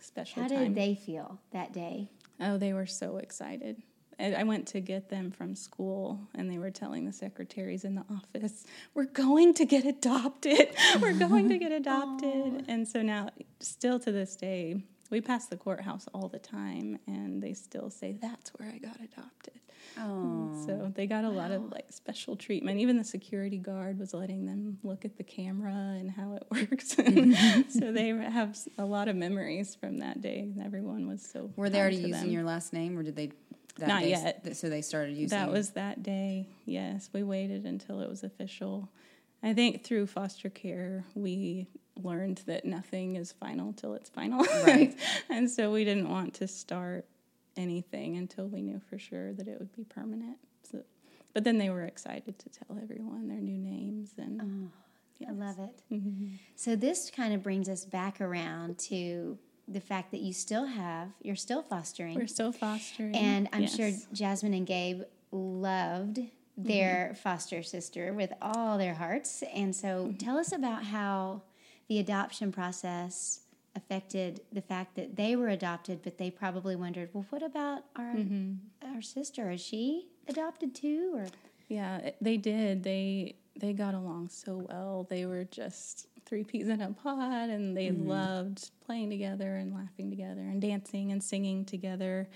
special 0.00 0.42
How 0.42 0.48
time. 0.48 0.58
did 0.58 0.74
they 0.74 0.94
feel 0.94 1.38
that 1.52 1.72
day? 1.72 2.10
Oh, 2.40 2.58
they 2.58 2.72
were 2.72 2.86
so 2.86 3.18
excited. 3.18 3.80
I 4.18 4.34
I 4.34 4.42
went 4.42 4.66
to 4.68 4.80
get 4.80 5.08
them 5.08 5.30
from 5.30 5.54
school, 5.54 6.20
and 6.34 6.50
they 6.50 6.58
were 6.58 6.70
telling 6.70 7.04
the 7.04 7.12
secretaries 7.12 7.84
in 7.84 7.94
the 7.94 8.04
office, 8.10 8.64
"We're 8.94 9.04
going 9.04 9.54
to 9.54 9.64
get 9.64 9.84
adopted. 9.84 10.68
We're 11.00 11.18
going 11.18 11.48
to 11.50 11.58
get 11.58 11.72
adopted." 11.82 12.64
and 12.68 12.86
so 12.86 13.02
now, 13.02 13.30
still 13.60 13.98
to 14.00 14.12
this 14.12 14.36
day, 14.36 14.82
we 15.10 15.20
pass 15.20 15.46
the 15.46 15.56
courthouse 15.56 16.06
all 16.14 16.28
the 16.28 16.38
time, 16.38 16.98
and 17.06 17.42
they 17.42 17.54
still 17.54 17.90
say, 17.90 18.12
"That's 18.12 18.50
where 18.50 18.68
I 18.68 18.78
got 18.78 18.96
adopted." 18.96 19.60
Oh, 19.98 20.62
So 20.64 20.90
they 20.94 21.06
got 21.06 21.24
a 21.24 21.28
lot 21.28 21.50
of 21.50 21.70
like 21.70 21.86
special 21.90 22.34
treatment. 22.36 22.78
Even 22.80 22.96
the 22.96 23.04
security 23.04 23.58
guard 23.58 23.98
was 23.98 24.14
letting 24.14 24.46
them 24.46 24.78
look 24.82 25.04
at 25.04 25.16
the 25.18 25.24
camera 25.24 25.74
and 25.74 26.10
how 26.10 26.34
it 26.36 26.46
works. 26.50 26.94
so 27.68 27.92
they 27.92 28.08
have 28.08 28.56
a 28.78 28.84
lot 28.86 29.08
of 29.08 29.16
memories 29.16 29.74
from 29.74 29.98
that 29.98 30.22
day. 30.22 30.50
Everyone 30.64 31.08
was 31.08 31.20
so. 31.22 31.50
were 31.56 31.68
they 31.68 31.80
already 31.80 32.00
to 32.02 32.08
using 32.08 32.30
your 32.30 32.44
last 32.44 32.72
name, 32.72 32.98
or 32.98 33.02
did 33.02 33.16
they? 33.16 33.32
That 33.76 33.88
Not 33.88 34.02
they- 34.02 34.10
yet. 34.10 34.44
th- 34.44 34.56
So 34.56 34.68
they 34.68 34.82
started 34.82 35.16
using. 35.16 35.36
That 35.38 35.50
was 35.50 35.70
that 35.70 36.02
day. 36.02 36.46
Yes, 36.66 37.08
we 37.12 37.22
waited 37.22 37.64
until 37.64 38.00
it 38.00 38.08
was 38.08 38.22
official. 38.22 38.88
I 39.42 39.54
think 39.54 39.82
through 39.82 40.06
foster 40.06 40.50
care, 40.50 41.04
we 41.14 41.66
learned 41.96 42.42
that 42.46 42.64
nothing 42.64 43.16
is 43.16 43.32
final 43.32 43.72
till 43.72 43.94
it's 43.94 44.08
final. 44.08 44.44
Right. 44.64 44.94
and 45.30 45.50
so 45.50 45.72
we 45.72 45.84
didn't 45.84 46.08
want 46.08 46.34
to 46.34 46.46
start 46.48 47.06
anything 47.56 48.16
until 48.16 48.46
we 48.46 48.62
knew 48.62 48.80
for 48.88 48.98
sure 48.98 49.32
that 49.34 49.48
it 49.48 49.58
would 49.58 49.74
be 49.74 49.84
permanent. 49.84 50.38
So, 50.70 50.82
but 51.34 51.44
then 51.44 51.58
they 51.58 51.70
were 51.70 51.82
excited 51.82 52.38
to 52.38 52.48
tell 52.50 52.78
everyone 52.80 53.28
their 53.28 53.40
new 53.40 53.58
names 53.58 54.12
and 54.16 54.70
I 55.26 55.32
love 55.32 55.58
it. 55.58 55.82
Mm-hmm. 55.92 56.34
So 56.56 56.76
this 56.76 57.10
kind 57.10 57.34
of 57.34 57.42
brings 57.42 57.68
us 57.68 57.84
back 57.84 58.20
around 58.20 58.78
to 58.90 59.38
the 59.72 59.80
fact 59.80 60.10
that 60.10 60.20
you 60.20 60.32
still 60.32 60.66
have, 60.66 61.08
you're 61.22 61.36
still 61.36 61.62
fostering. 61.62 62.14
we're 62.14 62.26
still 62.26 62.52
fostering. 62.52 63.14
And 63.16 63.48
I'm 63.52 63.66
sure 63.66 63.90
Jasmine 64.12 64.54
and 64.54 64.66
Gabe 64.66 65.02
loved 65.30 66.18
mm-hmm. 66.18 66.68
their 66.68 67.14
foster 67.22 67.62
sister 67.62 68.12
with 68.12 68.32
all 68.40 68.78
their 68.78 68.94
hearts. 68.94 69.42
And 69.54 69.74
so 69.74 70.06
mm-hmm. 70.06 70.16
tell 70.16 70.38
us 70.38 70.52
about 70.52 70.84
how 70.84 71.42
the 71.88 71.98
adoption 71.98 72.52
process 72.52 73.40
affected 73.74 74.40
the 74.52 74.60
fact 74.60 74.96
that 74.96 75.16
they 75.16 75.34
were 75.36 75.48
adopted, 75.48 76.00
but 76.02 76.18
they 76.18 76.30
probably 76.30 76.76
wondered, 76.76 77.08
well, 77.12 77.26
what 77.30 77.42
about 77.42 77.84
our 77.96 78.14
mm-hmm. 78.14 78.94
our 78.94 79.02
sister? 79.02 79.50
Is 79.50 79.60
she 79.60 80.08
adopted 80.28 80.74
too? 80.74 81.12
Or 81.14 81.26
Yeah, 81.68 82.10
they 82.20 82.36
did. 82.36 82.82
They 82.82 83.36
they 83.58 83.72
got 83.72 83.94
along 83.94 84.28
so 84.28 84.66
well. 84.68 85.06
They 85.08 85.26
were 85.26 85.44
just 85.44 86.06
three 86.32 86.44
peas 86.44 86.66
in 86.66 86.80
a 86.80 86.90
pod, 86.90 87.50
and 87.50 87.76
they 87.76 87.90
loved 87.90 88.70
playing 88.86 89.10
together 89.10 89.56
and 89.56 89.74
laughing 89.74 90.08
together 90.08 90.40
and 90.40 90.62
dancing 90.62 91.12
and 91.12 91.22
singing 91.22 91.62
together. 91.62 92.26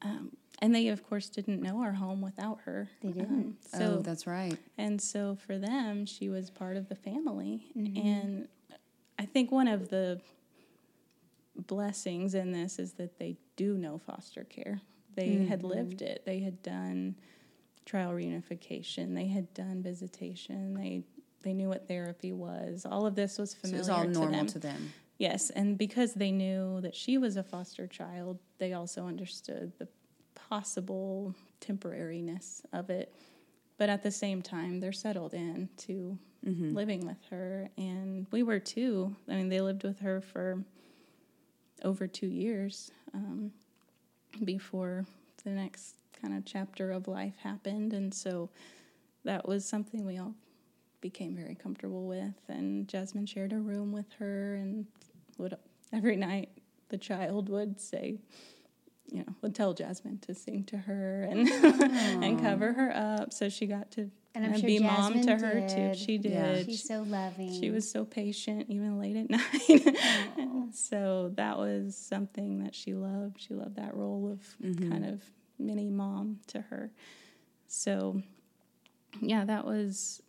Um, 0.00 0.30
and 0.62 0.72
they, 0.72 0.86
of 0.86 1.02
course, 1.08 1.28
didn't 1.28 1.60
know 1.60 1.80
our 1.82 1.90
home 1.94 2.20
without 2.20 2.60
her. 2.66 2.88
They 3.02 3.10
didn't. 3.10 3.28
Um, 3.28 3.56
oh, 3.74 3.78
so 3.78 3.96
that's 3.98 4.28
right. 4.28 4.56
and 4.78 5.02
so 5.02 5.36
for 5.44 5.58
them, 5.58 6.06
she 6.06 6.28
was 6.28 6.50
part 6.50 6.76
of 6.76 6.88
the 6.88 6.94
family. 6.94 7.66
Mm-hmm. 7.76 8.06
And 8.06 8.48
I 9.18 9.24
think 9.26 9.50
one 9.50 9.66
of 9.66 9.88
the 9.88 10.20
blessings 11.66 12.36
in 12.36 12.52
this 12.52 12.78
is 12.78 12.92
that 12.92 13.18
they 13.18 13.38
do 13.56 13.76
know 13.76 13.98
foster 13.98 14.44
care. 14.44 14.80
They 15.16 15.46
had 15.46 15.58
Mm-hmm. 15.62 15.66
lived 15.66 16.02
it. 16.02 16.22
They 16.24 16.38
had 16.40 16.62
done 16.62 17.16
trial 17.86 18.12
reunification. 18.12 19.16
They 19.16 19.26
had 19.26 19.52
done 19.52 19.82
visitation. 19.82 20.74
They 20.74 21.02
they 21.46 21.52
knew 21.54 21.68
what 21.68 21.86
therapy 21.86 22.32
was. 22.32 22.84
All 22.84 23.06
of 23.06 23.14
this 23.14 23.38
was 23.38 23.54
familiar. 23.54 23.84
So 23.84 23.92
it 23.92 23.94
was 23.94 23.98
all 23.98 24.04
to 24.04 24.10
normal 24.10 24.38
them. 24.38 24.46
to 24.48 24.58
them. 24.58 24.92
Yes, 25.18 25.48
and 25.50 25.78
because 25.78 26.12
they 26.14 26.32
knew 26.32 26.80
that 26.82 26.94
she 26.94 27.16
was 27.18 27.36
a 27.36 27.42
foster 27.42 27.86
child, 27.86 28.38
they 28.58 28.72
also 28.72 29.06
understood 29.06 29.72
the 29.78 29.88
possible 30.34 31.34
temporariness 31.60 32.62
of 32.72 32.90
it. 32.90 33.14
But 33.78 33.88
at 33.90 34.02
the 34.02 34.10
same 34.10 34.42
time, 34.42 34.80
they're 34.80 34.92
settled 34.92 35.34
in 35.34 35.68
to 35.78 36.18
living 36.74 37.06
with 37.06 37.22
her, 37.30 37.68
and 37.76 38.26
we 38.30 38.42
were 38.42 38.58
too. 38.58 39.14
I 39.28 39.36
mean, 39.36 39.48
they 39.48 39.60
lived 39.60 39.84
with 39.84 40.00
her 40.00 40.20
for 40.20 40.62
over 41.82 42.06
two 42.06 42.28
years 42.28 42.90
um, 43.14 43.52
before 44.44 45.06
the 45.44 45.50
next 45.50 45.96
kind 46.20 46.36
of 46.36 46.44
chapter 46.44 46.90
of 46.90 47.08
life 47.08 47.34
happened, 47.42 47.92
and 47.92 48.12
so 48.12 48.50
that 49.24 49.46
was 49.48 49.64
something 49.64 50.04
we 50.04 50.18
all 50.18 50.34
became 51.00 51.34
very 51.36 51.54
comfortable 51.54 52.06
with. 52.06 52.34
And 52.48 52.88
Jasmine 52.88 53.26
shared 53.26 53.52
a 53.52 53.58
room 53.58 53.92
with 53.92 54.12
her, 54.18 54.54
and 54.54 54.86
would 55.38 55.56
every 55.92 56.16
night 56.16 56.50
the 56.88 56.98
child 56.98 57.48
would 57.48 57.80
say, 57.80 58.18
you 59.10 59.18
know, 59.20 59.34
would 59.42 59.54
tell 59.54 59.72
Jasmine 59.72 60.18
to 60.20 60.34
sing 60.34 60.64
to 60.64 60.76
her 60.78 61.22
and 61.30 61.48
and 62.24 62.40
cover 62.40 62.72
her 62.72 62.94
up, 62.96 63.32
so 63.32 63.48
she 63.48 63.66
got 63.66 63.90
to 63.92 64.10
And 64.34 64.44
I'm 64.44 64.58
sure 64.58 64.66
be 64.66 64.78
mom 64.80 65.14
to 65.14 65.22
Jasmine 65.24 65.50
her 65.50 65.60
did. 65.66 65.94
too. 65.94 65.98
She 65.98 66.16
Yeah. 66.16 66.54
did. 66.54 66.66
she's 66.66 66.82
so 66.86 67.02
loving. 67.02 67.52
She 67.60 67.70
was 67.70 67.88
so 67.90 68.04
patient, 68.04 68.66
even 68.68 68.98
late 68.98 69.16
at 69.16 69.30
night. 69.30 69.96
So 70.74 71.30
that 71.36 71.56
was 71.56 71.96
something 71.96 72.62
that 72.64 72.74
she 72.74 72.94
loved. 72.94 73.40
She 73.40 73.54
loved 73.54 73.76
that 73.76 73.94
role 73.94 74.28
of 74.30 74.40
mm-hmm. 74.62 74.90
kind 74.90 75.04
of 75.06 75.22
mini 75.58 75.88
mom 75.88 76.40
to 76.48 76.60
her. 76.62 76.90
So, 77.68 78.20
yeah, 79.20 79.44
that 79.44 79.64
was 79.64 80.20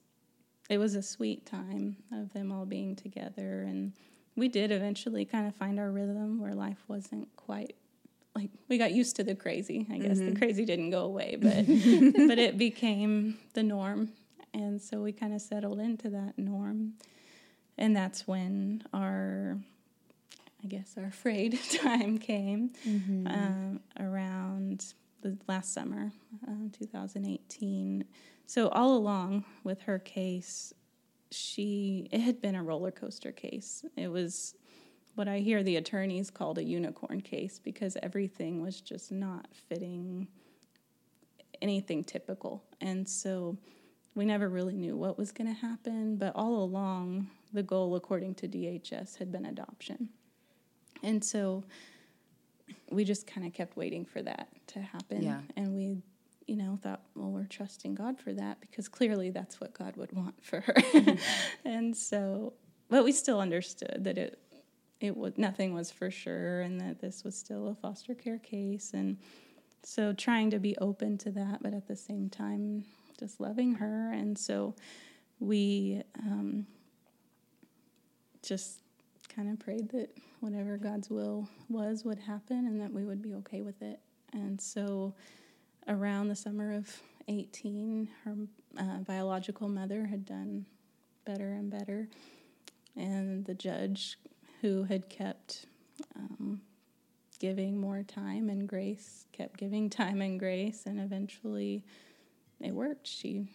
it 0.69 0.77
was 0.77 0.95
a 0.95 1.01
sweet 1.01 1.45
time 1.45 1.97
of 2.11 2.33
them 2.33 2.51
all 2.51 2.65
being 2.65 2.95
together, 2.95 3.63
and 3.63 3.93
we 4.35 4.47
did 4.47 4.71
eventually 4.71 5.25
kind 5.25 5.47
of 5.47 5.55
find 5.55 5.79
our 5.79 5.91
rhythm 5.91 6.39
where 6.39 6.53
life 6.53 6.83
wasn't 6.87 7.27
quite 7.35 7.75
like 8.35 8.51
we 8.69 8.77
got 8.77 8.91
used 8.91 9.15
to 9.15 9.23
the 9.23 9.33
crazy. 9.35 9.87
I 9.91 9.97
guess 9.97 10.19
the 10.19 10.35
crazy 10.35 10.63
didn't 10.65 10.91
go 10.91 11.05
away, 11.05 11.37
but 11.41 11.65
but 11.65 12.37
it 12.37 12.57
became 12.57 13.37
the 13.53 13.63
norm, 13.63 14.11
and 14.53 14.81
so 14.81 15.01
we 15.01 15.11
kind 15.11 15.33
of 15.33 15.41
settled 15.41 15.79
into 15.79 16.09
that 16.09 16.37
norm, 16.37 16.93
and 17.77 17.95
that's 17.95 18.27
when 18.27 18.83
our 18.93 19.57
I 20.63 20.67
guess 20.67 20.95
our 20.97 21.05
afraid 21.05 21.59
time 21.81 22.17
came 22.17 22.71
um, 23.27 23.79
around 23.99 24.93
the 25.21 25.37
last 25.47 25.73
summer, 25.73 26.11
uh, 26.47 26.69
2018. 26.77 28.05
So 28.45 28.69
all 28.69 28.95
along 28.95 29.45
with 29.63 29.81
her 29.81 29.99
case, 29.99 30.73
she 31.31 32.07
it 32.11 32.21
had 32.21 32.41
been 32.41 32.55
a 32.55 32.63
roller 32.63 32.91
coaster 32.91 33.31
case. 33.31 33.83
It 33.95 34.09
was 34.09 34.55
what 35.15 35.27
I 35.27 35.39
hear 35.39 35.63
the 35.63 35.77
attorneys 35.77 36.29
called 36.29 36.57
a 36.57 36.63
unicorn 36.63 37.21
case 37.21 37.59
because 37.59 37.97
everything 38.03 38.61
was 38.61 38.81
just 38.81 39.11
not 39.11 39.47
fitting 39.67 40.27
anything 41.61 42.03
typical. 42.03 42.63
And 42.81 43.07
so 43.07 43.57
we 44.15 44.25
never 44.25 44.47
really 44.47 44.75
knew 44.75 44.95
what 44.95 45.17
was 45.17 45.31
going 45.31 45.53
to 45.53 45.59
happen, 45.59 46.17
but 46.17 46.33
all 46.35 46.63
along 46.63 47.29
the 47.51 47.63
goal 47.63 47.95
according 47.95 48.35
to 48.35 48.47
DHS 48.47 49.17
had 49.17 49.31
been 49.31 49.45
adoption. 49.45 50.09
And 51.03 51.23
so 51.23 51.63
we 52.91 53.03
just 53.03 53.27
kind 53.27 53.45
of 53.45 53.53
kept 53.53 53.75
waiting 53.75 54.05
for 54.05 54.21
that 54.21 54.49
to 54.67 54.79
happen. 54.79 55.23
Yeah. 55.23 55.41
And 55.55 55.75
we, 55.75 55.97
you 56.47 56.55
know, 56.55 56.79
thought, 56.81 57.01
well, 57.15 57.31
we're 57.31 57.45
trusting 57.45 57.95
God 57.95 58.19
for 58.19 58.33
that 58.33 58.61
because 58.61 58.87
clearly 58.87 59.29
that's 59.29 59.59
what 59.59 59.73
God 59.73 59.95
would 59.97 60.11
want 60.13 60.43
for 60.43 60.61
her. 60.61 60.75
and 61.65 61.95
so, 61.95 62.53
but 62.89 63.03
we 63.03 63.11
still 63.11 63.39
understood 63.39 64.03
that 64.03 64.17
it 64.17 64.39
it 64.99 65.15
was 65.15 65.33
nothing 65.37 65.73
was 65.73 65.91
for 65.91 66.09
sure, 66.09 66.61
and 66.61 66.81
that 66.81 66.99
this 66.99 67.23
was 67.23 67.37
still 67.37 67.67
a 67.67 67.75
foster 67.75 68.15
care 68.15 68.39
case, 68.39 68.91
and 68.93 69.17
so 69.83 70.11
trying 70.11 70.49
to 70.51 70.59
be 70.59 70.75
open 70.77 71.17
to 71.19 71.31
that, 71.31 71.61
but 71.61 71.73
at 71.73 71.87
the 71.87 71.95
same 71.95 72.29
time, 72.29 72.83
just 73.19 73.39
loving 73.39 73.75
her, 73.75 74.11
and 74.11 74.37
so 74.37 74.73
we 75.39 76.01
um, 76.19 76.65
just 78.41 78.81
kind 79.29 79.51
of 79.51 79.59
prayed 79.59 79.89
that 79.89 80.09
whatever 80.39 80.77
God's 80.77 81.09
will 81.09 81.47
was 81.69 82.03
would 82.03 82.19
happen, 82.19 82.65
and 82.65 82.81
that 82.81 82.91
we 82.91 83.05
would 83.05 83.21
be 83.21 83.35
okay 83.35 83.61
with 83.61 83.81
it, 83.83 83.99
and 84.33 84.59
so 84.59 85.13
around 85.87 86.27
the 86.27 86.35
summer 86.35 86.73
of 86.73 87.01
18, 87.27 88.09
her 88.23 88.35
uh, 88.77 88.97
biological 88.99 89.67
mother 89.67 90.05
had 90.05 90.25
done 90.25 90.65
better 91.25 91.53
and 91.53 91.69
better. 91.69 92.07
And 92.95 93.45
the 93.45 93.53
judge, 93.53 94.17
who 94.61 94.83
had 94.83 95.09
kept 95.09 95.65
um, 96.15 96.61
giving 97.39 97.79
more 97.79 98.03
time 98.03 98.49
and 98.49 98.67
grace, 98.67 99.25
kept 99.31 99.57
giving 99.57 99.89
time 99.89 100.21
and 100.21 100.39
grace, 100.39 100.83
and 100.85 100.99
eventually 100.99 101.83
it 102.59 102.73
worked. 102.73 103.07
She 103.07 103.47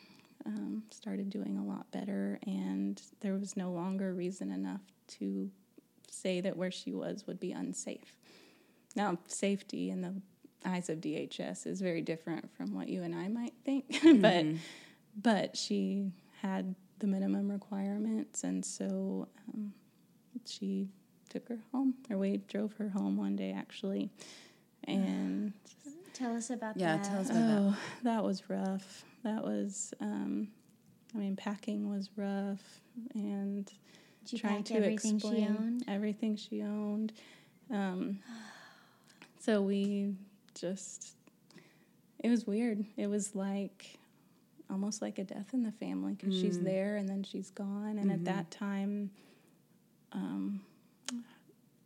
um, 0.47 0.85
started 0.91 1.31
doing 1.31 1.59
a 1.59 1.65
lot 1.65 1.91
better, 1.91 2.39
and 2.47 3.01
there 3.21 3.35
was 3.35 3.57
no 3.57 3.71
longer 3.71 4.15
reason 4.15 4.51
enough 4.51 4.83
to 5.19 5.51
say 6.11 6.41
that 6.41 6.57
where 6.57 6.71
she 6.71 6.93
was 6.93 7.27
would 7.27 7.41
be 7.41 7.53
unsafe. 7.53 8.17
Now, 8.95 9.19
safety 9.27 9.91
in 9.91 10.03
the 10.03 10.15
eyes 10.65 10.89
of 10.89 11.01
DHS 11.01 11.67
is 11.67 11.81
very 11.81 12.03
different 12.03 12.51
from 12.57 12.75
what 12.75 12.89
you 12.89 13.03
and 13.03 13.15
I 13.15 13.29
might 13.29 13.55
think, 13.65 13.87
but 14.03 14.03
mm-hmm. 14.03 14.57
but 15.21 15.57
she 15.57 16.13
had 16.41 16.75
the 16.99 17.07
minimum 17.07 17.51
requirements, 17.51 18.45
and 18.45 18.65
so 18.65 19.29
um, 19.53 19.73
she 20.47 20.89
took 21.29 21.49
her 21.49 21.59
home, 21.73 21.95
or 22.11 22.19
we 22.19 22.39
drove 22.49 22.75
her 22.75 22.89
home 22.89 23.17
one 23.17 23.37
day 23.37 23.53
actually, 23.53 24.11
and 24.85 25.53
tell 26.15 26.37
us 26.37 26.51
about 26.51 26.77
yeah, 26.77 26.97
that. 26.97 27.05
tell 27.05 27.21
us 27.21 27.31
about 27.31 27.41
oh, 27.41 27.71
that. 27.71 27.79
That 28.05 28.25
was 28.25 28.49
rough. 28.49 29.05
That 29.25 29.45
was, 29.45 29.95
um, 30.01 30.49
I 31.15 31.19
mean, 31.19 31.37
packing 31.37 31.89
was 31.91 32.11
rough, 32.17 32.81
and 33.15 33.71
trying 34.37 34.65
to 34.65 34.75
everything 34.75 35.17
explain 35.17 35.37
she 35.37 35.49
owned? 35.49 35.85
everything 35.89 36.37
she 36.37 36.63
owned. 36.63 37.13
Um, 37.71 38.21
so 39.41 39.63
we 39.63 40.15
just 40.55 41.17
it 42.23 42.29
was 42.31 42.47
weird. 42.47 42.85
It 42.97 43.09
was 43.09 43.35
like 43.35 43.99
almost 44.71 45.03
like 45.03 45.19
a 45.19 45.25
death 45.25 45.53
in 45.53 45.63
the 45.63 45.73
family 45.73 46.15
because 46.15 46.35
mm. 46.35 46.41
she's 46.41 46.61
there 46.61 46.97
and 46.97 47.09
then 47.09 47.23
she's 47.23 47.51
gone. 47.51 47.99
And 47.99 48.11
mm-hmm. 48.11 48.13
at 48.13 48.25
that 48.25 48.51
time, 48.51 49.11
um, 50.13 50.61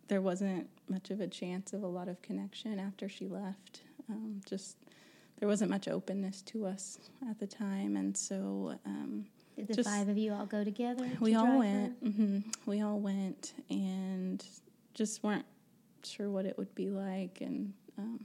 there 0.09 0.21
wasn't 0.21 0.69
much 0.89 1.11
of 1.11 1.21
a 1.21 1.27
chance 1.27 1.73
of 1.73 1.83
a 1.83 1.87
lot 1.87 2.09
of 2.09 2.23
connection 2.23 2.79
after 2.79 3.09
she 3.09 3.27
left. 3.27 3.83
Um, 4.09 4.41
just 4.47 4.77
there 5.41 5.49
wasn't 5.49 5.71
much 5.71 5.89
openness 5.89 6.43
to 6.43 6.67
us 6.67 6.99
at 7.29 7.39
the 7.41 7.47
time, 7.47 7.97
and 7.97 8.17
so. 8.17 8.79
Um, 8.87 9.27
Did 9.57 9.69
the 9.69 9.75
just, 9.75 9.89
five 9.89 10.09
of 10.09 10.17
you 10.17 10.33
all 10.33 10.47
go 10.47 10.63
together? 10.63 11.09
We 11.21 11.33
to 11.33 11.39
all 11.41 11.59
went. 11.59 12.05
Mm-hmm, 12.05 12.39
we 12.67 12.83
all 12.83 13.01
went, 13.01 13.55
and 13.69 14.45
just 14.95 15.25
weren't 15.25 15.45
sure 16.05 16.31
what 16.31 16.47
it 16.47 16.57
would 16.57 16.73
be 16.77 16.89
like, 16.89 17.39
and 17.41 17.73
um, 17.99 18.25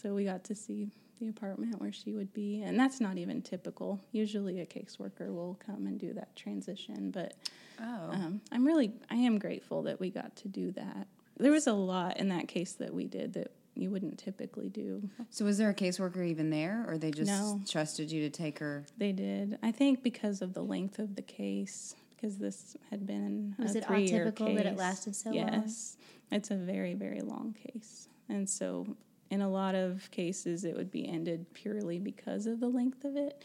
so 0.00 0.14
we 0.14 0.24
got 0.24 0.44
to 0.44 0.54
see 0.54 0.90
the 1.18 1.28
apartment 1.28 1.80
where 1.80 1.92
she 1.92 2.12
would 2.12 2.32
be, 2.32 2.62
and 2.62 2.78
that's 2.78 3.00
not 3.00 3.18
even 3.18 3.42
typical. 3.42 4.00
Usually, 4.12 4.60
a 4.60 4.66
caseworker 4.66 5.34
will 5.34 5.58
come 5.64 5.86
and 5.86 5.98
do 5.98 6.12
that 6.14 6.34
transition, 6.36 7.10
but 7.10 7.34
oh. 7.80 8.10
um, 8.12 8.40
I'm 8.52 8.66
really 8.66 8.92
I 9.10 9.16
am 9.16 9.38
grateful 9.38 9.82
that 9.84 9.98
we 9.98 10.10
got 10.10 10.36
to 10.36 10.48
do 10.48 10.72
that. 10.72 11.06
There 11.38 11.52
was 11.52 11.66
a 11.66 11.72
lot 11.72 12.18
in 12.18 12.28
that 12.28 12.48
case 12.48 12.72
that 12.74 12.92
we 12.92 13.06
did 13.06 13.34
that 13.34 13.50
you 13.74 13.90
wouldn't 13.90 14.18
typically 14.18 14.68
do. 14.68 15.08
So 15.30 15.44
was 15.44 15.58
there 15.58 15.68
a 15.68 15.74
caseworker 15.74 16.26
even 16.26 16.50
there, 16.50 16.84
or 16.88 16.98
they 16.98 17.10
just 17.10 17.30
no. 17.30 17.60
trusted 17.68 18.10
you 18.10 18.22
to 18.22 18.30
take 18.30 18.58
her? 18.58 18.84
They 18.96 19.12
did. 19.12 19.58
I 19.62 19.70
think 19.70 20.02
because 20.02 20.42
of 20.42 20.54
the 20.54 20.62
length 20.62 20.98
of 20.98 21.14
the 21.14 21.22
case, 21.22 21.94
because 22.14 22.38
this 22.38 22.76
had 22.90 23.06
been 23.06 23.54
was 23.58 23.74
a 23.74 23.78
it 23.78 23.86
three-year 23.86 24.26
atypical 24.26 24.46
case. 24.46 24.56
that 24.56 24.66
it 24.66 24.76
lasted 24.76 25.14
so 25.16 25.32
yes. 25.32 25.52
long? 25.52 25.62
Yes, 25.62 25.96
it's 26.32 26.50
a 26.50 26.56
very 26.56 26.94
very 26.94 27.20
long 27.20 27.54
case, 27.54 28.08
and 28.28 28.48
so 28.48 28.86
in 29.30 29.40
a 29.40 29.48
lot 29.48 29.74
of 29.74 30.10
cases, 30.10 30.64
it 30.64 30.76
would 30.76 30.90
be 30.90 31.08
ended 31.08 31.46
purely 31.52 31.98
because 31.98 32.46
of 32.46 32.60
the 32.60 32.68
length 32.68 33.04
of 33.04 33.16
it. 33.16 33.44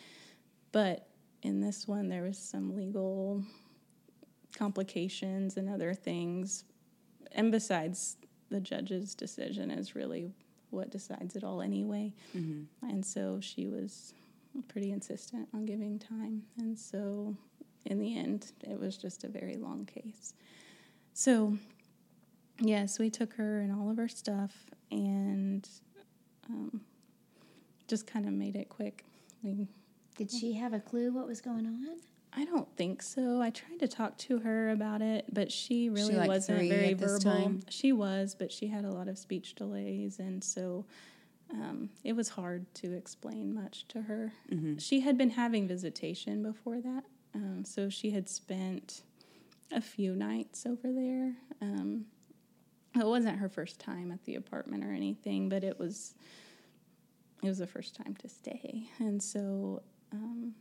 But 0.71 1.07
in 1.41 1.59
this 1.59 1.87
one, 1.87 2.07
there 2.07 2.23
was 2.23 2.37
some 2.37 2.75
legal 2.75 3.43
complications 4.55 5.57
and 5.57 5.69
other 5.69 5.93
things. 5.93 6.65
And 7.31 7.51
besides, 7.51 8.17
the 8.49 8.59
judge's 8.59 9.15
decision 9.15 9.71
is 9.71 9.95
really 9.95 10.33
what 10.69 10.91
decides 10.91 11.35
it 11.35 11.43
all 11.43 11.61
anyway. 11.61 12.13
Mm-hmm. 12.35 12.89
And 12.89 13.05
so 13.05 13.39
she 13.41 13.67
was 13.67 14.13
pretty 14.67 14.91
insistent 14.91 15.47
on 15.53 15.65
giving 15.65 15.97
time. 15.97 16.43
And 16.57 16.77
so 16.77 17.35
in 17.85 17.99
the 17.99 18.17
end, 18.17 18.51
it 18.63 18.79
was 18.79 18.97
just 18.97 19.23
a 19.23 19.27
very 19.27 19.55
long 19.55 19.85
case. 19.85 20.33
So, 21.13 21.57
yes, 22.59 22.99
we 22.99 23.09
took 23.09 23.33
her 23.33 23.59
and 23.59 23.71
all 23.71 23.89
of 23.89 23.97
her 23.97 24.07
stuff 24.07 24.53
and 24.91 25.67
um, 26.49 26.81
just 27.87 28.07
kind 28.07 28.25
of 28.25 28.33
made 28.33 28.55
it 28.55 28.69
quick. 28.69 29.05
We, 29.43 29.67
Did 30.17 30.31
she 30.31 30.53
have 30.53 30.73
a 30.73 30.79
clue 30.79 31.11
what 31.11 31.27
was 31.27 31.41
going 31.41 31.65
on? 31.65 31.97
I 32.33 32.45
don't 32.45 32.67
think 32.77 33.01
so. 33.01 33.41
I 33.41 33.49
tried 33.49 33.79
to 33.79 33.87
talk 33.87 34.17
to 34.19 34.39
her 34.39 34.69
about 34.69 35.01
it, 35.01 35.25
but 35.33 35.51
she 35.51 35.89
really 35.89 36.13
she 36.13 36.17
like 36.17 36.29
wasn't 36.29 36.69
very 36.69 36.93
verbal. 36.93 37.59
She 37.69 37.91
was, 37.91 38.35
but 38.35 38.51
she 38.51 38.67
had 38.67 38.85
a 38.85 38.89
lot 38.91 39.09
of 39.09 39.17
speech 39.17 39.55
delays, 39.55 40.19
and 40.19 40.41
so 40.41 40.85
um, 41.51 41.89
it 42.05 42.13
was 42.15 42.29
hard 42.29 42.73
to 42.75 42.93
explain 42.93 43.53
much 43.53 43.85
to 43.89 44.03
her. 44.03 44.31
Mm-hmm. 44.49 44.77
She 44.77 45.01
had 45.01 45.17
been 45.17 45.31
having 45.31 45.67
visitation 45.67 46.41
before 46.41 46.79
that, 46.79 47.03
um, 47.35 47.65
so 47.65 47.89
she 47.89 48.11
had 48.11 48.29
spent 48.29 49.01
a 49.71 49.81
few 49.81 50.15
nights 50.15 50.65
over 50.65 50.91
there. 50.91 51.33
Um, 51.61 52.05
it 52.95 53.05
wasn't 53.05 53.39
her 53.39 53.49
first 53.49 53.79
time 53.79 54.11
at 54.11 54.23
the 54.25 54.35
apartment 54.35 54.83
or 54.83 54.91
anything, 54.91 55.49
but 55.49 55.63
it 55.63 55.79
was 55.79 56.15
it 57.43 57.47
was 57.47 57.57
the 57.57 57.67
first 57.67 57.95
time 57.95 58.15
to 58.19 58.29
stay, 58.29 58.87
and 58.99 59.21
so 59.21 59.81
um, 60.11 60.53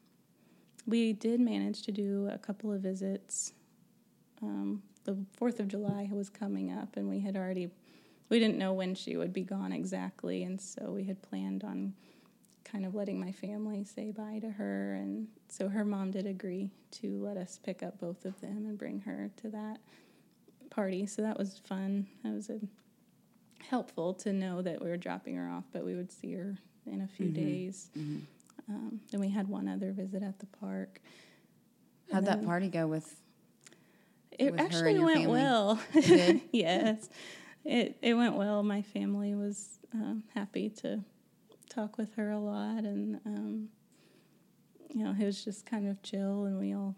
we 0.87 1.13
did 1.13 1.41
manage 1.41 1.83
to 1.83 1.93
do 1.93 2.29
a 2.33 2.39
couple 2.39 2.73
of 2.73 2.81
visits. 2.81 3.53
Um, 4.43 4.83
the 5.05 5.19
Fourth 5.35 5.61
of 5.61 5.69
July 5.69 6.09
was 6.11 6.31
coming 6.31 6.73
up, 6.73 6.97
and 6.97 7.09
we 7.09 7.21
had 7.21 7.37
already 7.37 7.71
we 8.29 8.39
didn't 8.39 8.59
know 8.59 8.73
when 8.73 8.95
she 8.95 9.17
would 9.17 9.33
be 9.33 9.43
gone 9.43 9.73
exactly, 9.73 10.45
and 10.45 10.61
so 10.61 10.93
we 10.93 11.05
had 11.05 11.21
planned 11.21 11.65
on 11.65 11.95
kind 12.65 12.87
of 12.87 12.95
letting 12.95 13.19
my 13.19 13.33
family 13.33 13.85
say 13.85 14.13
bye 14.13 14.39
to 14.41 14.51
her, 14.51 14.95
and 14.95 15.27
so 15.49 15.69
her 15.69 15.85
mom 15.85 16.13
did 16.13 16.27
agree 16.27 16.71
to 16.93 17.21
let 17.23 17.37
us 17.37 17.59
pick 17.63 17.83
up 17.83 17.99
both 17.99 18.25
of 18.25 18.41
them 18.41 18.65
and 18.67 18.79
bring 18.79 19.01
her 19.01 19.31
to 19.37 19.49
that 19.49 19.81
party, 20.71 21.07
so 21.07 21.23
that 21.23 21.39
was 21.39 21.61
fun. 21.67 22.07
That 22.25 22.33
was 22.33 22.49
a, 22.49 22.61
helpful 23.69 24.15
to 24.15 24.33
know 24.33 24.63
that 24.63 24.83
we 24.83 24.89
were 24.89 24.97
dropping 24.97 25.37
her 25.37 25.49
off, 25.49 25.65
but 25.73 25.85
we 25.85 25.95
would 25.95 26.11
see 26.11 26.33
her 26.33 26.57
in 26.87 27.01
a 27.01 27.07
few 27.07 27.27
mm-hmm. 27.27 27.45
days. 27.45 27.91
Mm-hmm. 27.97 28.19
Um, 28.69 29.01
then 29.11 29.21
we 29.21 29.29
had 29.29 29.49
one 29.49 29.69
other 29.69 29.93
visit 29.93 30.23
at 30.23 30.39
the 30.39 30.47
park. 30.47 31.01
How'd 32.13 32.27
that 32.27 32.45
party 32.45 32.69
go 32.69 32.87
with? 32.87 33.21
It 34.33 34.53
with 34.53 34.61
actually 34.61 34.99
went 34.99 35.21
family? 35.21 35.41
well. 35.41 35.81
It 35.95 36.07
did? 36.07 36.41
yes, 36.53 37.09
it 37.65 37.99
it 38.01 38.15
went 38.15 38.37
well. 38.37 38.63
My 38.63 38.83
family 38.83 39.35
was 39.35 39.79
um, 39.93 40.25
happy 40.35 40.71
to 40.81 41.05
talk 41.69 41.99
with 41.99 42.15
her 42.15 42.31
a 42.31 42.39
lot, 42.39 42.85
and 42.85 43.21
um, 43.27 43.69
you 44.89 45.05
know, 45.05 45.15
it 45.19 45.25
was 45.25 45.45
just 45.45 45.67
kind 45.67 45.89
of 45.89 46.03
chill, 46.03 46.45
and 46.45 46.59
we 46.59 46.75
all 46.75 46.97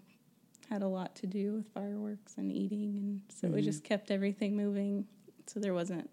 had 0.71 0.83
a 0.83 0.89
lot 0.89 1.15
to 1.17 1.27
do 1.27 1.53
with 1.53 1.69
fireworks 1.73 2.35
and 2.37 2.51
eating, 2.51 2.97
and 2.97 3.21
so 3.29 3.47
mm-hmm. 3.47 3.57
we 3.57 3.63
just 3.63 3.85
kept 3.85 4.11
everything 4.11 4.57
moving. 4.57 5.07
So 5.47 5.61
there 5.61 5.75
wasn't 5.75 6.09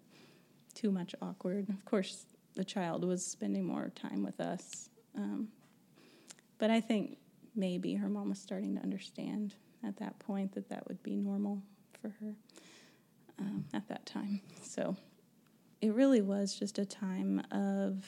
too 0.74 0.90
much 0.90 1.14
awkward. 1.22 1.68
Of 1.68 1.84
course, 1.84 2.26
the 2.54 2.64
child 2.64 3.04
was 3.04 3.24
spending 3.24 3.64
more 3.64 3.90
time 3.94 4.22
with 4.22 4.40
us, 4.40 4.90
um, 5.16 5.48
but 6.58 6.70
I 6.70 6.80
think 6.80 7.18
maybe 7.54 7.94
her 7.94 8.08
mom 8.08 8.28
was 8.28 8.38
starting 8.38 8.76
to 8.76 8.82
understand 8.82 9.54
at 9.84 9.96
that 9.98 10.18
point 10.18 10.52
that 10.52 10.68
that 10.68 10.86
would 10.88 11.02
be 11.02 11.16
normal 11.16 11.62
for 12.00 12.10
her 12.20 12.34
um, 13.38 13.64
at 13.72 13.88
that 13.88 14.06
time. 14.06 14.40
So 14.62 14.96
it 15.80 15.94
really 15.94 16.20
was 16.20 16.54
just 16.54 16.78
a 16.78 16.84
time 16.84 17.42
of 17.50 18.04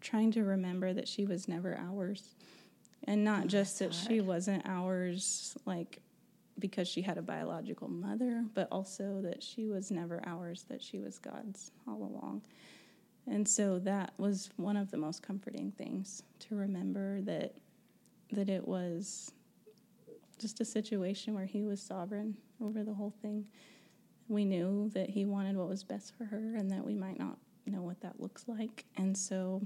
trying 0.00 0.30
to 0.32 0.44
remember 0.44 0.92
that 0.92 1.08
she 1.08 1.24
was 1.24 1.48
never 1.48 1.76
ours 1.78 2.36
and 3.04 3.24
not 3.24 3.44
oh, 3.44 3.48
just 3.48 3.78
that 3.78 3.92
she 3.92 4.20
wasn't 4.20 4.62
ours 4.66 5.56
like 5.66 6.00
because 6.58 6.86
she 6.86 7.02
had 7.02 7.18
a 7.18 7.22
biological 7.22 7.88
mother 7.88 8.44
but 8.54 8.68
also 8.70 9.20
that 9.22 9.42
she 9.42 9.66
was 9.66 9.90
never 9.90 10.22
ours 10.26 10.64
that 10.68 10.82
she 10.82 10.98
was 10.98 11.18
god's 11.18 11.72
all 11.88 12.02
along 12.02 12.42
and 13.26 13.48
so 13.48 13.78
that 13.80 14.12
was 14.18 14.50
one 14.56 14.76
of 14.76 14.90
the 14.90 14.96
most 14.96 15.22
comforting 15.22 15.72
things 15.72 16.22
to 16.40 16.54
remember 16.54 17.20
that 17.22 17.54
that 18.32 18.48
it 18.48 18.66
was 18.66 19.32
just 20.38 20.60
a 20.60 20.64
situation 20.64 21.34
where 21.34 21.46
he 21.46 21.62
was 21.62 21.80
sovereign 21.80 22.36
over 22.60 22.82
the 22.82 22.92
whole 22.92 23.14
thing. 23.22 23.46
We 24.28 24.44
knew 24.44 24.90
that 24.94 25.10
he 25.10 25.24
wanted 25.24 25.56
what 25.56 25.68
was 25.68 25.82
best 25.82 26.16
for 26.16 26.24
her 26.24 26.56
and 26.56 26.70
that 26.70 26.84
we 26.84 26.94
might 26.94 27.18
not 27.18 27.38
know 27.66 27.82
what 27.82 28.00
that 28.00 28.20
looks 28.20 28.44
like. 28.46 28.84
And 28.96 29.16
so 29.16 29.62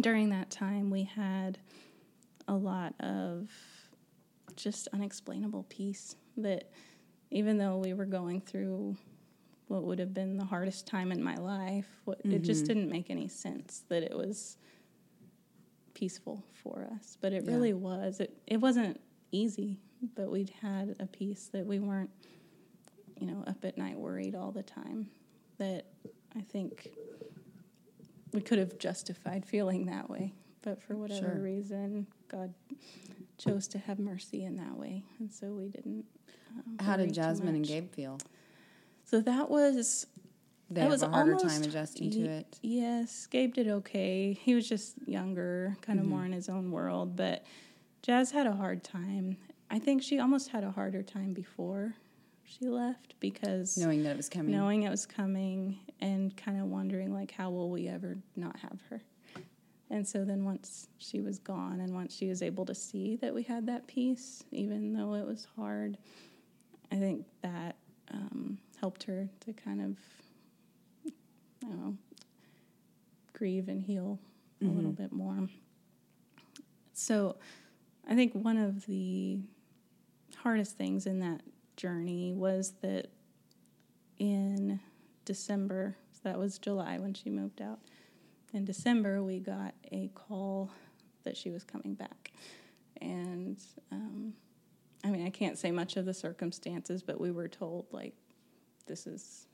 during 0.00 0.30
that 0.30 0.50
time, 0.50 0.90
we 0.90 1.04
had 1.04 1.58
a 2.48 2.54
lot 2.54 2.94
of 3.00 3.50
just 4.56 4.88
unexplainable 4.92 5.64
peace 5.68 6.16
that 6.36 6.70
even 7.30 7.58
though 7.58 7.78
we 7.78 7.92
were 7.94 8.04
going 8.04 8.40
through 8.40 8.96
what 9.68 9.82
would 9.84 9.98
have 9.98 10.12
been 10.12 10.36
the 10.36 10.44
hardest 10.44 10.86
time 10.86 11.10
in 11.10 11.22
my 11.22 11.36
life, 11.36 11.86
what, 12.04 12.20
it 12.24 12.42
just 12.42 12.64
mm-hmm. 12.64 12.74
didn't 12.74 12.90
make 12.90 13.10
any 13.10 13.28
sense 13.28 13.84
that 13.88 14.02
it 14.02 14.16
was 14.16 14.56
peaceful 15.94 16.44
for 16.52 16.86
us. 16.94 17.16
But 17.20 17.32
it 17.32 17.44
Yeah. 17.44 17.52
really 17.52 17.72
was. 17.72 18.20
It, 18.20 18.36
it 18.46 18.58
wasn't 18.58 19.00
easy, 19.32 19.80
but 20.14 20.30
we'd 20.30 20.50
had 20.60 20.96
a 21.00 21.06
peace 21.06 21.48
that 21.52 21.66
we 21.66 21.78
weren't, 21.78 22.10
you 23.18 23.26
know, 23.26 23.42
up 23.46 23.64
at 23.64 23.78
night 23.78 23.98
worried 23.98 24.34
all 24.34 24.52
the 24.52 24.62
time. 24.62 25.08
That 25.58 25.86
I 26.36 26.40
think 26.42 26.90
we 28.32 28.40
could 28.40 28.58
have 28.58 28.78
justified 28.78 29.46
feeling 29.46 29.86
that 29.86 30.10
way, 30.10 30.34
but 30.64 30.82
for 30.82 30.96
whatever 30.96 31.20
Sure. 31.34 31.40
reason, 31.42 32.06
God 32.28 32.52
chose 33.38 33.68
to 33.68 33.78
have 33.78 33.98
mercy 33.98 34.44
in 34.44 34.56
that 34.56 34.76
way, 34.76 35.04
and 35.18 35.32
so 35.32 35.48
we 35.52 35.68
didn't. 35.68 36.04
Um, 36.56 36.78
How 36.84 36.96
did 36.96 37.12
Jasmine 37.12 37.54
and. 37.54 37.66
Gabe 37.66 37.90
feel? 37.92 38.18
So 39.04 39.20
that 39.20 39.50
was 39.50 40.06
They 40.70 40.80
that 40.80 40.88
was 40.90 41.02
a 41.02 41.08
harder 41.08 41.34
almost, 41.34 41.54
time 41.60 41.62
adjusting 41.68 42.10
to 42.12 42.20
it. 42.24 42.58
Yes, 42.62 43.26
Gabe 43.26 43.52
did 43.54 43.68
okay. 43.68 44.32
He 44.32 44.54
was 44.54 44.68
just 44.68 44.94
younger, 45.06 45.76
kind 45.82 45.98
of 45.98 46.06
Mm-hmm. 46.06 46.14
more 46.14 46.24
in 46.24 46.32
his 46.32 46.48
own 46.48 46.70
world, 46.70 47.16
but 47.16 47.44
Jazz 48.02 48.30
had 48.30 48.46
a 48.46 48.52
hard 48.52 48.82
time. 48.82 49.36
I 49.70 49.78
think 49.78 50.02
she 50.02 50.18
almost 50.18 50.48
had 50.50 50.62
a 50.64 50.70
harder 50.70 51.02
time 51.02 51.32
before 51.34 51.94
she 52.44 52.66
left 52.68 53.14
because 53.20 53.76
Knowing 53.76 54.02
that 54.04 54.10
it 54.10 54.16
was 54.16 54.28
coming. 54.28 54.52
knowing 54.52 54.82
it 54.84 54.90
was 54.90 55.06
coming 55.06 55.78
and 56.00 56.36
kind 56.36 56.60
of 56.60 56.66
wondering 56.66 57.12
like 57.12 57.30
how 57.32 57.50
will 57.50 57.70
we 57.70 57.88
ever 57.88 58.18
not 58.36 58.58
have 58.60 58.78
her 58.90 59.02
and 59.94 60.06
so 60.06 60.24
then 60.24 60.44
once 60.44 60.88
she 60.98 61.20
was 61.20 61.38
gone 61.38 61.78
and 61.78 61.94
once 61.94 62.14
she 62.16 62.28
was 62.28 62.42
able 62.42 62.66
to 62.66 62.74
see 62.74 63.14
that 63.16 63.32
we 63.32 63.44
had 63.44 63.64
that 63.66 63.86
peace 63.86 64.42
even 64.50 64.92
though 64.92 65.14
it 65.14 65.24
was 65.24 65.46
hard 65.56 65.96
i 66.90 66.96
think 66.96 67.24
that 67.42 67.76
um, 68.12 68.58
helped 68.80 69.04
her 69.04 69.28
to 69.38 69.52
kind 69.52 69.80
of 69.80 69.96
i 71.06 71.68
don't 71.68 71.78
know 71.78 71.96
grieve 73.32 73.68
and 73.68 73.80
heal 73.82 74.18
a 74.62 74.64
little 74.66 74.92
bit 74.92 75.12
more 75.12 75.46
so 76.92 77.36
i 78.08 78.14
think 78.14 78.32
one 78.32 78.56
of 78.56 78.86
the 78.86 79.38
hardest 80.36 80.76
things 80.76 81.06
in 81.06 81.20
that 81.20 81.40
journey 81.76 82.32
was 82.32 82.72
that 82.82 83.08
in 84.18 84.80
December, 85.24 85.96
so 86.12 86.20
that 86.24 86.38
was 86.38 86.58
July 86.58 86.98
when 86.98 87.14
she 87.14 87.30
moved 87.30 87.60
out. 87.60 87.80
In 88.54 88.64
December, 88.64 89.22
we 89.22 89.40
got 89.40 89.74
a 89.92 90.08
call 90.14 90.70
that 91.24 91.36
she 91.36 91.50
was 91.50 91.64
coming 91.64 91.94
back. 91.94 92.32
And 93.00 93.58
um, 93.90 94.32
I 95.04 95.10
mean, 95.10 95.26
I 95.26 95.30
can't 95.30 95.58
say 95.58 95.70
much 95.72 95.96
of 95.96 96.04
the 96.06 96.14
circumstances, 96.14 97.02
but 97.02 97.20
we 97.20 97.30
were 97.32 97.48
told, 97.48 97.86
like, 97.90 98.14
this 98.86 99.06
is. 99.06 99.46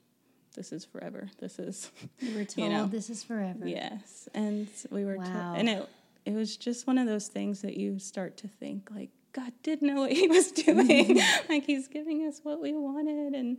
This 0.57 0.73
is 0.73 0.85
forever. 0.85 1.31
This 1.39 1.61
is, 1.61 1.93
You 2.19 2.37
were 2.37 2.45
told 2.45 2.71
know. 2.73 2.87
this 2.87 3.09
is 3.09 3.23
forever. 3.23 3.69
yes, 3.69 4.29
and 4.35 4.67
we 4.91 5.05
were, 5.05 5.17
Wow. 5.17 5.25
told, 5.25 5.59
and 5.59 5.69
it 5.69 5.89
it 6.27 6.33
was 6.35 6.57
just 6.57 6.89
one 6.89 6.99
of 6.99 7.07
those 7.07 7.29
things 7.29 7.63
that 7.63 7.77
you 7.77 8.01
start 8.01 8.37
to 8.39 8.49
think 8.49 8.91
like 8.91 9.11
God 9.33 9.53
did 9.63 9.81
know 9.81 10.01
what 10.01 10.11
He 10.13 10.27
was 10.27 10.51
doing, 10.67 11.21
like 11.49 11.67
He's 11.67 11.87
giving 11.87 12.27
us 12.27 12.41
what 12.43 12.61
we 12.61 12.73
wanted, 12.73 13.33
and 13.37 13.59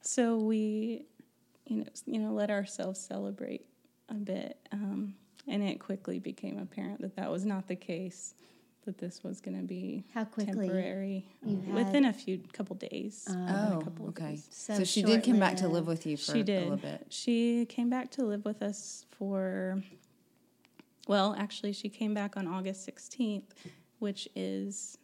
so 0.00 0.38
we, 0.38 1.04
you 1.66 1.76
know, 1.76 1.84
you 2.06 2.18
know, 2.18 2.32
let 2.32 2.50
ourselves 2.50 2.98
celebrate 2.98 3.66
a 4.10 4.14
bit, 4.14 4.58
um, 4.72 5.14
and 5.48 5.62
it 5.62 5.78
quickly 5.80 6.18
became 6.18 6.58
apparent 6.58 7.00
that 7.00 7.16
that 7.16 7.30
was 7.30 7.44
not 7.44 7.68
the 7.68 7.76
case. 7.76 8.34
That 8.86 8.96
this 8.96 9.22
was 9.22 9.42
going 9.42 9.58
to 9.58 9.62
be 9.62 10.04
How 10.14 10.24
quickly 10.24 10.66
temporary, 10.66 11.26
you 11.44 11.60
had- 11.60 11.74
within 11.74 12.06
a 12.06 12.14
few 12.14 12.38
couple 12.54 12.76
days. 12.76 13.26
Oh. 13.28 13.78
a 13.78 13.84
couple 13.84 14.08
okay. 14.08 14.30
days. 14.30 14.48
So, 14.50 14.74
So 14.78 14.84
she 14.84 15.02
did 15.02 15.22
come 15.22 15.38
back 15.38 15.56
to 15.58 15.68
live 15.68 15.86
with 15.86 16.06
you 16.06 16.16
for 16.16 16.32
She 16.32 16.40
a 16.40 16.44
did. 16.44 16.62
little 16.62 16.78
bit. 16.78 17.06
She 17.10 17.66
came 17.66 17.90
back 17.90 18.10
to 18.12 18.24
live 18.24 18.42
with 18.46 18.62
us 18.62 19.04
for, 19.10 19.82
well, 21.06 21.34
actually, 21.38 21.74
she 21.74 21.90
came 21.90 22.14
back 22.14 22.38
on 22.38 22.46
August 22.48 22.86
16th, 22.88 23.52
which 23.98 24.26
is 24.34 24.96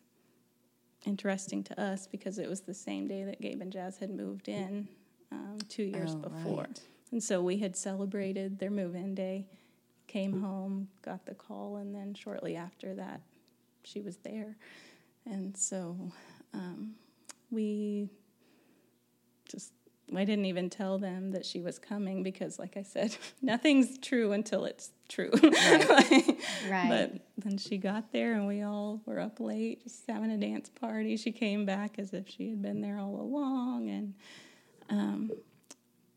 interesting 1.04 1.62
to 1.64 1.78
us 1.80 2.06
because 2.06 2.38
it 2.38 2.48
was 2.48 2.62
the 2.62 2.74
same 2.74 3.06
day 3.06 3.24
that 3.24 3.42
Gabe 3.42 3.60
and 3.60 3.70
Jazz 3.70 3.98
had 3.98 4.08
moved 4.10 4.48
in 4.48 4.88
um, 5.30 5.58
two 5.68 5.82
years 5.84 6.12
Oh, 6.14 6.16
before. 6.28 6.60
right. 6.62 6.80
And 7.12 7.22
so 7.22 7.40
we 7.40 7.58
had 7.58 7.76
celebrated 7.76 8.58
their 8.58 8.70
move 8.70 8.94
in 8.94 9.14
day, 9.14 9.46
came 10.06 10.40
home, 10.40 10.88
got 11.02 11.26
the 11.26 11.34
call, 11.34 11.76
and 11.76 11.94
then 11.94 12.14
shortly 12.14 12.56
after 12.56 12.94
that, 12.94 13.20
she 13.84 14.00
was 14.00 14.16
there. 14.18 14.56
And 15.24 15.56
so 15.56 16.12
um, 16.52 16.94
we 17.50 18.10
just, 19.48 19.72
I 20.14 20.24
didn't 20.24 20.46
even 20.46 20.70
tell 20.70 20.98
them 20.98 21.32
that 21.32 21.44
she 21.46 21.60
was 21.60 21.78
coming 21.78 22.22
because, 22.22 22.58
like 22.58 22.76
I 22.76 22.82
said, 22.82 23.16
nothing's 23.42 23.98
true 23.98 24.32
until 24.32 24.64
it's 24.64 24.90
true. 25.08 25.30
Right. 26.68 26.88
But 26.88 27.44
then 27.44 27.58
she 27.58 27.78
got 27.78 28.12
there 28.12 28.34
and 28.34 28.46
we 28.46 28.62
all 28.62 29.00
were 29.06 29.20
up 29.20 29.38
late 29.38 29.84
just 29.84 30.02
having 30.08 30.30
a 30.32 30.36
dance 30.36 30.68
party. 30.68 31.16
She 31.16 31.30
came 31.30 31.64
back 31.64 31.98
as 31.98 32.12
if 32.12 32.28
she 32.28 32.50
had 32.50 32.60
been 32.60 32.80
there 32.80 32.98
all 32.98 33.20
along. 33.20 33.88
And 33.88 34.14
um, 34.90 35.30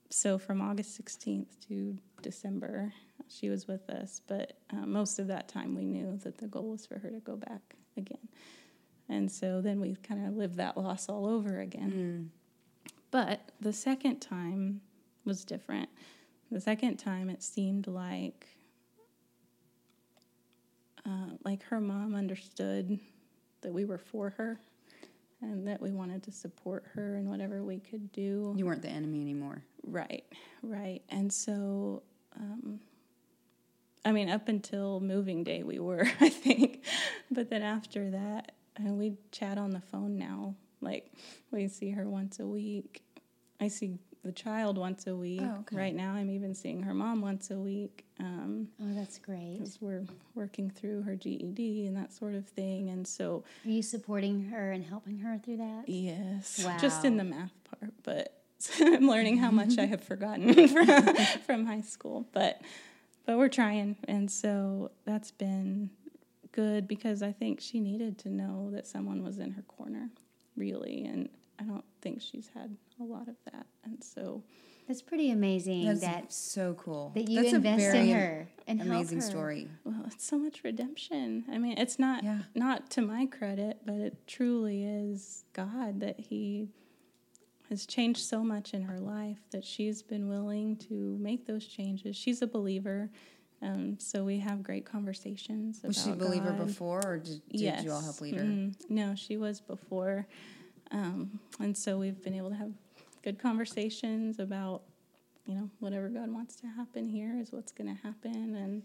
so 0.09 0.37
from 0.37 0.61
August 0.61 0.99
16th 1.01 1.47
to 1.67 1.97
December, 2.21 2.93
she 3.27 3.49
was 3.49 3.67
with 3.67 3.89
us. 3.89 4.21
But 4.27 4.53
uh, 4.71 4.85
most 4.85 5.19
of 5.19 5.27
that 5.27 5.47
time 5.47 5.75
we 5.75 5.85
knew 5.85 6.17
that 6.23 6.37
the 6.37 6.47
goal 6.47 6.71
was 6.71 6.85
for 6.85 6.97
her 6.99 7.09
to 7.09 7.19
go 7.19 7.35
back 7.35 7.75
again. 7.95 8.27
And 9.07 9.31
so 9.31 9.61
then 9.61 9.79
we 9.79 9.95
kind 9.95 10.27
of 10.27 10.35
lived 10.35 10.55
that 10.57 10.77
loss 10.77 11.09
all 11.09 11.27
over 11.27 11.59
again. 11.59 11.91
But 13.11 13.51
the 13.59 13.73
second 13.73 14.19
time 14.19 14.81
was 15.25 15.43
different. 15.45 15.89
The 16.51 16.61
second 16.61 16.97
time 16.97 17.29
it 17.29 17.43
seemed 17.43 17.87
like 17.87 18.47
uh, 21.05 21.31
like 21.43 21.63
her 21.63 21.79
mom 21.79 22.13
understood 22.15 22.99
that 23.61 23.73
we 23.73 23.85
were 23.85 23.97
for 23.97 24.31
her 24.31 24.59
and 25.41 25.67
that 25.67 25.81
we 25.81 25.91
wanted 25.91 26.23
to 26.23 26.31
support 26.31 26.83
her 26.93 27.15
in 27.15 27.29
whatever 27.29 27.63
we 27.63 27.79
could 27.79 28.11
do. 28.11 28.53
You 28.57 28.65
weren't 28.65 28.81
the 28.81 28.89
enemy 28.89 29.21
anymore. 29.21 29.63
Right, 29.83 30.25
right. 30.61 31.01
And 31.09 31.31
so, 31.31 32.03
um, 32.37 32.79
I 34.03 34.11
mean, 34.11 34.29
up 34.29 34.47
until 34.47 34.99
moving 34.99 35.43
day, 35.43 35.63
we 35.63 35.79
were, 35.79 36.05
I 36.19 36.29
think. 36.29 36.83
But 37.31 37.49
then 37.49 37.61
after 37.61 38.11
that, 38.11 38.53
and 38.75 38.97
we 38.97 39.17
chat 39.31 39.57
on 39.57 39.71
the 39.71 39.81
phone 39.81 40.17
now. 40.17 40.55
Like, 40.81 41.11
we 41.51 41.67
see 41.67 41.91
her 41.91 42.07
once 42.07 42.39
a 42.39 42.47
week. 42.47 43.03
I 43.59 43.67
see 43.67 43.99
the 44.23 44.31
child 44.31 44.77
once 44.77 45.07
a 45.07 45.15
week. 45.15 45.41
Oh, 45.41 45.59
okay. 45.61 45.75
Right 45.77 45.95
now, 45.95 46.13
I'm 46.13 46.29
even 46.29 46.53
seeing 46.53 46.83
her 46.83 46.93
mom 46.93 47.21
once 47.21 47.51
a 47.51 47.57
week. 47.57 48.05
Um, 48.19 48.67
oh, 48.81 48.93
that's 48.93 49.17
great. 49.17 49.57
because 49.59 49.79
we're 49.81 50.05
working 50.35 50.69
through 50.69 51.03
her 51.03 51.15
GED 51.15 51.87
and 51.87 51.95
that 51.95 52.11
sort 52.13 52.35
of 52.35 52.45
thing. 52.47 52.89
And 52.89 53.07
so, 53.07 53.43
Are 53.65 53.69
you 53.69 53.81
supporting 53.81 54.45
her 54.49 54.71
and 54.71 54.83
helping 54.83 55.19
her 55.19 55.39
through 55.43 55.57
that? 55.57 55.83
yes, 55.87 56.61
Wow. 56.65 56.77
just 56.79 57.05
in 57.05 57.15
the 57.17 57.23
math 57.23 57.53
part, 57.63 57.93
but 58.03 58.41
I'm 58.81 59.07
learning 59.07 59.37
how 59.37 59.51
much 59.51 59.77
I 59.77 59.85
have 59.85 60.03
forgotten 60.03 60.67
from, 60.67 61.15
from 61.45 61.65
high 61.65 61.81
school. 61.81 62.27
But 62.33 62.61
but 63.25 63.37
we're 63.37 63.47
trying, 63.47 63.95
and 64.07 64.29
so 64.29 64.91
that's 65.05 65.29
been 65.31 65.91
good 66.51 66.87
because 66.87 67.21
I 67.23 67.31
think 67.31 67.61
she 67.61 67.79
needed 67.79 68.17
to 68.19 68.29
know 68.29 68.69
that 68.73 68.85
someone 68.87 69.23
was 69.23 69.37
in 69.37 69.51
her 69.51 69.61
corner, 69.61 70.09
really, 70.57 71.05
and 71.05 71.29
I 71.59 71.63
don't 71.63 71.83
think 72.01 72.21
she's 72.21 72.49
had 72.53 72.75
a 72.99 73.03
lot 73.03 73.27
of 73.27 73.35
that, 73.51 73.65
and 73.83 74.03
so 74.03 74.43
That's 74.87 75.01
pretty 75.03 75.29
amazing 75.29 75.85
That's 75.85 75.99
that 76.01 76.33
so 76.33 76.73
cool. 76.73 77.11
that 77.13 77.29
you 77.29 77.41
That's 77.43 77.53
invest 77.53 77.95
in 77.95 78.09
her 78.11 78.47
and 78.67 78.81
Amazing 78.81 79.19
her. 79.19 79.23
story. 79.25 79.67
Well, 79.83 80.03
it's 80.07 80.25
so 80.25 80.37
much 80.39 80.63
redemption. 80.63 81.43
I 81.51 81.59
mean, 81.59 81.77
it's 81.77 81.99
not 81.99 82.23
Yeah. 82.23 82.39
not 82.55 82.89
to 82.91 83.01
my 83.03 83.27
credit, 83.27 83.81
but 83.85 83.95
it 83.95 84.25
truly 84.25 84.83
is 84.85 85.43
God 85.53 85.99
that 85.99 86.19
He 86.19 86.69
has 87.69 87.85
changed 87.85 88.21
so 88.21 88.43
much 88.43 88.73
in 88.73 88.81
her 88.83 88.99
life 88.99 89.37
that 89.51 89.63
she's 89.63 90.01
been 90.01 90.27
willing 90.27 90.75
to 90.77 90.93
make 91.19 91.45
those 91.45 91.65
changes. 91.67 92.15
She's 92.15 92.41
a 92.41 92.47
believer, 92.47 93.11
um, 93.61 93.99
so 93.99 94.23
we 94.23 94.39
have 94.39 94.63
great 94.63 94.85
conversations. 94.85 95.81
Was 95.83 96.01
she 96.03 96.09
a 96.11 96.15
believer 96.15 96.49
God. 96.51 96.65
before, 96.65 97.01
or 97.05 97.17
did, 97.19 97.47
did 97.49 97.61
yes. 97.61 97.83
you 97.83 97.91
all 97.91 98.01
help 98.01 98.21
lead 98.21 98.33
her? 98.35 98.41
Mm, 98.43 98.73
no, 98.89 99.13
she 99.13 99.37
was 99.37 99.61
before, 99.61 100.25
um, 100.91 101.39
and 101.59 101.77
so 101.77 101.97
we've 101.97 102.21
been 102.21 102.33
able 102.33 102.49
to 102.49 102.55
have 102.55 102.71
good 103.23 103.39
conversations 103.39 104.39
about 104.39 104.81
you 105.45 105.55
know 105.55 105.69
whatever 105.79 106.09
God 106.09 106.31
wants 106.31 106.55
to 106.57 106.67
happen 106.67 107.07
here 107.07 107.37
is 107.39 107.51
what's 107.51 107.71
going 107.71 107.95
to 107.95 108.01
happen, 108.03 108.55
and 108.55 108.83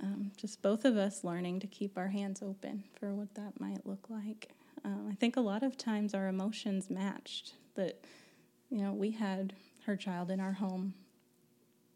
um, 0.00 0.30
just 0.36 0.62
both 0.62 0.84
of 0.84 0.96
us 0.96 1.24
learning 1.24 1.60
to 1.60 1.66
keep 1.66 1.96
our 1.96 2.08
hands 2.08 2.42
open 2.42 2.84
for 2.98 3.14
what 3.14 3.34
that 3.34 3.60
might 3.60 3.86
look 3.86 4.06
like. 4.08 4.50
Um, 4.84 5.08
I 5.10 5.14
think 5.14 5.36
a 5.36 5.40
lot 5.40 5.62
of 5.62 5.76
times 5.76 6.14
our 6.14 6.28
emotions 6.28 6.90
matched. 6.90 7.54
That 7.74 8.00
you 8.70 8.82
know 8.82 8.92
we 8.92 9.12
had 9.12 9.54
her 9.86 9.96
child 9.96 10.30
in 10.30 10.40
our 10.40 10.52
home, 10.52 10.94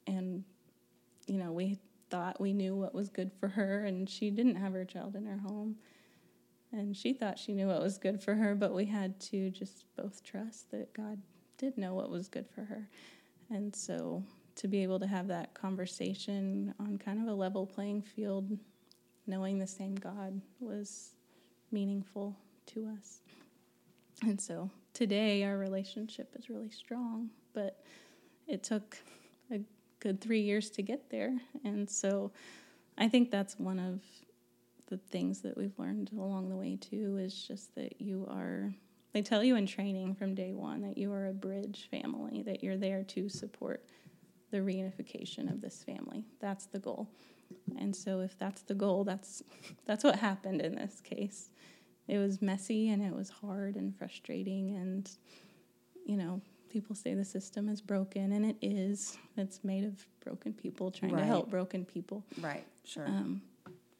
and 0.06 0.44
you 1.26 1.38
know 1.38 1.52
we 1.52 1.78
thought 2.10 2.40
we 2.40 2.52
knew 2.52 2.76
what 2.76 2.94
was 2.94 3.08
good 3.08 3.32
for 3.40 3.48
her, 3.48 3.84
and 3.84 4.08
she 4.08 4.30
didn't 4.30 4.56
have 4.56 4.72
her 4.74 4.84
child 4.84 5.16
in 5.16 5.26
her 5.26 5.38
home. 5.38 5.76
And 6.72 6.96
she 6.96 7.12
thought 7.12 7.38
she 7.38 7.52
knew 7.52 7.66
what 7.66 7.82
was 7.82 7.98
good 7.98 8.22
for 8.22 8.34
her, 8.34 8.54
but 8.54 8.74
we 8.74 8.86
had 8.86 9.20
to 9.20 9.50
just 9.50 9.84
both 9.96 10.24
trust 10.24 10.70
that 10.70 10.92
God 10.94 11.20
did 11.58 11.76
know 11.76 11.94
what 11.94 12.10
was 12.10 12.28
good 12.28 12.48
for 12.48 12.62
her. 12.62 12.88
And 13.50 13.74
so 13.76 14.24
to 14.56 14.68
be 14.68 14.82
able 14.82 14.98
to 15.00 15.06
have 15.06 15.28
that 15.28 15.54
conversation 15.54 16.74
on 16.80 16.98
kind 16.98 17.20
of 17.20 17.28
a 17.28 17.34
level 17.34 17.66
playing 17.66 18.02
field, 18.02 18.58
knowing 19.26 19.58
the 19.58 19.66
same 19.66 19.94
God 19.94 20.40
was 20.60 21.10
meaningful 21.70 22.36
to 22.66 22.88
us. 22.98 23.20
And 24.22 24.40
so 24.40 24.70
today 24.94 25.44
our 25.44 25.58
relationship 25.58 26.34
is 26.38 26.48
really 26.48 26.70
strong, 26.70 27.30
but 27.52 27.84
it 28.46 28.62
took 28.62 28.96
a 29.50 29.60
good 30.00 30.20
three 30.20 30.40
years 30.40 30.70
to 30.70 30.82
get 30.82 31.10
there. 31.10 31.38
And 31.64 31.88
so 31.88 32.32
I 32.96 33.08
think 33.08 33.30
that's 33.30 33.58
one 33.58 33.78
of 33.78 34.00
the 34.92 34.98
things 34.98 35.40
that 35.40 35.56
we've 35.56 35.78
learned 35.78 36.10
along 36.12 36.50
the 36.50 36.54
way 36.56 36.76
too 36.76 37.16
is 37.16 37.32
just 37.48 37.74
that 37.74 37.98
you 37.98 38.26
are 38.30 38.74
they 39.14 39.22
tell 39.22 39.42
you 39.42 39.56
in 39.56 39.66
training 39.66 40.14
from 40.14 40.34
day 40.34 40.52
one 40.52 40.82
that 40.82 40.98
you 40.98 41.10
are 41.10 41.28
a 41.28 41.32
bridge 41.32 41.88
family 41.90 42.42
that 42.42 42.62
you're 42.62 42.76
there 42.76 43.02
to 43.02 43.26
support 43.30 43.82
the 44.50 44.58
reunification 44.58 45.50
of 45.50 45.62
this 45.62 45.82
family 45.82 46.26
that's 46.40 46.66
the 46.66 46.78
goal 46.78 47.08
and 47.78 47.96
so 47.96 48.20
if 48.20 48.36
that's 48.38 48.60
the 48.62 48.74
goal 48.74 49.02
that's 49.02 49.42
that's 49.86 50.04
what 50.04 50.16
happened 50.16 50.60
in 50.60 50.74
this 50.74 51.00
case 51.00 51.48
it 52.06 52.18
was 52.18 52.42
messy 52.42 52.90
and 52.90 53.02
it 53.02 53.14
was 53.14 53.30
hard 53.30 53.76
and 53.76 53.96
frustrating 53.96 54.76
and 54.76 55.12
you 56.04 56.18
know 56.18 56.38
people 56.68 56.94
say 56.94 57.14
the 57.14 57.24
system 57.24 57.66
is 57.66 57.80
broken 57.80 58.32
and 58.32 58.44
it 58.44 58.56
is 58.60 59.16
it's 59.38 59.64
made 59.64 59.84
of 59.84 60.06
broken 60.22 60.52
people 60.52 60.90
trying 60.90 61.12
Right. 61.12 61.20
to 61.20 61.26
help 61.26 61.48
broken 61.48 61.86
people 61.86 62.26
Right. 62.38 62.66
Sure. 62.84 63.06
um, 63.06 63.40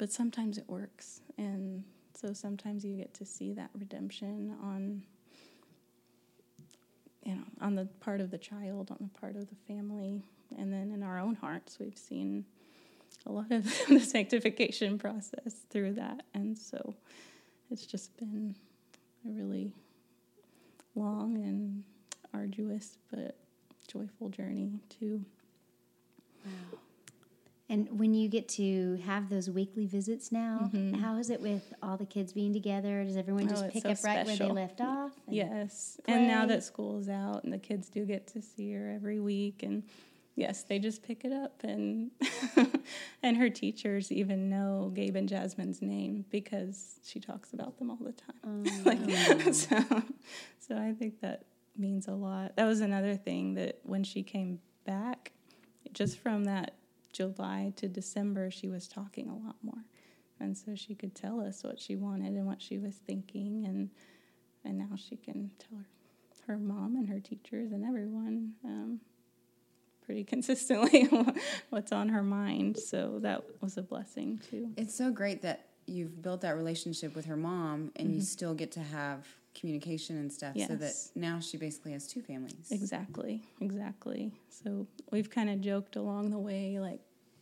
but 0.02 0.10
sometimes 0.10 0.58
it 0.58 0.64
works. 0.66 1.20
And 1.38 1.84
so 2.12 2.32
sometimes 2.32 2.84
you 2.84 2.96
get 2.96 3.14
to 3.14 3.24
see 3.24 3.52
that 3.52 3.70
redemption 3.72 4.52
on 4.60 5.04
you 7.24 7.36
know 7.36 7.44
on 7.60 7.76
the 7.76 7.84
part 8.00 8.20
of 8.20 8.32
the 8.32 8.36
child 8.36 8.90
on 8.90 8.96
the 9.00 9.20
part 9.20 9.36
of 9.36 9.48
the 9.48 9.54
family 9.68 10.24
and 10.58 10.72
then 10.72 10.90
in 10.90 11.04
our 11.04 11.20
own 11.20 11.36
hearts 11.36 11.78
we've 11.78 11.96
seen 11.96 12.44
a 13.26 13.30
lot 13.30 13.52
of 13.52 13.64
the 13.88 14.00
sanctification 14.00 14.98
process 14.98 15.54
through 15.70 15.92
that. 15.92 16.24
And 16.34 16.58
so 16.58 16.96
it's 17.70 17.86
just 17.86 18.16
been 18.16 18.56
a 19.24 19.30
really 19.30 19.70
long 20.96 21.36
and 21.36 21.84
arduous 22.34 22.98
but 23.08 23.36
joyful 23.86 24.30
journey 24.30 24.80
too 24.98 25.24
And 27.68 27.98
when 27.98 28.12
you 28.12 28.28
get 28.28 28.48
to 28.50 28.96
have 29.06 29.30
those 29.30 29.48
weekly 29.48 29.86
visits 29.86 30.30
now, 30.30 30.70
how 31.00 31.16
is 31.16 31.30
it 31.30 31.40
with 31.40 31.72
all 31.82 31.96
the 31.96 32.04
kids 32.04 32.32
being 32.32 32.52
together? 32.52 33.02
Does 33.04 33.16
everyone 33.16 33.46
Mm-hmm. 33.46 33.54
Oh, 33.56 33.60
just 33.62 33.72
pick 33.72 33.82
so 33.82 33.90
up 33.90 33.98
right 34.04 34.26
where 34.26 34.36
they 34.36 34.50
left 34.50 34.80
off? 34.80 35.12
And- 35.26 35.36
Yes. 35.36 35.98
And 36.06 36.26
now 36.28 36.44
play. 36.44 36.56
that 36.56 36.64
school's 36.64 37.08
out 37.08 37.44
and 37.44 37.52
the 37.52 37.58
kids 37.58 37.88
do 37.88 38.04
get 38.04 38.26
to 38.28 38.42
see 38.42 38.72
her 38.72 38.90
every 38.94 39.20
week 39.20 39.62
and 39.62 39.84
yes, 40.34 40.64
they 40.64 40.78
just 40.78 41.02
pick 41.02 41.24
it 41.24 41.32
up 41.32 41.62
and 41.64 42.10
and 43.22 43.36
her 43.38 43.48
teachers 43.48 44.10
even 44.12 44.48
know 44.50 44.90
Gabe 44.94 45.16
and 45.16 45.28
Jasmine's 45.28 45.80
name 45.80 46.24
because 46.30 47.00
she 47.04 47.20
talks 47.20 47.52
about 47.54 47.78
them 47.78 47.90
all 47.90 47.98
the 48.00 48.12
time. 48.12 48.84
like 48.84 49.54
so 49.54 50.02
so 50.58 50.76
I 50.76 50.92
think 50.92 51.20
that 51.20 51.44
means 51.76 52.06
a 52.08 52.12
lot. 52.12 52.56
That 52.56 52.66
was 52.66 52.80
another 52.80 53.14
thing 53.16 53.54
that 53.54 53.78
when 53.82 54.04
she 54.04 54.22
came 54.22 54.58
back, 54.84 55.32
just 55.94 56.18
from 56.18 56.44
that 56.44 56.74
July 57.12 57.72
to 57.76 57.88
December, 57.88 58.50
she 58.50 58.68
was 58.68 58.88
talking 58.88 59.28
a 59.28 59.36
lot 59.36 59.56
more. 59.62 59.84
And 60.40 60.56
so 60.56 60.74
she 60.74 60.94
could 60.94 61.14
tell 61.14 61.40
us 61.40 61.62
what 61.62 61.78
she 61.78 61.94
wanted 61.94 62.32
and 62.32 62.46
what 62.46 62.60
she 62.60 62.78
was 62.78 62.96
thinking 63.06 63.64
and 63.64 63.90
and 64.64 64.78
now 64.78 64.96
she 64.96 65.16
can 65.16 65.50
tell 65.58 65.78
her, 65.78 65.86
her 66.46 66.58
mom 66.58 66.96
and 66.96 67.08
her 67.08 67.18
teachers 67.20 67.72
and 67.72 67.84
everyone 67.84 68.52
um, 68.64 69.00
pretty 70.04 70.24
consistently 70.34 71.08
what's 71.70 71.92
on 71.92 72.08
her 72.08 72.22
mind. 72.22 72.76
So 72.78 73.18
that 73.22 73.42
was 73.60 73.76
a 73.76 73.82
blessing 73.82 74.40
too. 74.50 74.70
It's 74.76 74.94
so 74.94 75.10
great 75.10 75.42
that 75.42 75.68
you've 75.86 76.22
built 76.22 76.42
that 76.42 76.56
relationship 76.56 77.14
with 77.14 77.26
her 77.26 77.36
mom 77.36 77.90
and 77.96 78.14
you 78.14 78.20
still 78.20 78.54
get 78.54 78.72
to 78.72 78.80
have 78.80 79.26
communication 79.54 80.16
and 80.18 80.32
stuff 80.32 80.56
so 80.58 80.74
that 80.76 80.94
now 81.14 81.38
she 81.40 81.56
basically 81.56 81.92
has 81.92 82.06
two 82.06 82.22
families. 82.22 82.68
Exactly, 82.70 83.42
exactly. 83.60 84.32
So 84.48 84.86
we've 85.10 85.30
kind 85.30 85.50
of 85.50 85.60
joked 85.60 85.96
along 85.96 86.30
the 86.30 86.38
way, 86.38 86.78
like, 86.80 87.00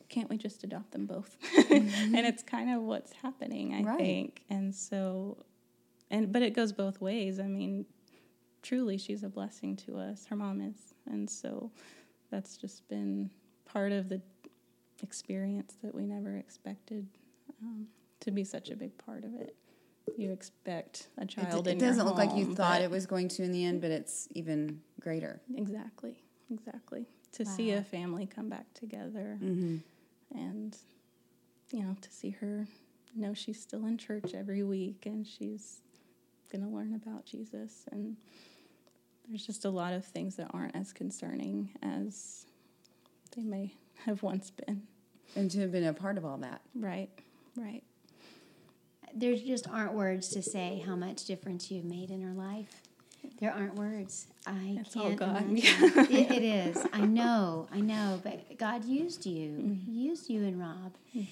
can't 0.09 0.29
we 0.29 0.37
just 0.37 0.65
adopt 0.65 0.91
them 0.91 1.07
both? 1.07 1.37
and 1.71 2.17
it's 2.17 2.43
kind 2.43 2.71
of 2.71 2.83
what's 2.83 3.13
happening, 3.13 3.75
I 3.75 3.83
Right. 3.83 3.99
think. 3.99 4.43
And 4.51 4.75
so, 4.75 5.45
and 6.11 6.33
but 6.33 6.43
it 6.43 6.55
goes 6.55 6.73
both 6.73 7.01
ways. 7.01 7.39
I 7.39 7.47
mean, 7.47 7.87
truly, 8.63 8.99
she's 8.99 9.23
a 9.23 9.29
blessing 9.29 9.77
to 9.77 9.97
us. 9.99 10.27
Her 10.27 10.37
mom 10.37 10.61
is, 10.61 10.95
and 11.07 11.31
so 11.31 11.71
that's 12.31 12.57
just 12.57 12.87
been 12.89 13.31
part 13.65 13.93
of 13.93 14.09
the 14.09 14.21
experience 15.03 15.77
that 15.83 15.95
we 15.95 16.05
never 16.05 16.37
expected 16.37 17.07
um, 17.63 17.87
to 18.21 18.31
be 18.31 18.45
such 18.45 18.71
a 18.71 18.77
big 18.77 18.97
part 18.99 19.25
of 19.25 19.35
it. 19.35 19.55
You 20.17 20.33
expect 20.33 21.09
a 21.19 21.27
child 21.27 21.67
it 21.67 21.73
in 21.73 21.79
doesn't 21.79 22.05
look 22.05 22.17
like 22.17 22.35
you 22.37 22.55
thought 22.55 22.83
it 22.83 22.91
was 22.91 23.07
going 23.07 23.29
to 23.29 23.43
in 23.43 23.53
the 23.53 23.65
end, 23.65 23.81
but 23.81 23.91
it's 23.91 24.29
even 24.33 24.81
greater. 25.01 25.41
Exactly, 25.57 26.23
exactly. 26.53 27.07
To 27.33 27.45
see 27.47 27.71
a 27.73 27.83
family 27.83 28.27
come 28.27 28.49
back 28.49 28.67
together 28.75 29.39
Mm-hmm. 29.43 29.77
and, 30.35 30.77
you 31.73 31.83
know, 31.83 31.97
to 32.01 32.11
see 32.11 32.31
her 32.31 32.67
know 33.17 33.35
she's 33.35 33.61
still 33.61 33.87
in 33.87 33.99
church 33.99 34.35
every 34.35 34.63
week 34.63 35.07
and 35.07 35.27
she's 35.27 35.81
going 36.51 36.63
to 36.63 36.69
learn 36.71 36.95
about 36.95 37.25
Jesus. 37.27 37.85
And 37.93 38.17
there's 39.29 39.47
just 39.47 39.65
a 39.65 39.71
lot 39.71 39.93
of 39.93 40.05
things 40.05 40.37
that 40.37 40.49
aren't 40.53 40.75
as 40.75 40.93
concerning 40.93 41.71
as 41.83 42.47
they 43.37 43.43
may 43.43 43.75
have 44.05 44.23
once 44.23 44.51
been. 44.51 44.83
And 45.37 45.51
to 45.53 45.61
have 45.61 45.71
been 45.73 45.85
a 45.85 45.93
part 45.93 46.19
of 46.19 46.25
all 46.25 46.39
that. 46.39 46.61
Right, 46.75 47.11
right. 47.57 47.83
There 49.15 49.35
just 49.35 49.69
aren't 49.69 49.93
words 49.93 50.29
to 50.31 50.43
say 50.43 50.83
how 50.87 50.97
much 50.97 51.25
difference 51.25 51.71
you've 51.71 51.85
made 51.85 52.11
in 52.11 52.23
her 52.23 52.33
life. 52.33 52.83
There 53.39 53.53
aren't 53.53 53.75
words. 53.75 54.27
I 54.47 54.79
It's 54.81 54.97
all 54.97 55.15
can't 55.15 55.19
God. 55.19 55.45
it, 55.49 56.31
it 56.31 56.43
is. 56.43 56.87
I 56.93 57.01
know. 57.03 57.69
I 57.73 57.81
know. 57.81 58.21
But 58.23 58.59
God 58.59 58.85
used 58.85 59.27
you. 59.27 59.51
Mm-hmm. 59.51 59.93
He 59.93 60.01
used 60.01 60.31
you 60.31 60.43
and 60.43 60.59
Rob. 60.61 60.95
Mm-hmm. 61.17 61.23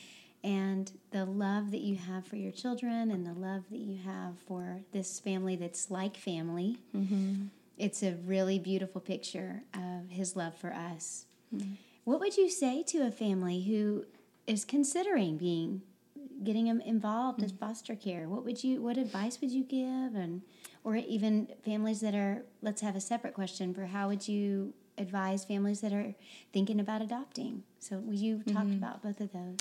And 0.44 0.92
the 1.10 1.24
love 1.24 1.70
that 1.72 1.80
you 1.80 1.96
have 1.96 2.26
for 2.26 2.36
your 2.36 2.52
children 2.52 3.10
and 3.10 3.26
the 3.26 3.32
love 3.32 3.64
that 3.70 3.78
you 3.78 3.98
have 4.04 4.38
for 4.46 4.80
this 4.92 5.18
family 5.18 5.56
that's 5.56 5.90
like 5.90 6.16
family. 6.16 6.78
Mm-hmm. 6.96 7.46
It's 7.76 8.02
a 8.02 8.16
really 8.24 8.58
beautiful 8.58 9.00
picture 9.00 9.62
of 9.74 10.10
his 10.10 10.36
love 10.36 10.54
for 10.56 10.72
us. 10.72 11.26
What 12.04 12.20
would 12.20 12.36
you 12.36 12.50
say 12.50 12.82
to 12.84 13.06
a 13.06 13.10
family 13.10 13.62
who 13.62 14.04
is 14.46 14.64
considering 14.64 15.36
being 15.36 15.82
getting 16.44 16.66
them 16.66 16.80
involved 16.80 17.42
as 17.42 17.52
foster 17.52 17.94
care? 17.94 18.28
What 18.28 18.44
would 18.44 18.62
you 18.62 18.82
what 18.82 18.96
advice 18.96 19.40
would 19.40 19.50
you 19.50 19.64
give 19.64 20.14
and 20.14 20.42
or 20.84 20.96
even 20.96 21.48
families 21.64 22.00
that 22.00 22.14
are 22.14 22.44
let's 22.62 22.80
have 22.80 22.96
a 22.96 23.00
separate 23.00 23.34
question 23.34 23.74
for 23.74 23.86
how 23.86 24.08
would 24.08 24.26
you 24.26 24.74
advise 24.96 25.44
families 25.44 25.80
that 25.80 25.92
are 25.92 26.14
thinking 26.52 26.80
about 26.80 27.02
adopting? 27.02 27.62
So 27.78 27.98
we 27.98 28.16
you 28.16 28.42
talked 28.42 28.72
about 28.72 29.02
both 29.02 29.20
of 29.20 29.32
those. 29.32 29.58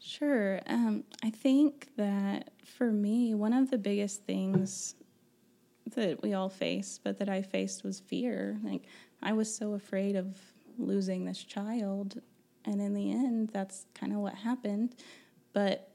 Sure. 0.00 0.60
Um, 0.66 1.04
I 1.22 1.30
think 1.30 1.88
that 1.96 2.50
for 2.64 2.92
me, 2.92 3.34
one 3.34 3.52
of 3.52 3.70
the 3.70 3.78
biggest 3.78 4.24
things 4.24 4.94
that 5.94 6.22
we 6.22 6.34
all 6.34 6.48
face, 6.48 7.00
but 7.02 7.18
that 7.18 7.28
I 7.28 7.42
faced 7.42 7.84
was 7.84 8.00
fear. 8.00 8.58
Like, 8.62 8.84
I 9.22 9.32
was 9.32 9.52
so 9.52 9.74
afraid 9.74 10.16
of 10.16 10.36
losing 10.76 11.24
this 11.24 11.42
child. 11.42 12.20
And 12.64 12.80
in 12.80 12.94
the 12.94 13.10
end, 13.10 13.50
that's 13.52 13.86
kind 13.94 14.12
of 14.12 14.18
what 14.18 14.34
happened. 14.34 14.94
But 15.52 15.87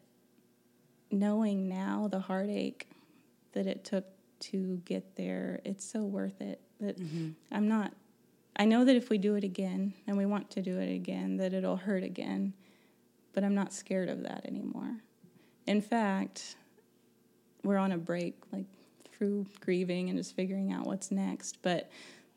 knowing 1.13 1.69
now 1.69 2.07
the 2.11 2.19
heartache 2.19 2.87
that 3.53 3.67
it 3.67 3.83
took 3.83 4.05
to 4.39 4.81
get 4.85 5.15
there, 5.15 5.61
it's 5.63 5.85
so 5.85 6.03
worth 6.03 6.41
it. 6.41 6.59
That 6.81 6.99
mm-hmm. 6.99 7.29
I'm 7.51 7.67
not, 7.67 7.93
I 8.55 8.65
know 8.65 8.83
that 8.83 8.95
if 8.95 9.09
we 9.09 9.17
do 9.17 9.35
it 9.35 9.43
again, 9.43 9.93
and 10.07 10.17
we 10.17 10.25
want 10.25 10.49
to 10.51 10.61
do 10.61 10.79
it 10.79 10.93
again, 10.93 11.37
that 11.37 11.53
it'll 11.53 11.77
hurt 11.77 12.03
again 12.03 12.53
but 13.33 13.43
I'm 13.43 13.55
not 13.55 13.73
scared 13.73 14.09
of 14.09 14.23
that 14.23 14.45
anymore. 14.45 14.97
In 15.65 15.81
fact, 15.81 16.55
we're 17.63 17.77
on 17.77 17.91
a 17.91 17.97
break, 17.97 18.35
like 18.51 18.65
through 19.11 19.47
grieving 19.59 20.09
and 20.09 20.17
just 20.17 20.35
figuring 20.35 20.71
out 20.71 20.85
what's 20.85 21.11
next. 21.11 21.57
But 21.61 21.89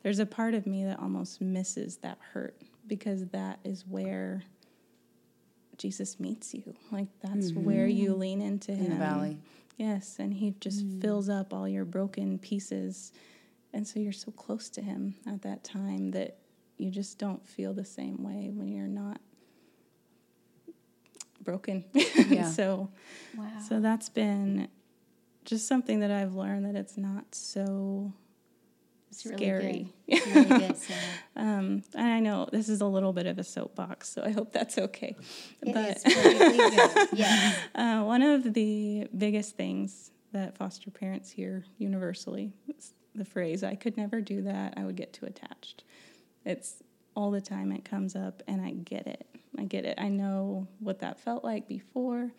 there's 0.03 0.19
a 0.19 0.25
part 0.25 0.53
of 0.53 0.65
me 0.65 0.83
that 0.85 0.99
almost 0.99 1.39
misses 1.39 1.97
that 1.97 2.17
hurt 2.33 2.59
because 2.87 3.25
that 3.27 3.59
is 3.63 3.85
where 3.87 4.43
Jesus 5.77 6.19
meets 6.19 6.53
you. 6.53 6.73
Like 6.91 7.07
that's 7.21 7.51
where 7.53 7.87
you 7.87 8.13
lean 8.15 8.41
into 8.41 8.71
Mm-hmm. 8.71 8.85
In 8.85 8.91
Him. 8.91 8.97
the 8.99 9.05
valley. 9.05 9.37
Yes, 9.77 10.15
and 10.19 10.33
he 10.33 10.55
just 10.59 10.83
fills 11.01 11.29
up 11.29 11.53
all 11.53 11.67
your 11.67 11.85
broken 11.85 12.39
pieces. 12.39 13.11
And 13.73 13.87
so 13.87 13.99
you're 13.99 14.11
so 14.11 14.31
close 14.31 14.69
to 14.71 14.81
him 14.81 15.15
at 15.27 15.43
that 15.43 15.63
time 15.63 16.11
that 16.11 16.37
you 16.77 16.89
just 16.89 17.19
don't 17.19 17.45
feel 17.47 17.73
the 17.73 17.85
same 17.85 18.23
way 18.23 18.49
when 18.51 18.69
you're 18.71 18.87
not 18.87 19.21
broken. 21.43 21.83
Yeah. 22.29 22.49
so 22.49 22.89
Wow. 23.37 23.45
so 23.67 23.79
that's 23.79 24.09
been 24.09 24.67
just 25.45 25.67
something 25.67 25.99
that 25.99 26.11
I've 26.11 26.33
learned 26.35 26.65
that 26.65 26.75
it's 26.75 26.97
not 26.97 27.33
so 27.35 28.13
It's 29.09 29.25
really 29.25 29.37
scary. 29.37 29.87
good. 30.09 30.21
Really 30.33 30.45
good, 30.45 30.75
Um, 31.35 31.83
and 31.95 32.07
I 32.07 32.19
know 32.19 32.47
this 32.51 32.69
is 32.69 32.81
a 32.81 32.85
little 32.85 33.13
bit 33.13 33.25
of 33.25 33.37
a 33.39 33.43
soapbox, 33.43 34.09
so 34.09 34.23
I 34.23 34.31
hope 34.31 34.51
that's 34.53 34.77
okay. 34.77 35.15
It 35.61 35.73
but 35.73 35.97
is 35.97 36.03
perfectly 36.03 36.57
good. 36.57 37.09
Yes. 37.17 37.57
uh, 37.75 38.03
one 38.03 38.21
of 38.21 38.53
the 38.53 39.07
biggest 39.17 39.55
things 39.55 40.11
that 40.33 40.57
foster 40.57 40.91
parents 40.91 41.29
hear 41.31 41.65
universally 41.77 42.53
is 42.77 42.93
the 43.15 43.25
phrase, 43.25 43.63
I 43.63 43.75
could 43.75 43.97
never 43.97 44.21
do 44.21 44.43
that, 44.43 44.73
I 44.77 44.85
would 44.85 44.95
get 44.95 45.13
too 45.13 45.25
attached. 45.25 45.83
It's 46.45 46.83
all 47.15 47.31
the 47.31 47.41
time 47.41 47.71
it 47.71 47.83
comes 47.83 48.15
up, 48.15 48.43
and 48.47 48.61
I 48.61 48.71
get 48.71 49.07
it. 49.07 49.25
I 49.57 49.63
get 49.63 49.85
it. 49.85 49.95
I 49.97 50.09
know 50.09 50.67
what 50.79 50.99
that 50.99 51.19
felt 51.19 51.43
like 51.43 51.67
before, 51.67 52.31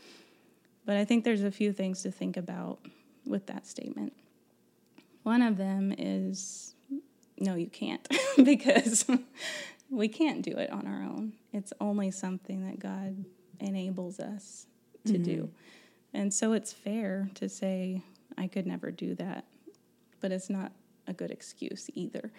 but 0.87 0.97
I 0.97 1.05
think 1.05 1.25
there's 1.25 1.43
a 1.43 1.51
few 1.51 1.73
things 1.73 2.03
to 2.03 2.11
think 2.13 2.37
about 2.37 2.79
with 3.27 3.47
that 3.47 3.67
statement. 3.67 4.13
One 5.23 5.43
of 5.43 5.57
them 5.57 5.95
is 5.97 6.75
no, 7.41 7.55
you 7.55 7.69
can't, 7.69 8.07
because 8.43 9.07
we 9.91 10.09
can't 10.09 10.43
do 10.43 10.53
it 10.53 10.71
on 10.71 10.87
our 10.87 11.03
own. 11.03 11.35
It's 11.53 11.73
only 11.81 12.11
something 12.11 12.67
that 12.67 12.79
God 12.79 13.25
enables 13.61 14.21
us 14.21 14.67
to 15.07 15.19
do. 15.19 15.43
Mm-hmm. 15.43 15.53
And 16.15 16.35
so 16.35 16.53
it's 16.53 16.73
fair 16.73 17.31
to 17.35 17.49
say, 17.49 18.03
I 18.37 18.47
could 18.47 18.67
never 18.67 18.91
do 18.91 19.15
that, 19.17 19.45
but 20.21 20.33
it's 20.33 20.51
not 20.51 20.73
a 21.07 21.13
good 21.13 21.31
excuse 21.31 21.91
either. 21.95 22.33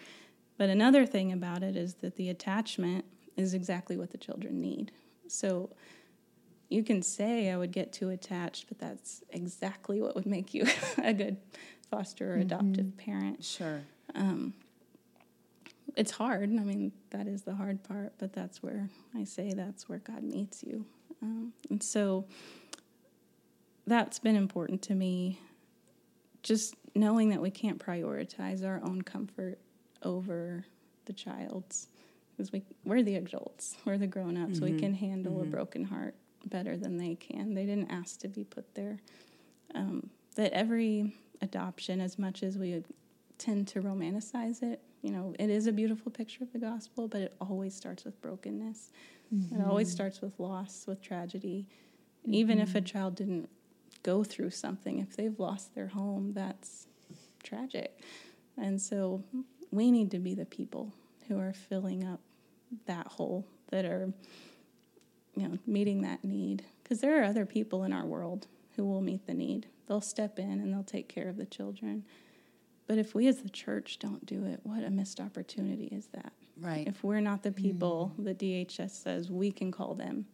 But 0.57 0.69
another 0.69 1.05
thing 1.05 1.31
about 1.31 1.63
it 1.63 1.75
is 1.75 1.95
that 1.95 2.15
the 2.15 2.29
attachment 2.29 3.05
is 3.37 3.53
exactly 3.53 3.95
what 3.97 4.11
the 4.11 4.17
children 4.17 4.59
need. 4.59 4.91
So 5.27 5.69
you 6.69 6.83
can 6.83 7.01
say, 7.01 7.49
I 7.49 7.57
would 7.57 7.71
get 7.71 7.93
too 7.93 8.09
attached, 8.09 8.67
but 8.67 8.79
that's 8.79 9.23
exactly 9.29 10.01
what 10.01 10.15
would 10.15 10.25
make 10.25 10.53
you 10.53 10.65
a 11.03 11.13
good 11.13 11.37
foster 11.89 12.33
or 12.33 12.37
adoptive 12.37 12.97
parent 12.97 13.43
Sure. 13.43 13.81
it's 15.95 16.11
hard. 16.11 16.43
I 16.49 16.63
mean, 16.63 16.91
that 17.09 17.27
is 17.27 17.41
the 17.43 17.55
hard 17.55 17.83
part, 17.83 18.13
but 18.19 18.31
that's 18.33 18.61
where 18.63 18.89
I 19.15 19.23
say 19.25 19.53
that's 19.53 19.89
where 19.89 19.99
God 19.99 20.23
meets 20.23 20.63
you. 20.63 20.85
Um, 21.21 21.51
and 21.69 21.81
so 21.83 22.25
that's 23.85 24.19
been 24.19 24.35
important 24.35 24.81
to 24.83 24.95
me. 24.95 25.39
Just 26.43 26.75
knowing 26.95 27.29
that 27.29 27.41
we 27.41 27.51
can't 27.51 27.79
prioritize 27.83 28.65
our 28.65 28.79
own 28.83 29.01
comfort 29.01 29.59
over 30.03 30.63
the 31.05 31.11
child's, 31.13 31.87
because 32.37 32.51
we 32.53 32.63
we're 32.85 33.03
the 33.03 33.15
adults, 33.15 33.75
we're 33.83 33.97
the 33.97 34.07
grown 34.07 34.37
ups. 34.37 34.59
We 34.61 34.79
can 34.79 34.93
handle 34.93 35.41
a 35.41 35.45
broken 35.45 35.83
heart 35.83 36.15
better 36.45 36.77
than 36.77 36.97
they 36.97 37.15
can. 37.15 37.53
They 37.55 37.65
didn't 37.65 37.89
ask 37.91 38.19
to 38.21 38.29
be 38.29 38.45
put 38.45 38.73
there. 38.75 38.99
Um, 39.75 40.09
that 40.35 40.53
every 40.53 41.13
adoption, 41.41 42.01
as 42.01 42.19
much 42.19 42.43
as 42.43 42.57
we 42.57 42.83
tend 43.37 43.67
to 43.69 43.81
romanticize 43.81 44.61
it, 44.63 44.81
you 45.01 45.11
know, 45.11 45.33
it 45.39 45.49
is 45.49 45.67
a 45.67 45.71
beautiful 45.71 46.11
picture 46.11 46.43
of 46.43 46.51
the 46.51 46.59
gospel, 46.59 47.07
but 47.07 47.21
it 47.21 47.35
always 47.39 47.73
starts 47.73 48.03
with 48.03 48.21
brokenness. 48.21 48.91
It 49.31 49.61
always 49.65 49.87
mm-hmm. 49.87 49.95
starts 49.95 50.21
with 50.21 50.39
loss, 50.39 50.85
with 50.87 51.01
tragedy. 51.01 51.67
Even 52.25 52.59
if 52.59 52.75
a 52.75 52.79
mm-hmm. 52.79 52.85
child 52.85 53.15
didn't 53.15 53.47
go 54.01 54.23
through 54.23 54.49
something, 54.49 54.99
if 54.99 55.15
they've 55.15 55.39
lost 55.39 55.75
their 55.75 55.87
home, 55.87 56.33
that's 56.33 56.87
tragic. 57.43 57.99
And 58.57 58.81
so 58.81 59.23
we 59.71 59.91
need 59.91 60.11
to 60.11 60.19
be 60.19 60.33
the 60.33 60.45
people 60.45 60.93
who 61.27 61.39
are 61.39 61.53
filling 61.53 62.03
up 62.03 62.19
that 62.87 63.07
hole, 63.07 63.45
that 63.69 63.85
are, 63.85 64.11
you 65.35 65.47
know, 65.47 65.57
meeting 65.67 66.01
that 66.01 66.23
need. 66.23 66.65
Because 66.83 66.99
there 66.99 67.21
are 67.21 67.23
other 67.23 67.45
people 67.45 67.83
in 67.83 67.93
our 67.93 68.05
world 68.05 68.47
who 68.79 68.85
will 68.85 69.01
meet 69.01 69.27
the 69.27 69.33
need. 69.33 69.67
They'll 69.87 69.99
step 69.99 70.39
in 70.39 70.51
and 70.51 70.73
they'll 70.73 70.83
take 70.83 71.09
care 71.09 71.27
of 71.27 71.35
the 71.35 71.45
children. 71.45 72.05
But 72.87 72.97
if 72.97 73.13
we 73.13 73.27
as 73.27 73.41
the 73.41 73.49
church 73.49 73.99
don't 73.99 74.25
do 74.25 74.45
it, 74.45 74.61
what 74.63 74.85
a 74.85 74.89
missed 74.89 75.19
opportunity 75.19 75.87
is 75.87 76.07
that? 76.13 76.31
Right. 76.57 76.87
If 76.87 77.03
we're 77.03 77.19
not 77.19 77.43
the 77.43 77.51
mm. 77.51 77.57
people 77.57 78.13
that 78.19 78.39
DHS 78.39 78.91
says 78.91 79.29
we 79.29 79.51
can 79.51 79.69
call 79.69 79.95
them, 79.95 80.27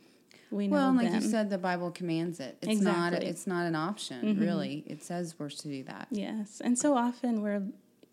we 0.52 0.68
know 0.68 0.76
well, 0.76 0.90
and 0.90 0.98
like 0.98 1.12
them. 1.12 1.24
you 1.24 1.28
said, 1.28 1.50
the 1.50 1.58
Bible 1.58 1.90
commands 1.90 2.40
it. 2.40 2.60
It's 2.62 2.82
not. 2.82 3.14
Exactly. 3.14 3.30
It's 3.30 3.48
not 3.48 3.66
an 3.66 3.76
option, 3.76 4.22
mm-hmm. 4.22 4.42
really. 4.42 4.84
It 4.86 5.02
says 5.02 5.36
we're 5.40 5.50
to 5.50 5.68
do 5.68 5.84
that. 5.86 6.08
Yes, 6.12 6.62
and 6.64 6.78
so 6.78 6.96
often 6.96 7.42
we're 7.42 7.64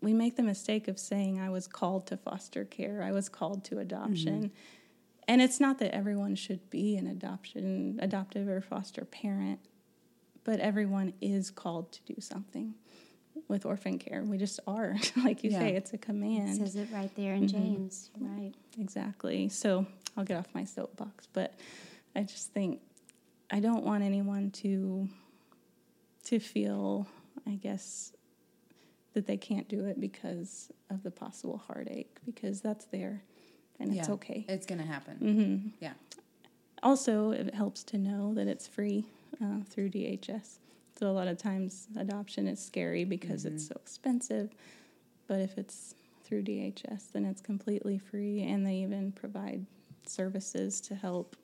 we 0.01 0.13
make 0.13 0.35
the 0.35 0.43
mistake 0.43 0.87
of 0.87 0.97
saying 0.97 1.39
I 1.39 1.51
was 1.51 1.67
called 1.67 2.07
to 2.07 2.17
foster 2.17 2.65
care, 2.65 3.03
I 3.03 3.11
was 3.11 3.29
called 3.29 3.63
to 3.65 3.77
adoption. 3.77 4.45
Mm-hmm. 4.45 4.55
And 5.27 5.41
it's 5.41 5.59
not 5.59 5.79
that 5.79 5.95
everyone 5.95 6.35
should 6.35 6.69
be 6.69 6.97
an 6.97 7.07
adoption 7.07 7.99
adoptive 8.01 8.47
or 8.49 8.59
foster 8.59 9.05
parent, 9.05 9.59
but 10.43 10.59
everyone 10.59 11.13
is 11.21 11.49
called 11.51 11.91
to 11.93 11.99
do 12.13 12.19
something 12.19 12.73
with 13.47 13.65
orphan 13.65 13.97
care. 13.99 14.23
We 14.23 14.37
just 14.37 14.59
are. 14.67 14.95
like 15.23 15.43
you 15.43 15.49
Yeah. 15.51 15.59
say, 15.59 15.75
it's 15.75 15.91
a 15.91 15.95
It 15.95 16.01
command. 16.01 16.57
says 16.57 16.75
it 16.75 16.89
right 16.91 17.13
there 17.15 17.33
in 17.35 17.47
James. 17.47 18.09
Right. 18.19 18.53
Exactly. 18.77 19.49
So 19.49 19.85
I'll 20.17 20.23
get 20.23 20.37
off 20.37 20.47
my 20.53 20.63
soapbox, 20.65 21.27
but 21.33 21.53
I 22.15 22.23
just 22.23 22.51
think 22.53 22.79
I 23.51 23.59
don't 23.59 23.83
want 23.83 24.03
anyone 24.03 24.51
to 24.51 25.07
to 26.25 26.39
feel, 26.39 27.05
I 27.45 27.55
guess, 27.55 28.13
that 29.13 29.27
they 29.27 29.35
can't 29.37 29.67
do 29.67 29.85
it 29.85 29.99
because 29.99 30.71
of 30.89 31.03
the 31.03 31.11
possible 31.11 31.57
heartache, 31.67 32.17
because 32.25 32.61
that's 32.61 32.85
there, 32.85 33.23
and 33.79 33.93
it's 33.93 34.07
Yeah. 34.07 34.13
okay. 34.15 34.45
It's 34.47 34.65
to 34.79 34.85
happen. 34.87 35.17
hmm 35.17 35.69
Yeah. 35.83 35.93
Also, 36.81 37.31
it 37.31 37.53
helps 37.53 37.83
to 37.85 37.97
know 37.97 38.33
that 38.35 38.47
it's 38.47 38.67
free 38.67 39.05
uh, 39.41 39.63
through 39.69 39.89
DHS. 39.89 40.59
So 40.97 41.07
a 41.07 41.11
lot 41.11 41.27
of 41.27 41.37
times 41.37 41.87
adoption 41.97 42.47
is 42.47 42.63
scary 42.63 43.03
because 43.03 43.45
it's 43.45 43.67
so 43.67 43.75
expensive, 43.75 44.51
but 45.27 45.39
if 45.39 45.57
it's 45.57 45.95
through 46.23 46.43
DHS, 46.43 47.11
then 47.11 47.25
it's 47.25 47.41
completely 47.41 47.97
free, 47.97 48.43
and 48.43 48.65
they 48.65 48.75
even 48.75 49.11
provide 49.11 49.65
services 50.05 50.79
to 50.81 50.95
help 50.95 51.35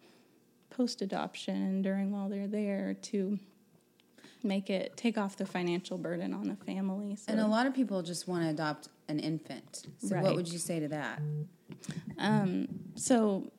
post 0.70 1.02
adoption 1.02 1.56
and 1.56 1.84
during 1.84 2.12
while 2.12 2.30
they're 2.30 2.48
there 2.48 2.96
to 3.02 3.40
make 4.44 4.70
it 4.70 4.96
take 4.96 5.18
off 5.18 5.36
the 5.36 5.46
financial 5.46 5.98
burden 5.98 6.34
on 6.34 6.48
the 6.48 6.56
family. 6.56 7.16
So 7.16 7.32
And 7.32 7.42
a 7.42 7.48
lot 7.48 7.66
of 7.68 7.74
people 7.74 8.02
just 8.02 8.28
want 8.28 8.44
to 8.44 8.50
adopt 8.50 8.88
an 9.08 9.20
infant. 9.20 9.88
So, 9.98 10.18
what 10.18 10.36
would 10.36 10.48
you 10.48 10.60
say 10.60 10.80
to 10.80 10.88
that? 10.90 11.20
Um, 12.18 12.68
so 12.96 13.52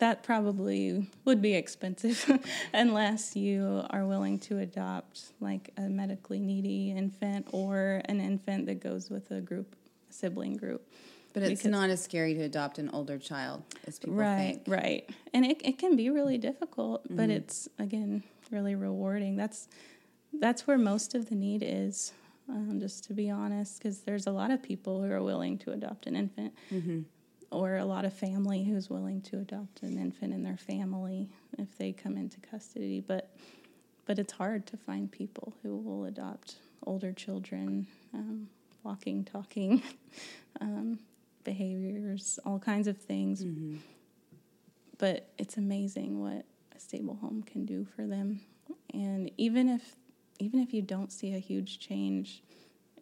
that 0.00 0.22
probably 0.22 1.08
would 1.24 1.40
be 1.40 1.54
expensive 1.54 2.40
unless 2.74 3.36
you 3.36 3.84
are 3.90 4.04
willing 4.06 4.38
to 4.40 4.58
adopt 4.58 5.32
like 5.40 5.70
a 5.76 5.82
medically 5.82 6.40
needy 6.40 6.90
infant 6.90 7.46
or 7.52 8.02
an 8.06 8.20
infant 8.20 8.66
that 8.66 8.80
goes 8.82 9.08
with 9.10 9.30
a 9.30 9.40
group 9.40 9.76
a 10.08 10.12
sibling 10.12 10.56
group. 10.56 10.86
But 11.32 11.44
it's 11.44 11.60
Because- 11.62 11.70
not 11.70 11.90
as 11.90 12.02
scary 12.02 12.34
to 12.34 12.40
adopt 12.42 12.78
an 12.78 12.90
older 12.90 13.16
child 13.18 13.62
as 13.86 13.98
people 14.00 14.16
right, 14.16 14.54
think. 14.56 14.62
right. 14.66 14.82
right. 14.82 15.10
And 15.32 15.46
it, 15.46 15.60
it 15.64 15.78
can 15.78 15.94
be 15.94 16.10
really 16.10 16.38
difficult, 16.38 17.06
but 17.08 17.30
it's 17.30 17.68
again 17.78 18.24
really 18.50 18.74
rewarding. 18.74 19.36
That's 19.36 19.68
that's 20.32 20.66
where 20.66 20.78
most 20.78 21.14
of 21.14 21.28
the 21.28 21.34
need 21.36 21.62
is, 21.64 22.12
um, 22.48 22.78
just 22.80 23.04
to 23.04 23.12
be 23.14 23.30
honest, 23.30 23.78
because 23.78 23.98
there's 24.00 24.26
a 24.26 24.32
lot 24.32 24.50
of 24.50 24.60
people 24.62 25.02
who 25.02 25.10
are 25.12 25.22
willing 25.22 25.58
to 25.58 25.72
adopt 25.72 26.06
an 26.06 26.16
infant, 26.16 26.52
or 27.50 27.76
a 27.76 27.84
lot 27.84 28.04
of 28.04 28.12
family 28.12 28.64
who's 28.64 28.88
willing 28.88 29.20
to 29.22 29.38
adopt 29.38 29.82
an 29.82 29.98
infant 29.98 30.32
in 30.32 30.42
their 30.42 30.56
family 30.56 31.28
if 31.58 31.76
they 31.78 31.92
come 31.92 32.16
into 32.16 32.40
custody. 32.40 33.00
But 33.00 33.30
but 34.06 34.18
it's 34.18 34.32
hard 34.32 34.66
to 34.66 34.76
find 34.76 35.10
people 35.10 35.54
who 35.62 35.76
will 35.76 36.06
adopt 36.06 36.56
older 36.84 37.12
children, 37.12 37.86
um, 38.12 38.48
walking, 38.82 39.24
talking, 39.24 39.82
um, 40.60 40.98
behaviors, 41.44 42.38
all 42.44 42.58
kinds 42.58 42.88
of 42.88 42.96
things. 42.96 43.44
But 44.98 45.28
it's 45.38 45.56
amazing 45.56 46.20
what 46.20 46.44
a 46.74 46.80
stable 46.80 47.16
home 47.20 47.42
can 47.42 47.64
do 47.64 47.86
for 47.96 48.06
them. 48.06 48.40
And 48.92 49.30
even 49.36 49.68
if 49.68 49.96
even 50.38 50.60
if 50.60 50.72
you 50.72 50.82
don't 50.82 51.12
see 51.12 51.34
a 51.34 51.38
huge 51.38 51.78
change, 51.78 52.42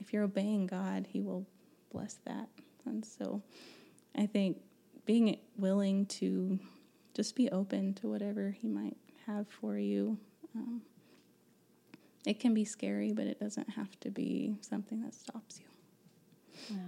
if 0.00 0.12
you're 0.12 0.24
obeying 0.24 0.66
God, 0.66 1.06
He 1.08 1.20
will 1.20 1.46
bless 1.92 2.14
that. 2.26 2.48
And 2.84 3.04
so 3.04 3.42
I 4.18 4.26
think 4.26 4.58
being 5.06 5.38
willing 5.56 6.06
to 6.06 6.58
just 7.14 7.36
be 7.36 7.48
open 7.50 7.94
to 7.94 8.08
whatever 8.08 8.50
He 8.50 8.68
might 8.68 8.96
have 9.26 9.46
for 9.48 9.78
you. 9.78 10.18
Um, 10.54 10.82
it 12.26 12.40
can 12.40 12.52
be 12.52 12.64
scary, 12.64 13.12
but 13.12 13.26
it 13.26 13.38
doesn't 13.38 13.70
have 13.70 13.98
to 14.00 14.10
be 14.10 14.58
something 14.60 15.02
that 15.02 15.14
stops 15.14 15.60
you. 15.60 16.76
Wow. 16.76 16.82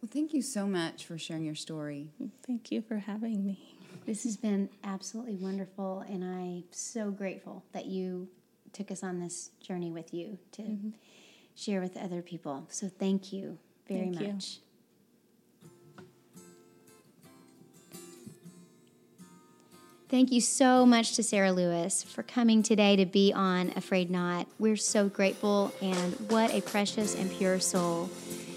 Well, 0.00 0.08
thank 0.10 0.32
you 0.32 0.40
so 0.40 0.66
much 0.66 1.04
for 1.04 1.18
sharing 1.18 1.44
your 1.44 1.54
story. 1.54 2.08
Thank 2.46 2.70
you 2.70 2.80
for 2.80 2.96
having 2.96 3.44
me. 3.44 3.76
This 4.06 4.22
has 4.24 4.36
been 4.36 4.70
absolutely 4.82 5.36
wonderful, 5.36 6.04
and 6.08 6.24
I'm 6.24 6.64
so 6.70 7.10
grateful 7.10 7.64
that 7.72 7.86
you 7.86 8.28
took 8.72 8.90
us 8.90 9.02
on 9.02 9.18
this 9.18 9.50
journey 9.60 9.90
with 9.90 10.14
you 10.14 10.38
to 10.52 10.78
share 11.54 11.80
with 11.80 11.96
other 11.96 12.22
people. 12.22 12.66
So 12.70 12.88
thank 12.88 13.32
you 13.32 13.58
very 13.86 14.12
Thank 14.14 14.20
you. 14.20 14.38
Thank 20.10 20.32
you 20.32 20.40
so 20.40 20.84
much 20.84 21.14
to 21.14 21.22
Sara 21.22 21.52
Lewis 21.52 22.02
for 22.02 22.24
coming 22.24 22.64
today 22.64 22.96
to 22.96 23.06
be 23.06 23.32
on 23.32 23.72
A 23.76 23.80
Frayed 23.80 24.10
Knot. 24.10 24.48
We're 24.58 24.76
so 24.76 25.08
grateful, 25.08 25.72
and 25.80 26.14
what 26.28 26.52
a 26.52 26.62
precious 26.62 27.14
and 27.14 27.30
pure 27.30 27.60
soul. 27.60 28.10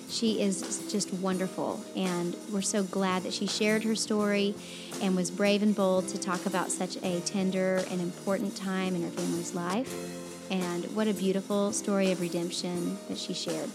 She 0.10 0.41
is 0.41 0.91
just 0.91 1.14
wonderful, 1.14 1.80
and 1.95 2.36
we're 2.51 2.64
so 2.64 2.82
glad 2.82 3.22
that 3.22 3.34
she 3.34 3.45
shared 3.45 3.84
her 3.84 3.93
story 3.93 4.56
and 4.99 5.16
was 5.16 5.30
brave 5.30 5.62
and 5.62 5.76
bold 5.76 6.08
to 6.08 6.18
talk 6.18 6.47
about 6.47 6.72
such 6.72 6.95
a 7.04 7.20
tender 7.20 7.84
and 7.91 8.01
important 8.01 8.58
time 8.58 8.95
in 8.95 9.04
her 9.04 9.12
family's 9.12 9.54
life. 9.54 10.51
And 10.51 10.86
what 10.95 11.08
a 11.08 11.14
beautiful 11.14 11.72
story 11.72 12.12
of 12.12 12.20
redemption 12.20 12.97
that 13.10 13.20
she 13.20 13.36
shared. 13.36 13.70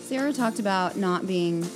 Sara 0.00 0.32
talked 0.32 0.58
about 0.58 0.96
not 0.96 1.26
being 1.26 1.68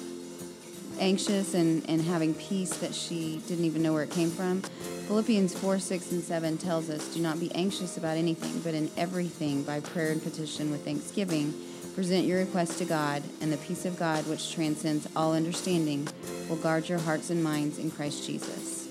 anxious 0.99 1.55
and, 1.55 1.89
and 1.89 2.01
having 2.03 2.35
peace 2.35 2.77
that 2.79 2.95
she 2.95 3.43
didn't 3.49 3.65
even 3.65 3.83
know 3.83 3.93
where 3.93 4.05
it 4.05 4.11
came 4.11 4.31
from. 4.31 4.63
Philippians 5.07 5.55
4, 5.59 5.79
6, 5.79 6.13
and 6.13 6.23
7 6.23 6.57
tells 6.57 6.89
us, 6.89 7.13
Do 7.13 7.21
not 7.21 7.39
be 7.39 7.55
anxious 7.55 7.99
about 7.99 8.17
anything, 8.17 8.61
but 8.61 8.73
in 8.73 8.91
everything, 8.97 9.63
by 9.63 9.81
prayer 9.81 10.11
and 10.11 10.23
petition 10.23 10.71
with 10.71 10.83
thanksgiving, 10.83 11.53
present 11.95 12.25
your 12.25 12.39
request 12.39 12.79
to 12.79 12.87
God, 12.87 13.23
and 13.43 13.53
the 13.53 13.59
peace 13.59 13.85
of 13.85 13.99
God, 13.99 14.27
which 14.27 14.55
transcends 14.55 15.07
all 15.15 15.35
understanding, 15.35 16.09
will 16.49 16.57
guard 16.57 16.89
your 16.89 16.99
hearts 16.99 17.29
and 17.29 17.45
minds 17.45 17.79
in 17.79 17.91
Christ 17.91 18.27
Jesus. 18.27 18.89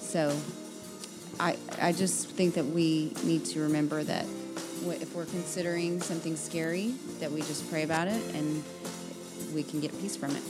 So 0.00 0.38
I, 1.40 1.56
I 1.80 1.92
just 1.92 2.28
think 2.28 2.54
that 2.54 2.66
we 2.66 3.14
need 3.24 3.46
to 3.46 3.60
remember 3.60 4.04
that 4.04 4.26
if 4.84 5.14
we're 5.14 5.24
considering 5.24 6.02
something 6.02 6.36
scary, 6.36 6.94
that 7.20 7.32
we 7.32 7.40
just 7.40 7.70
pray 7.70 7.84
about 7.84 8.06
it 8.08 8.22
and 8.34 8.62
we 9.54 9.62
can 9.62 9.80
get 9.80 9.98
peace 9.98 10.14
from 10.14 10.36
it. 10.36 10.42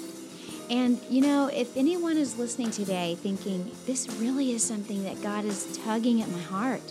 And 0.70 1.00
you 1.08 1.22
know, 1.22 1.46
if 1.46 1.76
anyone 1.76 2.16
is 2.16 2.36
listening 2.36 2.70
today 2.70 3.14
thinking, 3.14 3.70
this 3.86 4.08
really 4.18 4.52
is 4.52 4.62
something 4.62 5.04
that 5.04 5.22
God 5.22 5.44
is 5.44 5.78
tugging 5.84 6.20
at 6.20 6.28
my 6.28 6.40
heart 6.40 6.82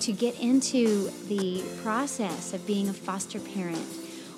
to 0.00 0.12
get 0.12 0.40
into 0.40 1.10
the 1.28 1.62
process 1.82 2.54
of 2.54 2.66
being 2.66 2.88
a 2.88 2.92
foster 2.94 3.38
parent 3.38 3.86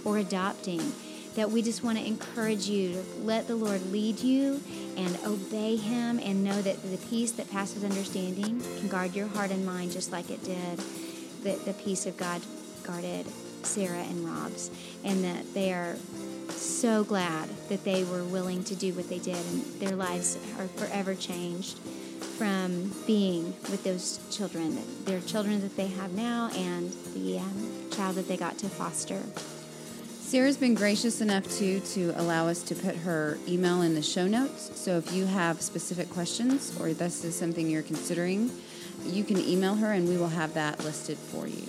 or 0.04 0.18
adopting, 0.18 0.92
that 1.36 1.50
we 1.50 1.62
just 1.62 1.84
want 1.84 1.96
to 1.96 2.04
encourage 2.04 2.66
you 2.66 2.94
to 2.94 3.04
let 3.20 3.46
the 3.46 3.54
Lord 3.54 3.80
lead 3.92 4.18
you 4.18 4.60
and 4.96 5.16
obey 5.24 5.76
Him 5.76 6.18
and 6.18 6.42
know 6.42 6.60
that 6.60 6.82
the 6.82 6.98
peace 7.08 7.32
that 7.32 7.50
passes 7.50 7.84
understanding 7.84 8.60
can 8.78 8.88
guard 8.88 9.14
your 9.14 9.28
heart 9.28 9.50
and 9.50 9.64
mind 9.64 9.92
just 9.92 10.10
like 10.10 10.28
it 10.30 10.42
did. 10.42 10.78
The, 11.44 11.54
the 11.64 11.72
peace 11.72 12.06
of 12.06 12.16
God 12.16 12.42
guarded 12.82 13.26
Sara 13.62 14.00
and 14.00 14.24
Rob's, 14.26 14.70
and 15.04 15.24
that 15.24 15.54
they 15.54 15.72
are 15.72 15.96
so 16.50 17.04
glad 17.04 17.48
that 17.68 17.84
they 17.84 18.04
were 18.04 18.24
willing 18.24 18.64
to 18.64 18.74
do 18.74 18.92
what 18.94 19.08
they 19.08 19.18
did, 19.18 19.36
and 19.36 19.64
their 19.80 19.96
lives 19.96 20.36
are 20.58 20.68
forever 20.68 21.14
changed 21.14 21.78
from 22.38 22.90
being 23.06 23.44
with 23.70 23.84
those 23.84 24.18
children, 24.30 24.78
their 25.04 25.20
children 25.20 25.60
that 25.60 25.76
they 25.76 25.88
have 25.88 26.12
now, 26.12 26.50
and 26.54 26.92
the 27.14 27.38
um, 27.38 27.90
child 27.90 28.16
that 28.16 28.28
they 28.28 28.36
got 28.36 28.58
to 28.58 28.68
foster. 28.68 29.22
Sara's 30.32 30.56
been 30.56 30.74
gracious 30.74 31.20
enough 31.20 31.44
too 31.58 31.80
to 31.80 32.10
allow 32.16 32.48
us 32.48 32.62
to 32.62 32.74
put 32.74 32.96
her 32.96 33.38
email 33.46 33.82
in 33.82 33.94
the 33.94 34.00
show 34.00 34.26
notes. 34.26 34.80
So 34.80 34.96
if 34.96 35.12
you 35.12 35.26
have 35.26 35.60
specific 35.60 36.08
questions 36.08 36.74
or 36.80 36.94
this 36.94 37.22
is 37.22 37.38
something 37.38 37.68
you're 37.68 37.82
considering, 37.82 38.50
you 39.04 39.24
can 39.24 39.38
email 39.38 39.74
her 39.74 39.92
and 39.92 40.08
we 40.08 40.16
will 40.16 40.28
have 40.28 40.54
that 40.54 40.82
listed 40.84 41.18
for 41.18 41.46
you. 41.46 41.66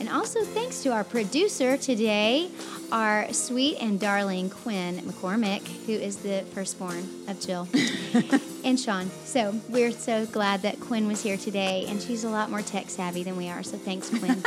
And 0.00 0.08
also, 0.08 0.42
thanks 0.44 0.82
to 0.82 0.92
our 0.92 1.04
producer 1.04 1.76
today, 1.76 2.50
our 2.92 3.32
sweet 3.32 3.78
and 3.80 3.98
darling 3.98 4.50
Quinn 4.50 4.98
McCormick, 4.98 5.62
who 5.86 5.92
is 5.92 6.16
the 6.18 6.44
firstborn 6.54 7.08
of 7.28 7.40
Jill 7.40 7.68
and 8.64 8.78
Sean. 8.78 9.10
So, 9.24 9.60
we're 9.68 9.92
so 9.92 10.26
glad 10.26 10.62
that 10.62 10.80
Quinn 10.80 11.06
was 11.06 11.22
here 11.22 11.36
today, 11.36 11.86
and 11.88 12.00
she's 12.00 12.24
a 12.24 12.30
lot 12.30 12.50
more 12.50 12.62
tech 12.62 12.90
savvy 12.90 13.22
than 13.22 13.36
we 13.36 13.48
are. 13.48 13.62
So, 13.62 13.76
thanks, 13.76 14.10
Quinn. 14.10 14.42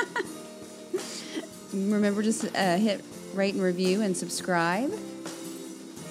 Remember 1.92 2.24
to 2.24 2.60
uh, 2.60 2.78
hit 2.78 3.04
rate 3.34 3.54
and 3.54 3.64
review 3.64 4.02
and 4.02 4.16
subscribe. 4.16 4.92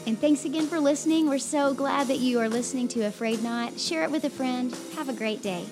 and 0.07 0.19
thanks 0.19 0.45
again 0.45 0.67
for 0.67 0.79
listening. 0.79 1.29
We're 1.29 1.39
so 1.39 1.75
glad 1.75 2.09
that 2.09 2.19
you 2.19 2.39
are 2.41 2.49
listening 2.49 2.89
to 2.89 3.03
A 3.03 3.11
Frayed 3.11 3.43
Knot. 3.43 3.81
Share 3.81 4.05
it 4.05 4.11
with 4.11 4.25
a 4.25 4.31
friend. 4.31 4.77
Have 4.97 5.09
a 5.09 5.15
great 5.15 5.43
day. 5.43 5.65